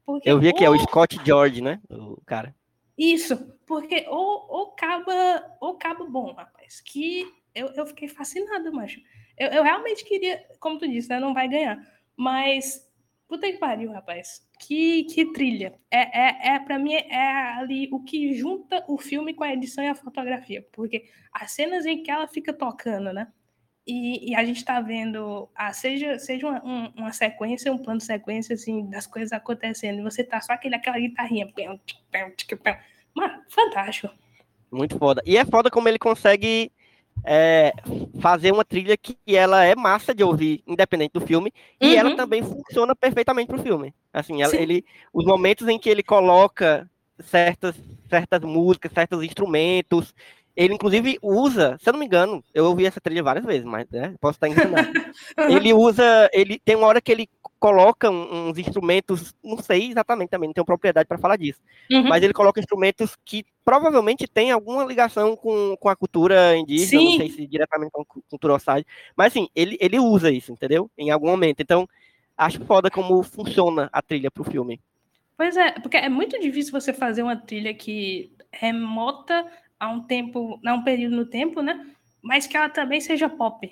[0.04, 0.64] Porque, eu vi ou...
[0.64, 1.80] é o Scott George, né?
[1.88, 2.54] O cara.
[2.96, 3.36] Isso,
[3.66, 9.00] porque ou, ou caba, ou cabo bom, rapaz, que eu, eu fiquei fascinado, macho.
[9.36, 11.80] Eu, eu realmente queria, como tu disse, né, não vai ganhar,
[12.16, 12.88] mas
[13.26, 14.46] puta que pariu, rapaz.
[14.60, 15.74] Que, que trilha.
[15.90, 19.82] É, é, é para mim é ali o que junta o filme com a edição
[19.82, 23.32] e a fotografia, porque as cenas em que ela fica tocando, né?
[23.86, 27.98] E, e, a gente está vendo, ah, seja, seja uma, um, uma sequência, um plano
[27.98, 31.46] de sequência, assim, das coisas acontecendo, e você tá só aquele, aquela guitarrinha.
[33.14, 34.12] Mano, fantástico.
[34.72, 35.22] Muito foda.
[35.26, 36.72] E é foda como ele consegue
[37.22, 37.72] é,
[38.20, 41.94] fazer uma trilha que ela é massa de ouvir, independente do filme, e uhum.
[41.94, 43.94] ela também funciona perfeitamente pro filme.
[44.12, 46.88] Assim, ela, ele, os momentos em que ele coloca
[47.20, 47.76] certas,
[48.08, 50.14] certas músicas, certos instrumentos,
[50.56, 53.88] ele, inclusive, usa, se eu não me engano, eu ouvi essa trilha várias vezes, mas
[53.90, 54.88] né, posso estar enganado.
[55.50, 57.28] ele usa, ele tem uma hora que ele
[57.58, 61.60] coloca uns instrumentos, não sei exatamente também, não tenho propriedade para falar disso,
[61.90, 62.04] uhum.
[62.08, 67.04] mas ele coloca instrumentos que provavelmente têm alguma ligação com, com a cultura indígena, Sim.
[67.04, 68.84] não sei se diretamente com a cultura Osage,
[69.16, 70.90] mas assim, ele, ele usa isso, entendeu?
[70.96, 71.60] Em algum momento.
[71.60, 71.88] Então,
[72.36, 74.80] acho foda como funciona a trilha pro filme.
[75.36, 79.44] Pois é, porque é muito difícil você fazer uma trilha que remota
[79.84, 81.86] a um tempo, a um período no tempo, né?
[82.22, 83.70] Mas que ela também seja pop,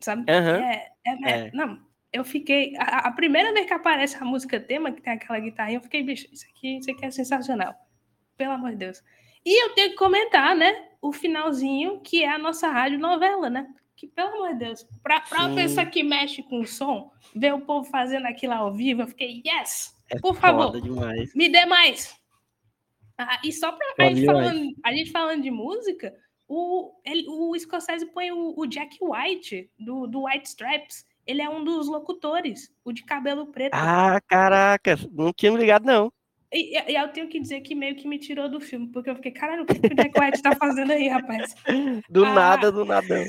[0.00, 0.22] sabe?
[0.30, 0.64] Uhum.
[0.64, 1.78] É, é, é, não,
[2.12, 2.74] eu fiquei.
[2.76, 6.02] A, a, primeira vez que aparece a música tema, que tem aquela guitarrinha, eu fiquei,
[6.02, 7.74] bicho, isso aqui, isso aqui é sensacional.
[8.36, 9.02] Pelo amor de Deus.
[9.44, 10.88] E eu tenho que comentar, né?
[11.00, 13.66] O finalzinho, que é a nossa rádio novela, né?
[13.96, 17.54] Que, pelo amor de Deus, pra, pra uma pessoa que mexe com o som, ver
[17.54, 19.96] o povo fazendo aquilo ao vivo, eu fiquei, yes!
[20.10, 21.34] É por favor, demais.
[21.34, 22.14] me dê mais.
[23.18, 26.14] Ah, e só para a gente falando, a gente falando de música,
[26.48, 31.06] o, ele, o Scorsese põe o, o, Jack White, do, do White Stripes.
[31.26, 33.74] Ele é um dos locutores, o de cabelo preto.
[33.74, 36.12] Ah, caraca, não tinha me ligado, não.
[36.52, 39.14] E, e, eu tenho que dizer que meio que me tirou do filme, porque eu
[39.16, 41.54] fiquei, caralho, o que, o Jack White tá fazendo aí, rapaz?
[42.10, 43.24] Do ah, nada, do nada.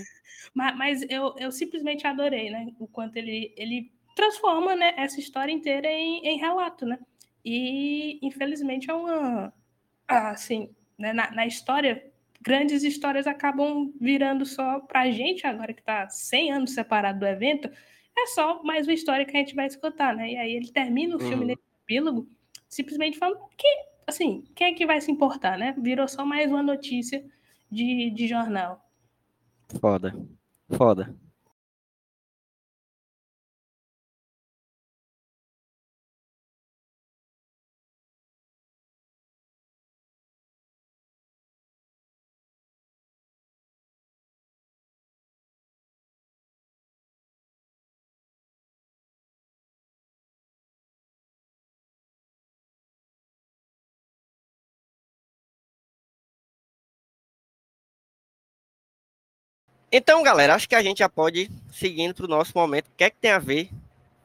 [0.53, 2.67] Mas, mas eu, eu simplesmente adorei, né?
[2.77, 6.99] O quanto ele, ele transforma né, essa história inteira em, em relato, né?
[7.45, 9.53] E, infelizmente, é uma,
[10.07, 12.11] assim, né, na, na, história,
[12.41, 17.25] grandes histórias acabam virando só para a gente, agora que está 100 anos separado do
[17.25, 17.69] evento,
[18.17, 20.31] é só mais uma história que a gente vai escutar, né?
[20.31, 21.45] E aí ele termina o filme uhum.
[21.45, 22.27] nesse epílogo
[22.73, 23.67] simplesmente falando que,
[24.07, 25.75] assim, quem é que vai se importar, né?
[25.77, 27.23] Virou só mais uma notícia
[27.71, 28.83] de, de jornal.
[29.79, 30.13] Foda,
[30.75, 31.15] foda.
[59.95, 62.87] Então, galera, acho que a gente já pode seguindo para o nosso momento.
[62.87, 63.69] O que é que tem a ver?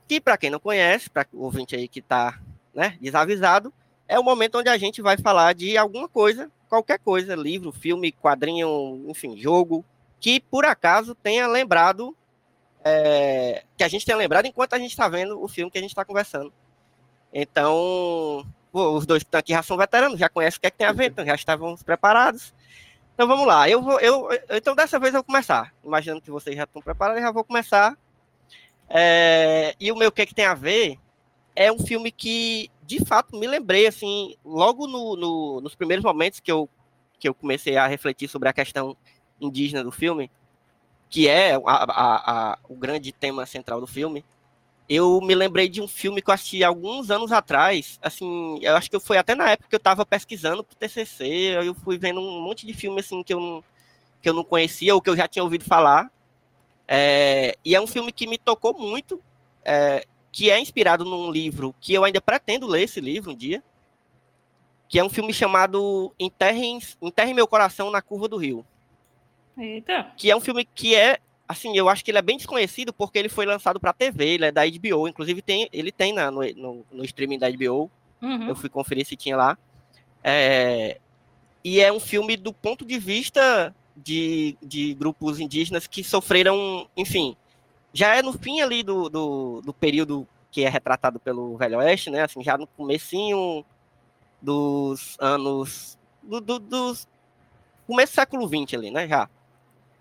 [0.09, 2.41] Que, para quem não conhece, para o ouvinte aí que está
[2.75, 3.71] né, desavisado,
[4.09, 8.11] é o momento onde a gente vai falar de alguma coisa, qualquer coisa, livro, filme,
[8.11, 9.85] quadrinho, enfim, jogo,
[10.19, 12.17] que por acaso tenha lembrado,
[12.83, 15.83] é, que a gente tenha lembrado enquanto a gente está vendo o filme que a
[15.83, 16.51] gente está conversando.
[17.31, 18.43] Então,
[18.73, 20.79] pô, os dois que estão aqui já são veteranos, já conhecem o que é que
[20.79, 22.55] tem a ver, então já estavam preparados.
[23.19, 23.69] Então vamos lá.
[23.69, 25.75] Eu vou, eu, então dessa vez eu vou começar.
[25.85, 27.99] Imaginando que vocês já estão preparados, eu já vou começar.
[28.89, 31.01] É, e o meu que, é que tem a ver
[31.57, 36.39] é um filme que, de fato, me lembrei, assim, logo no, no, nos primeiros momentos
[36.39, 36.69] que eu,
[37.19, 38.97] que eu comecei a refletir sobre a questão
[39.41, 40.31] indígena do filme,
[41.11, 44.25] que é a, a, a, o grande tema central do filme
[44.89, 48.91] eu me lembrei de um filme que eu assisti alguns anos atrás, assim, eu acho
[48.91, 51.27] que foi até na época que eu estava pesquisando pro TCC,
[51.63, 53.65] eu fui vendo um monte de filme, assim, que eu não,
[54.23, 56.11] que eu não conhecia ou que eu já tinha ouvido falar,
[56.87, 59.23] é, e é um filme que me tocou muito,
[59.63, 63.63] é, que é inspirado num livro que eu ainda pretendo ler esse livro um dia,
[64.89, 68.65] que é um filme chamado Enterre, Enterre Meu Coração na Curva do Rio.
[69.57, 70.13] Eita.
[70.17, 71.19] Que é um filme que é
[71.49, 74.45] assim, eu acho que ele é bem desconhecido porque ele foi lançado para TV, ele
[74.45, 77.91] é da HBO, inclusive tem, ele tem na, no, no, no streaming da HBO.
[78.21, 78.49] Uhum.
[78.49, 79.57] Eu fui conferir se tinha lá.
[80.23, 80.99] É,
[81.65, 87.37] e é um filme do ponto de vista de, de grupos indígenas que sofreram, enfim,
[87.93, 92.11] já é no fim ali do, do, do, período que é retratado pelo Velho Oeste,
[92.11, 92.23] né?
[92.23, 93.65] Assim, já no comecinho
[94.41, 96.97] dos anos do, do,
[97.87, 99.09] começo do século XX ali, né?
[99.09, 99.29] Já.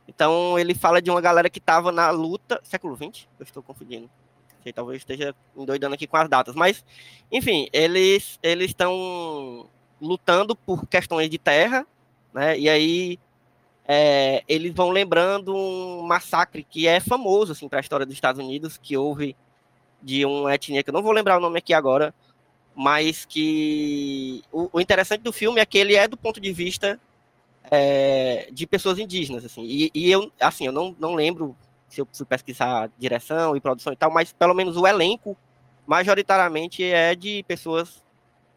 [0.07, 2.59] Então ele fala de uma galera que estava na luta.
[2.63, 3.27] Século XX?
[3.39, 4.09] Eu estou confundindo.
[4.63, 6.55] Sei, talvez esteja endoidando aqui com as datas.
[6.55, 6.83] Mas,
[7.31, 9.67] enfim, eles eles estão
[10.01, 11.85] lutando por questões de terra,
[12.33, 12.57] né?
[12.57, 13.19] E aí
[13.87, 18.43] é, eles vão lembrando um massacre que é famoso assim para a história dos Estados
[18.43, 19.35] Unidos, que houve
[20.01, 22.13] de uma etnia que eu não vou lembrar o nome aqui agora,
[22.75, 26.99] mas que o, o interessante do filme é que ele é do ponto de vista
[27.71, 29.63] é, de pessoas indígenas, assim.
[29.63, 31.55] E, e, eu, assim, eu não, não lembro
[31.87, 35.37] se eu fui pesquisar direção e produção e tal, mas pelo menos o elenco
[35.85, 38.03] majoritariamente é de pessoas,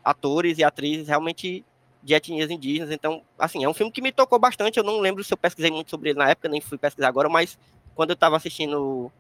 [0.05, 1.65] atores e atrizes realmente
[2.03, 2.91] de etnias indígenas.
[2.91, 4.79] Então, assim, é um filme que me tocou bastante.
[4.79, 7.29] Eu não lembro se eu pesquisei muito sobre ele na época, nem fui pesquisar agora,
[7.29, 7.59] mas
[7.95, 9.13] quando eu estava assistindo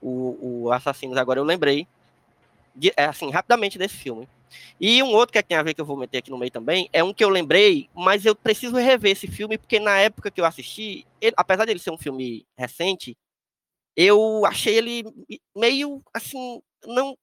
[0.00, 1.88] o, o Assassinos agora, eu lembrei,
[2.74, 4.28] de, é, assim, rapidamente desse filme.
[4.80, 6.88] E um outro que tem a ver que eu vou meter aqui no meio também
[6.92, 10.40] é um que eu lembrei, mas eu preciso rever esse filme porque na época que
[10.40, 13.16] eu assisti, ele, apesar dele ser um filme recente,
[13.96, 15.04] eu achei ele
[15.56, 17.16] meio assim, não.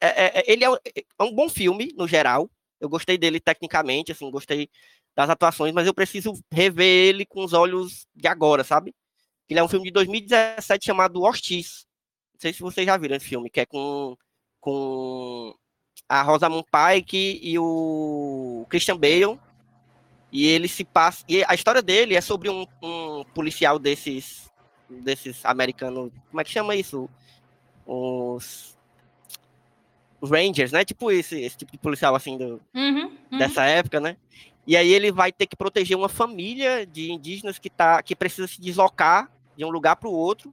[0.00, 2.50] É, é, é ele é, é um bom filme no geral.
[2.80, 4.68] Eu gostei dele tecnicamente, assim, gostei
[5.16, 8.94] das atuações, mas eu preciso rever ele com os olhos de agora, sabe?
[9.48, 11.86] Ele é um filme de 2017 chamado Ortiz.
[12.34, 14.16] Não sei se vocês já viram esse filme, que é com,
[14.60, 15.54] com
[16.08, 19.38] a Rosamund Pike e o Christian Bale.
[20.32, 21.24] E ele se passa.
[21.28, 24.50] E a história dele é sobre um, um policial desses.
[24.88, 26.10] desses americanos.
[26.30, 27.08] Como é que chama isso?
[27.86, 28.76] Os.
[30.20, 30.84] Os Rangers, né?
[30.84, 33.38] Tipo esse, esse tipo de policial assim do, uhum, uhum.
[33.38, 34.16] dessa época, né?
[34.66, 38.48] E aí ele vai ter que proteger uma família de indígenas que, tá, que precisa
[38.48, 40.52] se deslocar de um lugar para o outro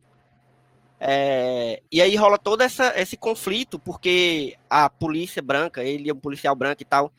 [0.99, 6.19] é, e aí rola todo essa, esse conflito, porque a polícia branca, ele é um
[6.19, 7.11] policial branco e tal,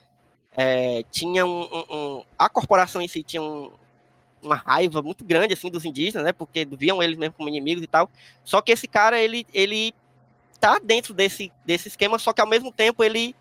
[0.56, 3.70] é, tinha um, um, A corporação em si tinha um,
[4.42, 6.32] uma raiva muito grande assim dos indígenas, né?
[6.32, 8.10] Porque viam eles mesmo como inimigos e tal.
[8.42, 9.94] Só que esse cara, ele, ele
[10.58, 13.34] tá dentro desse, desse esquema, só que ao mesmo tempo ele.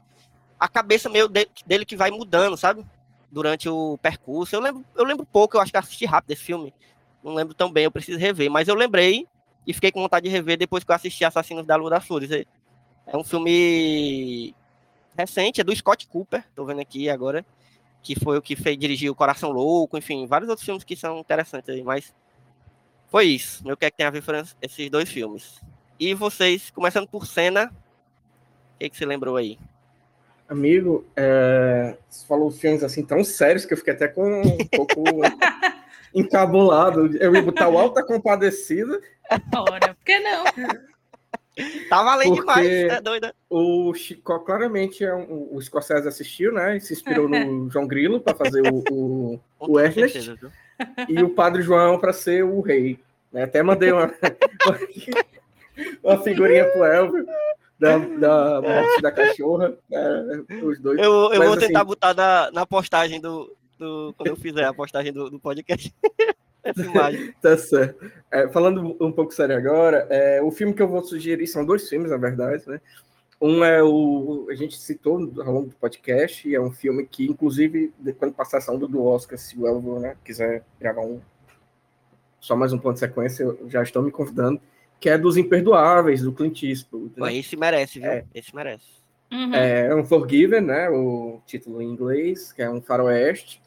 [0.57, 2.85] A cabeça meio de, dele que vai mudando, sabe?
[3.31, 4.55] Durante o percurso.
[4.55, 6.73] Eu lembro, eu lembro pouco, eu acho que assisti rápido esse filme.
[7.23, 8.49] Não lembro tão bem, eu preciso rever.
[8.49, 9.27] Mas eu lembrei
[9.65, 12.31] e fiquei com vontade de rever depois que eu assisti Assassinos da Lua das Flores.
[12.31, 12.45] É,
[13.07, 14.53] é um filme
[15.17, 17.45] recente, é do Scott Cooper, tô vendo aqui agora,
[18.03, 21.19] que foi o que fez dirigir O Coração Louco, enfim, vários outros filmes que são
[21.19, 22.13] interessantes aí, mas
[23.09, 23.65] foi isso.
[23.65, 25.61] Meu que é que tem a ver foram esses dois filmes.
[25.99, 27.71] E vocês, começando por cena,
[28.75, 29.57] o que, que você lembrou aí?
[30.47, 31.97] Amigo, é...
[32.09, 35.01] você falou filmes assim tão sérios que eu fiquei até com um pouco
[36.15, 37.15] encabulado.
[37.17, 38.99] Eu ia botar o Alta Compadecida.
[39.53, 40.45] Ora, por que não?
[41.89, 43.33] Tá valendo demais, é doida.
[43.49, 46.77] O Chico claramente é um, o Scorsese assistiu, né?
[46.77, 50.37] E se inspirou no João Grilo para fazer o, o, o Ernest.
[51.07, 52.99] E o Padre João para ser o rei.
[53.31, 53.43] Né?
[53.43, 54.13] Até mandei uma,
[56.03, 57.25] uma figurinha pro Elvio
[57.79, 59.73] da, da morte da cachorra.
[59.91, 60.99] É, os dois.
[60.99, 63.55] Eu, eu Mas, vou tentar assim, botar na, na postagem do,
[63.85, 65.93] do, quando eu fizer a postagem do, do podcast.
[66.63, 67.31] Essa imagem.
[67.39, 68.11] tá certo.
[68.31, 71.87] É, falando um pouco sério agora, é, o filme que eu vou sugerir são dois
[71.87, 72.81] filmes, na verdade, né?
[73.39, 74.47] Um é o.
[74.49, 78.59] A gente citou ao longo do podcast, e é um filme que, inclusive, quando passar
[78.65, 81.21] a onda do Oscar, se o Elvio né, quiser gravar um.
[82.39, 84.59] Só mais um ponto de sequência, eu já estou me convidando,
[84.99, 87.11] que é dos Imperdoáveis, do Clint Eastwood.
[87.17, 87.35] Né?
[87.35, 88.09] Esse merece, viu?
[88.09, 88.25] É.
[88.33, 88.85] Esse merece.
[89.31, 89.53] Uhum.
[89.53, 90.89] É um Forgiven, né?
[90.89, 93.61] O título em inglês, que é um faroeste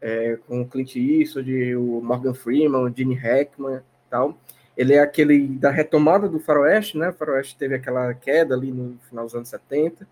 [0.00, 3.80] é, com o Clint Eastwood, o Morgan Freeman, o Gene Hackman
[4.10, 4.38] tal.
[4.76, 7.10] Ele é aquele da retomada do faroeste, né?
[7.10, 10.06] O faroeste teve aquela queda ali no final dos anos 70.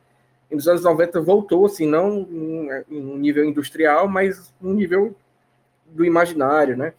[0.50, 2.26] E nos anos 90 voltou, assim, não
[2.88, 5.16] em um nível industrial, mas um nível
[5.86, 6.94] do imaginário, né?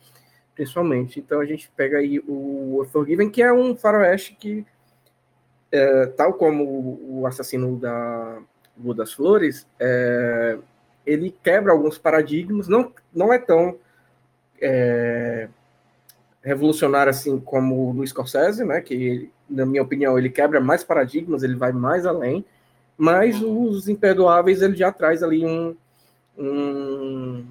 [0.55, 1.19] Principalmente.
[1.19, 4.65] Então a gente pega aí o Forgiven, que é um faroeste que,
[5.71, 8.39] é, tal como o assassino da
[8.77, 10.57] Lua das Flores, é,
[11.05, 13.77] ele quebra alguns paradigmas, não, não é tão
[14.61, 15.47] é,
[16.41, 21.43] revolucionário assim como o do Scorsese, né, que, na minha opinião, ele quebra mais paradigmas,
[21.43, 22.45] ele vai mais além,
[22.97, 25.75] mas os Imperdoáveis, ele já traz ali um,
[26.37, 27.45] um,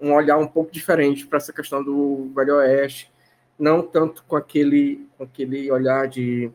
[0.00, 3.10] um olhar um pouco diferente para essa questão do Velho Oeste,
[3.58, 6.50] não tanto com aquele, com aquele olhar de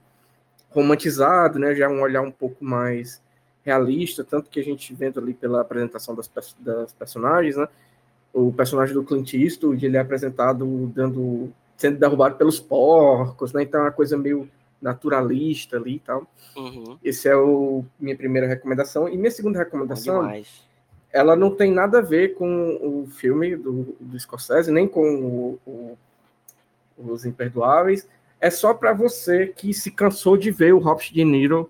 [0.70, 1.76] romantizado, né?
[1.76, 3.22] Já um olhar um pouco mais
[3.64, 6.30] realista, tanto que a gente vendo ali pela apresentação das,
[6.60, 7.68] das personagens, né?
[8.34, 13.64] O personagem do Clint Eastwood, ele é apresentado dando sendo derrubado pelos porcos, né?
[13.64, 14.50] Então é uma coisa meio
[14.82, 16.28] naturalista ali e tal.
[16.56, 16.98] Uhum.
[17.04, 19.08] Esse é o minha primeira recomendação.
[19.08, 20.30] E minha segunda recomendação,
[21.12, 25.60] ela não tem nada a ver com o filme do, do Scorsese, nem com o,
[25.66, 25.98] o,
[26.98, 28.08] Os Imperdoáveis.
[28.42, 31.70] É só para você que se cansou de ver o Robert De Niro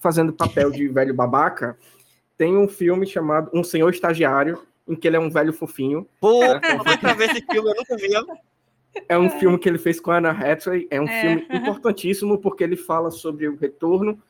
[0.00, 1.78] fazendo papel de velho babaca.
[2.36, 6.08] Tem um filme chamado Um Senhor Estagiário, em que ele é um velho fofinho.
[6.18, 6.58] Pô, é,
[6.98, 8.08] pra ver esse filme, eu nunca vi.
[9.08, 10.88] É um filme que ele fez com a Anna Hathaway.
[10.90, 11.20] É um é.
[11.20, 14.20] filme importantíssimo porque ele fala sobre o retorno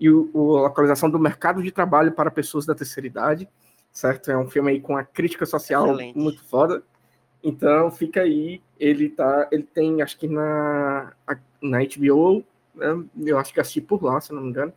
[0.00, 3.48] e o, a localização do mercado de trabalho para pessoas da terceira idade,
[3.92, 4.30] certo?
[4.30, 6.18] É um filme aí com a crítica social Excelente.
[6.18, 6.82] muito foda.
[7.42, 11.12] Então fica aí, ele tá, ele tem, acho que na
[11.60, 12.44] na HBO,
[12.74, 13.04] né?
[13.26, 14.72] eu acho que assisti por lá, se não me engano.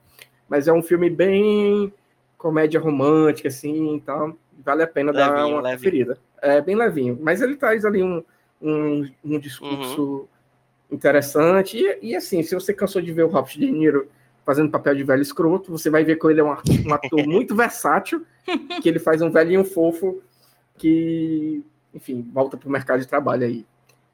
[0.51, 1.91] Mas é um filme bem
[2.37, 5.79] comédia romântica assim, então vale a pena levinho, dar uma levinho.
[5.79, 6.17] preferida.
[6.41, 8.23] É bem levinho, mas ele traz ali um
[8.61, 10.27] um, um discurso uhum.
[10.91, 11.77] interessante.
[11.77, 14.07] E, e, assim, se você cansou de ver o Robert De Niro
[14.45, 16.49] fazendo papel de velho escroto, você vai ver que ele é um,
[16.85, 18.25] um ator muito versátil,
[18.81, 20.21] que ele faz um velhinho fofo
[20.77, 21.63] que,
[21.93, 23.65] enfim, volta para o mercado de trabalho aí.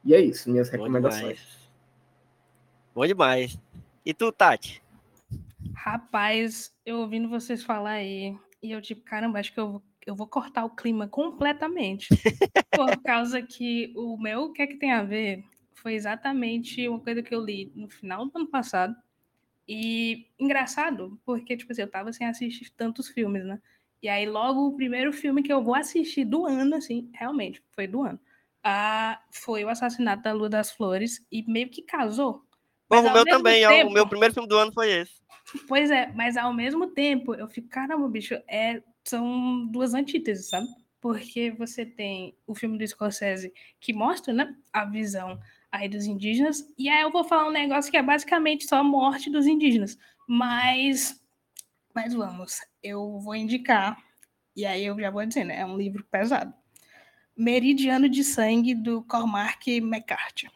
[0.03, 1.21] E é isso, minhas Bom recomendações.
[1.21, 1.69] Demais.
[2.95, 3.59] Bom demais.
[4.05, 4.81] E tu, Tati?
[5.75, 10.25] Rapaz, eu ouvindo vocês falar aí, e eu tipo, caramba, acho que eu eu vou
[10.25, 12.07] cortar o clima completamente.
[12.71, 15.43] por causa que o meu, o que é que tem a ver?
[15.75, 18.95] Foi exatamente uma coisa que eu li no final do ano passado.
[19.67, 23.61] E engraçado, porque, tipo assim, eu tava sem assistir tantos filmes, né?
[24.01, 27.85] E aí, logo, o primeiro filme que eu vou assistir do ano, assim, realmente, foi
[27.85, 28.19] do ano,
[28.63, 32.46] ah, foi o Assassinato da Lua das Flores, e meio que casou.
[32.89, 33.89] Bom, o meu também, tempo...
[33.89, 35.13] o meu primeiro filme do ano foi esse.
[35.67, 40.67] Pois é, mas ao mesmo tempo, eu fico, caramba, bicho, é são duas antíteses, sabe?
[40.99, 45.39] Porque você tem o filme do Scorsese que mostra né, a visão
[45.71, 48.83] aí dos indígenas, e aí eu vou falar um negócio que é basicamente só a
[48.83, 49.97] morte dos indígenas.
[50.27, 51.21] Mas,
[51.93, 53.97] mas vamos, eu vou indicar,
[54.55, 55.59] e aí eu já vou dizer, né?
[55.59, 56.53] É um livro pesado.
[57.35, 60.49] Meridiano de Sangue, do Cormac McCarthy.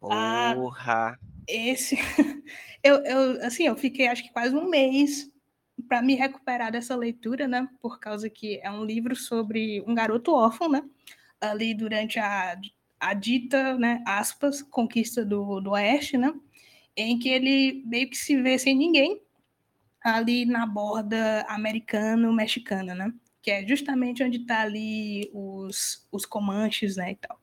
[0.00, 1.18] Porra!
[1.46, 1.96] Esse,
[2.82, 5.30] eu, eu, assim, eu fiquei acho que quase um mês
[5.88, 7.68] para me recuperar dessa leitura, né?
[7.80, 10.82] Por causa que é um livro sobre um garoto órfão, né?
[11.40, 12.58] Ali durante a,
[13.00, 14.02] a dita, né?
[14.06, 16.32] Aspas, conquista do, do Oeste, né?
[16.96, 19.20] Em que ele meio que se vê sem ninguém
[20.02, 23.12] ali na borda americano-mexicana, né?
[23.40, 27.12] Que é justamente onde está ali os, os comanches, né?
[27.12, 27.40] E tal.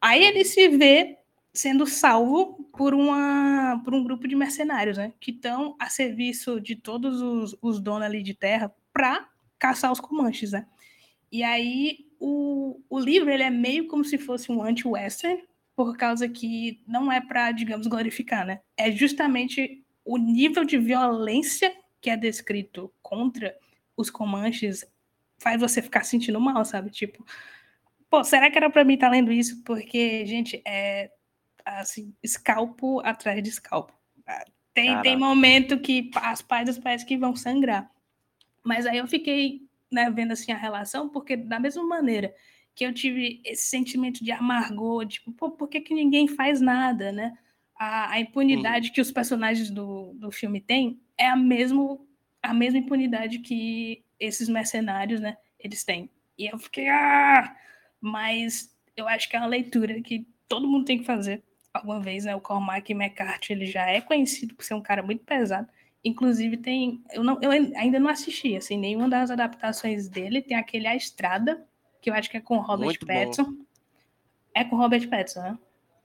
[0.00, 1.18] Aí ele se vê
[1.58, 5.12] sendo salvo por, uma, por um grupo de mercenários, né?
[5.18, 9.28] Que estão a serviço de todos os, os donos ali de terra para
[9.58, 10.68] caçar os comanches, né?
[11.32, 15.42] E aí o, o livro ele é meio como se fosse um anti-western,
[15.74, 18.60] por causa que não é para, digamos, glorificar, né?
[18.76, 23.52] É justamente o nível de violência que é descrito contra
[23.96, 24.86] os comanches
[25.38, 26.88] faz você ficar sentindo mal, sabe?
[26.90, 27.26] Tipo,
[28.08, 29.60] pô, será que era para mim estar tá lendo isso?
[29.64, 31.10] Porque, gente, é,
[31.76, 33.92] assim, escalpo atrás de escalpo.
[34.26, 37.90] Ah, tem, tem momento que as páginas parece que vão sangrar.
[38.62, 42.34] Mas aí eu fiquei né, vendo assim a relação, porque da mesma maneira
[42.74, 47.10] que eu tive esse sentimento de amargor, tipo, pô, por que, que ninguém faz nada,
[47.10, 47.36] né?
[47.76, 48.94] A, a impunidade uhum.
[48.94, 52.06] que os personagens do, do filme têm é a, mesmo,
[52.40, 56.08] a mesma impunidade que esses mercenários, né, eles têm.
[56.38, 57.56] E eu fiquei, ah!
[58.00, 61.42] Mas eu acho que é uma leitura que todo mundo tem que fazer
[61.72, 62.34] alguma vez, né?
[62.34, 65.68] O Cormac McCarthy, ele já é conhecido por ser um cara muito pesado.
[66.04, 70.42] Inclusive tem, eu não, eu ainda não assisti assim nenhuma das adaptações dele.
[70.42, 71.66] Tem aquele A Estrada,
[72.00, 73.44] que eu acho que é com Robert muito Pattinson.
[73.44, 73.64] Bom.
[74.54, 75.58] É com Robert Pattinson, né?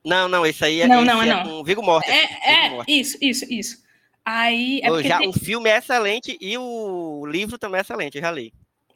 [0.05, 1.43] Não, não, esse aí é, não, não, é não.
[1.43, 2.19] com Vigo Mortensen.
[2.43, 3.83] É, é isso, isso, isso.
[4.25, 5.29] Aí é já tem...
[5.29, 8.53] o filme é excelente e o livro também é excelente, eu já li.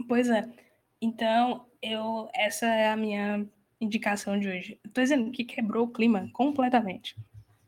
[0.07, 0.47] Pois é.
[1.01, 3.45] Então, eu essa é a minha
[3.79, 4.79] indicação de hoje.
[4.85, 7.15] Estou dizendo que quebrou o clima completamente.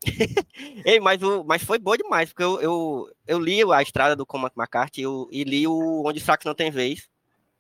[0.86, 4.26] Ei, mas, o, mas foi bom demais, porque eu, eu, eu li a estrada do
[4.26, 7.10] Cormac McCarthy eu, e li o Onde Fracos Não Tem Vez,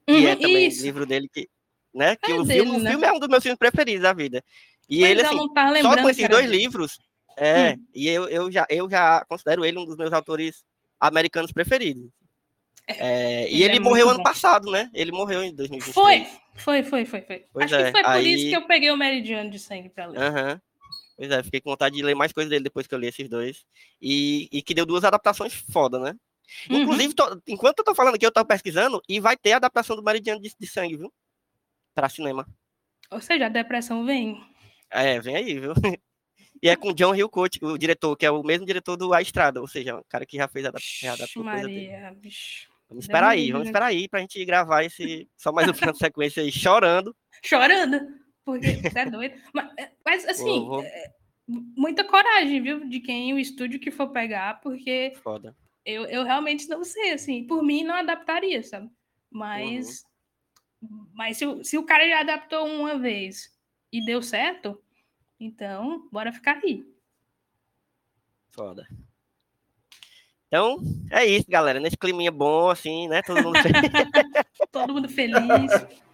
[0.08, 0.84] que uhum, é também isso.
[0.84, 1.50] livro dele que.
[1.94, 2.90] Né, que é o, dele, filme, né?
[2.90, 4.44] o filme é um dos meus filmes preferidos da vida.
[4.88, 7.00] E mas ele, assim, tá só com esses dois livros,
[7.36, 7.86] é, hum.
[7.96, 10.64] e eu, eu, já, eu já considero ele um dos meus autores
[11.00, 12.10] americanos preferidos.
[12.90, 14.24] É, é, e ele, ele é morreu ano bom.
[14.24, 14.90] passado, né?
[14.94, 15.94] Ele morreu em 2023.
[15.94, 16.26] Foi,
[16.56, 17.22] foi, foi, foi.
[17.22, 17.64] foi.
[17.64, 18.34] Acho é, que foi por aí...
[18.34, 20.20] isso que eu peguei o Meridiano de Sangue pra ler.
[20.20, 20.60] Uhum.
[21.16, 23.30] Pois é, fiquei com vontade de ler mais coisas dele depois que eu li esses
[23.30, 23.64] dois.
[24.02, 26.16] E, e que deu duas adaptações foda, né?
[26.70, 26.82] Uhum.
[26.82, 29.95] Inclusive, tô, enquanto eu tô falando aqui, eu tava pesquisando e vai ter a adaptação
[29.95, 31.14] do Meridiano de, de Sangue, viu?
[31.94, 32.48] Pra cinema.
[33.11, 34.41] Ou seja, a depressão vem.
[34.90, 35.74] É, vem aí, viu?
[36.61, 39.61] E é com John Hillcoat, o diretor, que é o mesmo diretor do A Estrada,
[39.61, 41.41] ou seja, o cara que já fez a adaptação.
[41.41, 42.68] Maria, bicho.
[42.90, 45.99] Vamos esperar aí, vamos esperar aí pra gente gravar esse só mais um plano de
[45.99, 47.16] sequência aí, chorando.
[47.44, 47.99] Chorando?
[48.44, 49.40] Porque você é doido.
[49.53, 50.82] Mas, é, mas assim, vou...
[50.82, 51.14] É,
[51.48, 52.90] muita coragem, viu?
[52.90, 55.56] De quem o estúdio que for pegar, porque Foda.
[55.86, 58.90] Eu, eu realmente não sei, assim, por mim não adaptaria, sabe?
[59.30, 60.03] Mas,
[60.82, 61.07] uhum.
[61.14, 63.52] mas se, se o cara já adaptou uma vez
[63.91, 64.82] e deu certo,
[65.40, 66.86] então, bora ficar aí.
[68.49, 68.88] Foda.
[70.50, 70.82] Então,
[71.12, 71.80] é isso, galera.
[71.80, 73.22] Nesse climinha bom, assim, né?
[73.22, 73.82] Todo mundo feliz.
[74.72, 75.38] Todo mundo feliz.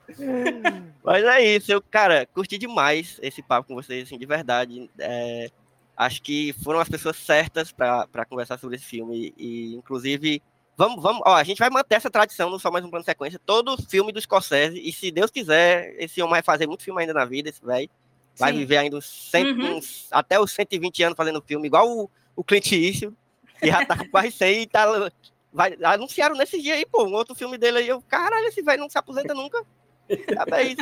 [1.03, 4.90] Mas é isso, eu, cara, curti demais esse papo com vocês, assim, de verdade.
[4.99, 5.49] É,
[5.95, 9.34] acho que foram as pessoas certas para conversar sobre esse filme.
[9.38, 10.44] E, inclusive,
[10.76, 13.10] vamos, vamos, ó, a gente vai manter essa tradição no Só Mais Um Plano de
[13.12, 13.40] Sequência.
[13.45, 17.14] Todo filme do Scorsese, e se Deus quiser, esse homem vai fazer muito filme ainda
[17.14, 17.90] na vida, esse velho.
[18.38, 18.60] Vai Sim.
[18.60, 19.78] viver ainda uns, cento, uhum.
[19.78, 23.16] uns, até os 120 anos fazendo filme, igual o, o Clint Eastwood,
[23.60, 25.11] que já tá com quase 100 e tá.
[25.52, 27.88] Vai, anunciaram nesse dia aí, pô, um outro filme dele aí.
[27.88, 29.65] Eu, caralho, esse velho não se aposenta nunca.
[30.07, 30.82] É isso.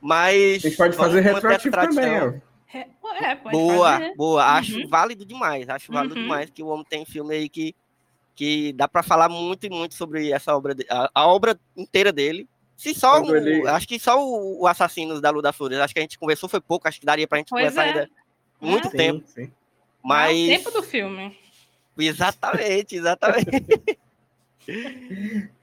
[0.00, 0.64] Mas.
[0.64, 2.54] A gente pode fazer retroativo também, ó.
[3.22, 4.14] É, boa, fazer.
[4.16, 4.44] boa.
[4.44, 4.88] Acho uhum.
[4.88, 5.68] válido demais.
[5.68, 6.22] Acho válido uhum.
[6.22, 7.74] demais que o homem tem filme aí que,
[8.34, 12.48] que dá para falar muito e muito sobre essa obra, a, a obra inteira dele.
[12.76, 13.66] Se só ele...
[13.68, 16.48] acho que só o, o Assassinos da Lua das Flores, acho que a gente conversou
[16.48, 17.88] foi pouco, acho que daria pra gente pois conversar é.
[17.88, 18.10] ainda
[18.60, 18.90] muito é.
[18.90, 19.24] tempo.
[19.26, 19.52] Sim, sim.
[20.02, 21.38] Mas é o tempo do filme.
[21.98, 23.98] Exatamente, exatamente.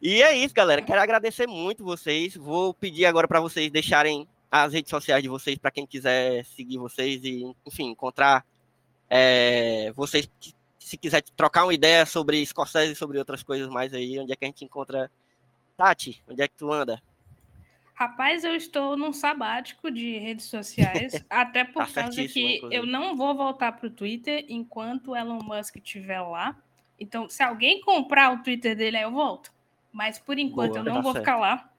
[0.02, 0.82] e é isso, galera.
[0.82, 2.36] Quero agradecer muito vocês.
[2.36, 6.78] Vou pedir agora para vocês deixarem as redes sociais de vocês para quem quiser seguir
[6.78, 8.46] vocês e, enfim, encontrar
[9.10, 10.30] é, vocês
[10.80, 14.36] se quiser trocar uma ideia sobre Scorsese e sobre outras coisas mais aí, onde é
[14.36, 15.10] que a gente encontra
[15.78, 17.02] Tati, onde é que tu anda?
[18.02, 22.76] Rapaz, eu estou num sabático de redes sociais, até por tá causa que inclusive.
[22.76, 26.58] eu não vou voltar para o Twitter enquanto Elon Musk estiver lá.
[27.00, 29.54] Então, se alguém comprar o Twitter dele, aí eu volto.
[29.92, 31.24] Mas por enquanto Boa, eu não tá vou certo.
[31.24, 31.70] ficar lá.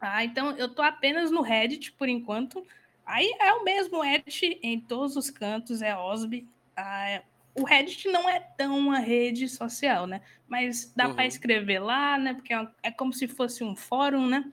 [0.00, 2.66] Ah, então eu tô apenas no Reddit por enquanto.
[3.04, 6.46] Aí é o mesmo Reddit em todos os cantos, é OSB.
[6.74, 7.20] Ah,
[7.54, 10.22] o Reddit não é tão uma rede social, né?
[10.48, 11.14] Mas dá uhum.
[11.14, 12.32] para escrever lá, né?
[12.32, 14.50] Porque é, é, como se fosse um fórum, né?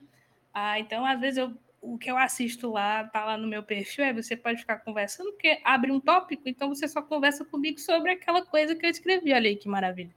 [0.52, 4.04] Ah, então, às vezes, eu, o que eu assisto lá, tá lá no meu perfil,
[4.04, 8.12] é você pode ficar conversando, porque abre um tópico, então você só conversa comigo sobre
[8.12, 9.32] aquela coisa que eu escrevi.
[9.32, 10.14] Olha aí que maravilha.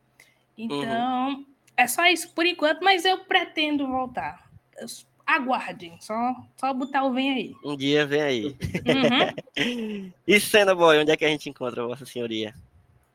[0.57, 1.45] Então, uhum.
[1.75, 4.49] é só isso por enquanto, mas eu pretendo voltar.
[4.77, 4.87] Eu
[5.25, 7.55] aguardem, só, só botar o vem aí.
[7.63, 8.45] Um dia vem aí.
[8.45, 10.11] Uhum.
[10.27, 12.53] e Cena Boy, onde é que a gente encontra, Vossa Senhoria?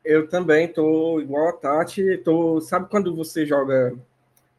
[0.03, 3.95] Eu também tô igual a Tati, tô, sabe quando você joga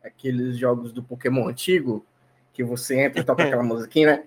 [0.02, 2.04] aqueles jogos do Pokémon antigo,
[2.52, 4.24] que você entra e toca aquela musiquinha, né?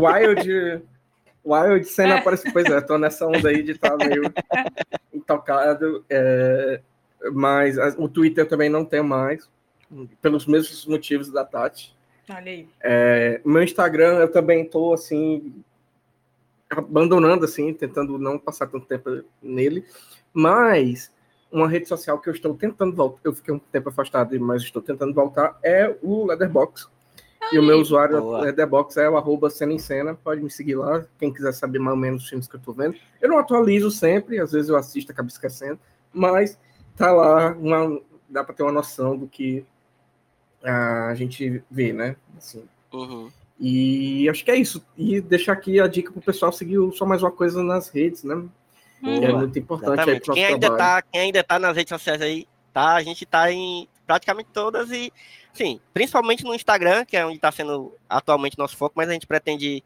[0.00, 0.82] Wild,
[1.44, 2.20] Wild Cena é.
[2.22, 4.22] parece, pois é, tô nessa onda aí de estar tá meio
[5.12, 6.80] intocado, é,
[7.32, 9.48] mas o Twitter também não tem mais,
[10.22, 11.94] pelos mesmos motivos da Tati.
[12.28, 12.68] Olha aí.
[12.80, 15.52] É, meu Instagram, eu também tô, assim,
[16.70, 19.84] abandonando, assim, tentando não passar tanto tempo nele,
[20.32, 21.12] mas
[21.50, 24.80] uma rede social que eu estou tentando voltar, eu fiquei um tempo afastado, mas estou
[24.80, 26.88] tentando voltar, é o Leatherbox.
[27.40, 28.40] Ai, e o meu usuário boa.
[28.40, 31.94] Leatherbox é o arroba cena em cena, pode me seguir lá, quem quiser saber mais
[31.94, 32.94] ou menos os filmes que eu estou vendo.
[33.20, 35.78] Eu não atualizo sempre, às vezes eu assisto, acabo esquecendo,
[36.12, 36.58] mas
[36.96, 39.64] tá lá, uma, dá para ter uma noção do que
[40.62, 42.16] a gente vê, né?
[42.36, 42.64] Assim.
[42.92, 43.30] Uhum.
[43.58, 44.82] E acho que é isso.
[44.96, 48.24] E deixar aqui a dica para o pessoal seguir só mais uma coisa nas redes,
[48.24, 48.42] né?
[49.02, 49.22] Uhum.
[49.22, 50.10] É muito importante.
[50.10, 52.94] Aí quem, ainda tá, quem ainda tá nas redes sociais aí, tá?
[52.94, 55.12] A gente tá em praticamente todas e,
[55.52, 59.26] sim, principalmente no Instagram, que é onde está sendo atualmente nosso foco, mas a gente
[59.26, 59.84] pretende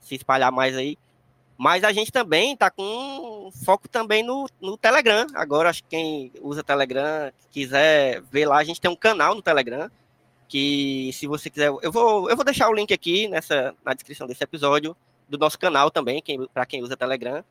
[0.00, 0.98] se espalhar mais aí.
[1.58, 5.26] Mas a gente também está com foco também no, no Telegram.
[5.34, 9.40] Agora, acho que quem usa Telegram, quiser ver lá, a gente tem um canal no
[9.40, 9.90] Telegram,
[10.48, 14.26] que se você quiser, eu vou, eu vou deixar o link aqui nessa, na descrição
[14.26, 14.94] desse episódio,
[15.28, 17.42] do nosso canal também, quem, para quem usa Telegram.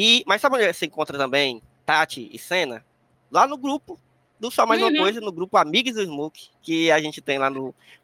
[0.00, 2.84] E, mas sabe onde você encontra também Tati e Senna?
[3.32, 3.98] Lá no grupo
[4.38, 4.90] do Só Mais uhum.
[4.90, 7.50] Uma Coisa, no grupo Amigos do Smoke, que a gente tem lá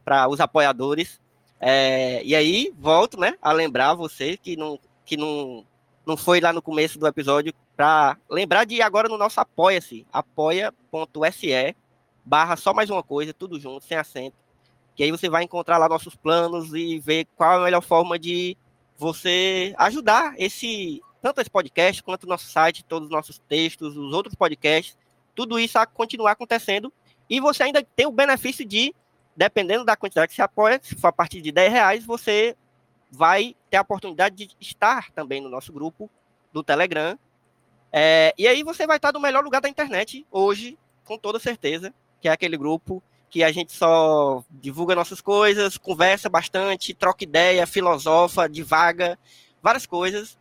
[0.05, 1.21] para os apoiadores.
[1.61, 5.65] É, e aí, volto, né, a lembrar você que não, que não,
[6.05, 10.05] não foi lá no começo do episódio, para lembrar de ir agora no nosso Apoia-se,
[10.13, 11.77] apoia.se
[12.25, 14.37] barra só mais uma coisa, tudo junto, sem acento.
[14.97, 18.19] Que aí você vai encontrar lá nossos planos e ver qual é a melhor forma
[18.19, 18.57] de
[18.99, 24.13] você ajudar esse tanto esse podcast quanto o nosso site, todos os nossos textos, os
[24.13, 24.95] outros podcasts,
[25.35, 26.93] tudo isso a continuar acontecendo.
[27.31, 28.95] E você ainda tem o benefício de,
[29.35, 32.55] dependendo da quantidade que você apoia, se for a partir de 10 reais, você
[33.11, 36.11] vai ter a oportunidade de estar também no nosso grupo
[36.53, 37.19] do Telegram.
[37.91, 41.95] É, e aí você vai estar no melhor lugar da internet hoje, com toda certeza,
[42.21, 47.67] que é aquele grupo que a gente só divulga nossas coisas, conversa bastante, troca ideia,
[47.67, 49.19] filosofa, divaga,
[49.63, 50.37] várias coisas.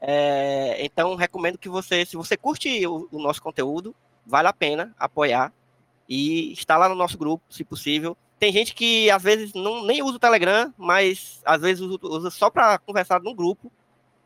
[0.00, 3.94] É, então, recomendo que você, se você curte o, o, nosso conteúdo,
[4.24, 5.52] vale a pena apoiar
[6.08, 8.16] e estar lá no nosso grupo, se possível.
[8.38, 12.30] Tem gente que às vezes não, nem usa o Telegram, mas às vezes usa, usa
[12.30, 13.70] só para conversar no grupo.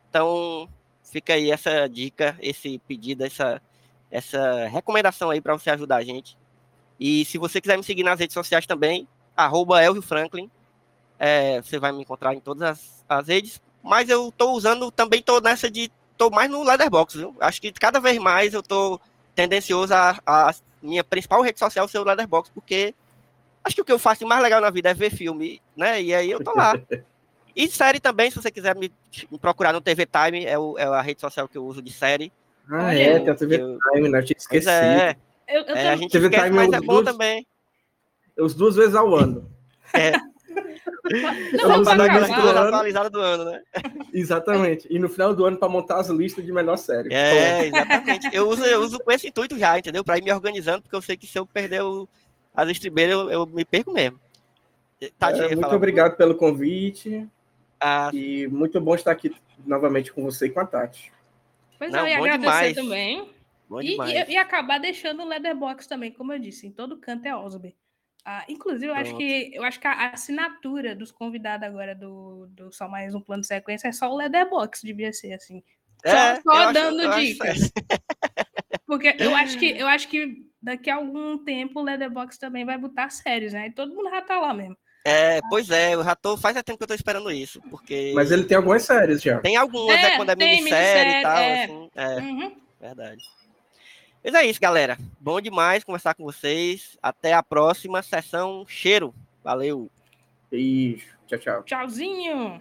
[0.09, 0.69] Então,
[1.03, 3.61] fica aí essa dica, esse pedido, essa,
[4.09, 6.37] essa recomendação aí para você ajudar a gente.
[6.97, 10.49] E se você quiser me seguir nas redes sociais também, arroba Elvio Franklin,
[11.19, 15.21] é, você vai me encontrar em todas as, as redes mas eu tô usando, também
[15.21, 17.35] tô nessa de, tô mais no Leatherbox, viu?
[17.39, 18.99] Acho que cada vez mais eu tô
[19.35, 22.95] tendencioso a, a minha principal rede social ser o Leatherbox, porque
[23.63, 26.01] acho que o que eu faço mais legal na vida é ver filme, né?
[26.01, 26.73] E aí eu tô lá.
[27.57, 28.91] E série também, se você quiser me,
[29.31, 31.89] me procurar no TV Time, é, o, é, a rede social que eu uso de
[31.89, 32.29] série.
[32.69, 34.19] Ah, é, tem a TV eu, Time, né?
[34.19, 34.69] Eu tinha esquecido.
[34.69, 35.15] É,
[35.47, 37.47] eu, eu é, a gente TV esquece, Time mas é bom duas, também.
[38.37, 39.49] Os duas vezes ao ano.
[39.93, 40.11] É.
[41.53, 43.61] Não, vamos na atualizada do ano, né?
[44.13, 44.87] Exatamente.
[44.89, 47.13] E no final do ano para montar as listas de melhor série.
[47.13, 48.29] É, exatamente.
[48.33, 50.03] Eu uso, eu uso com esse intuito já, entendeu?
[50.03, 52.07] Para ir me organizando, porque eu sei que se eu perder o,
[52.53, 54.19] as estribeiras, eu, eu me perco mesmo.
[55.19, 57.27] Tadinha, é, muito obrigado pelo convite.
[57.79, 58.09] Ah.
[58.13, 61.11] E muito bom estar aqui novamente com você e com a Tati.
[61.77, 62.75] Pois Não, é, e agradecer demais.
[62.75, 63.29] também.
[63.81, 67.35] E, e, e, acabar deixando o Leatherbox também, como eu disse, em todo canto é
[67.35, 67.75] Osby.
[68.27, 72.71] Ah, inclusive, eu acho, que, eu acho que a assinatura dos convidados agora do, do
[72.73, 75.61] Só Mais Um Plano de Sequência é só o Leatherbox, devia ser assim.
[76.03, 77.71] É, só, só dando acho, dicas.
[78.87, 82.79] Porque eu acho, que, eu acho que daqui a algum tempo o Leatherbox também vai
[82.79, 83.67] botar séries, né?
[83.67, 84.75] E todo mundo já tá lá mesmo.
[85.05, 88.11] É, pois é, eu já tô, faz tempo que eu tô esperando isso, porque...
[88.15, 89.39] Mas ele tem algumas séries já.
[89.39, 91.63] Tem algumas, é, é quando é minissérie e tal, é.
[91.63, 92.55] assim, é, uhum.
[92.81, 93.23] verdade.
[94.25, 94.97] Mas é isso, galera.
[95.19, 96.97] Bom demais conversar com vocês.
[96.99, 98.65] Até a próxima sessão.
[98.67, 99.13] Cheiro.
[99.43, 99.87] Valeu.
[100.49, 101.05] Beijo.
[101.27, 101.63] Tchau, tchau.
[101.63, 102.59] Tchauzinho.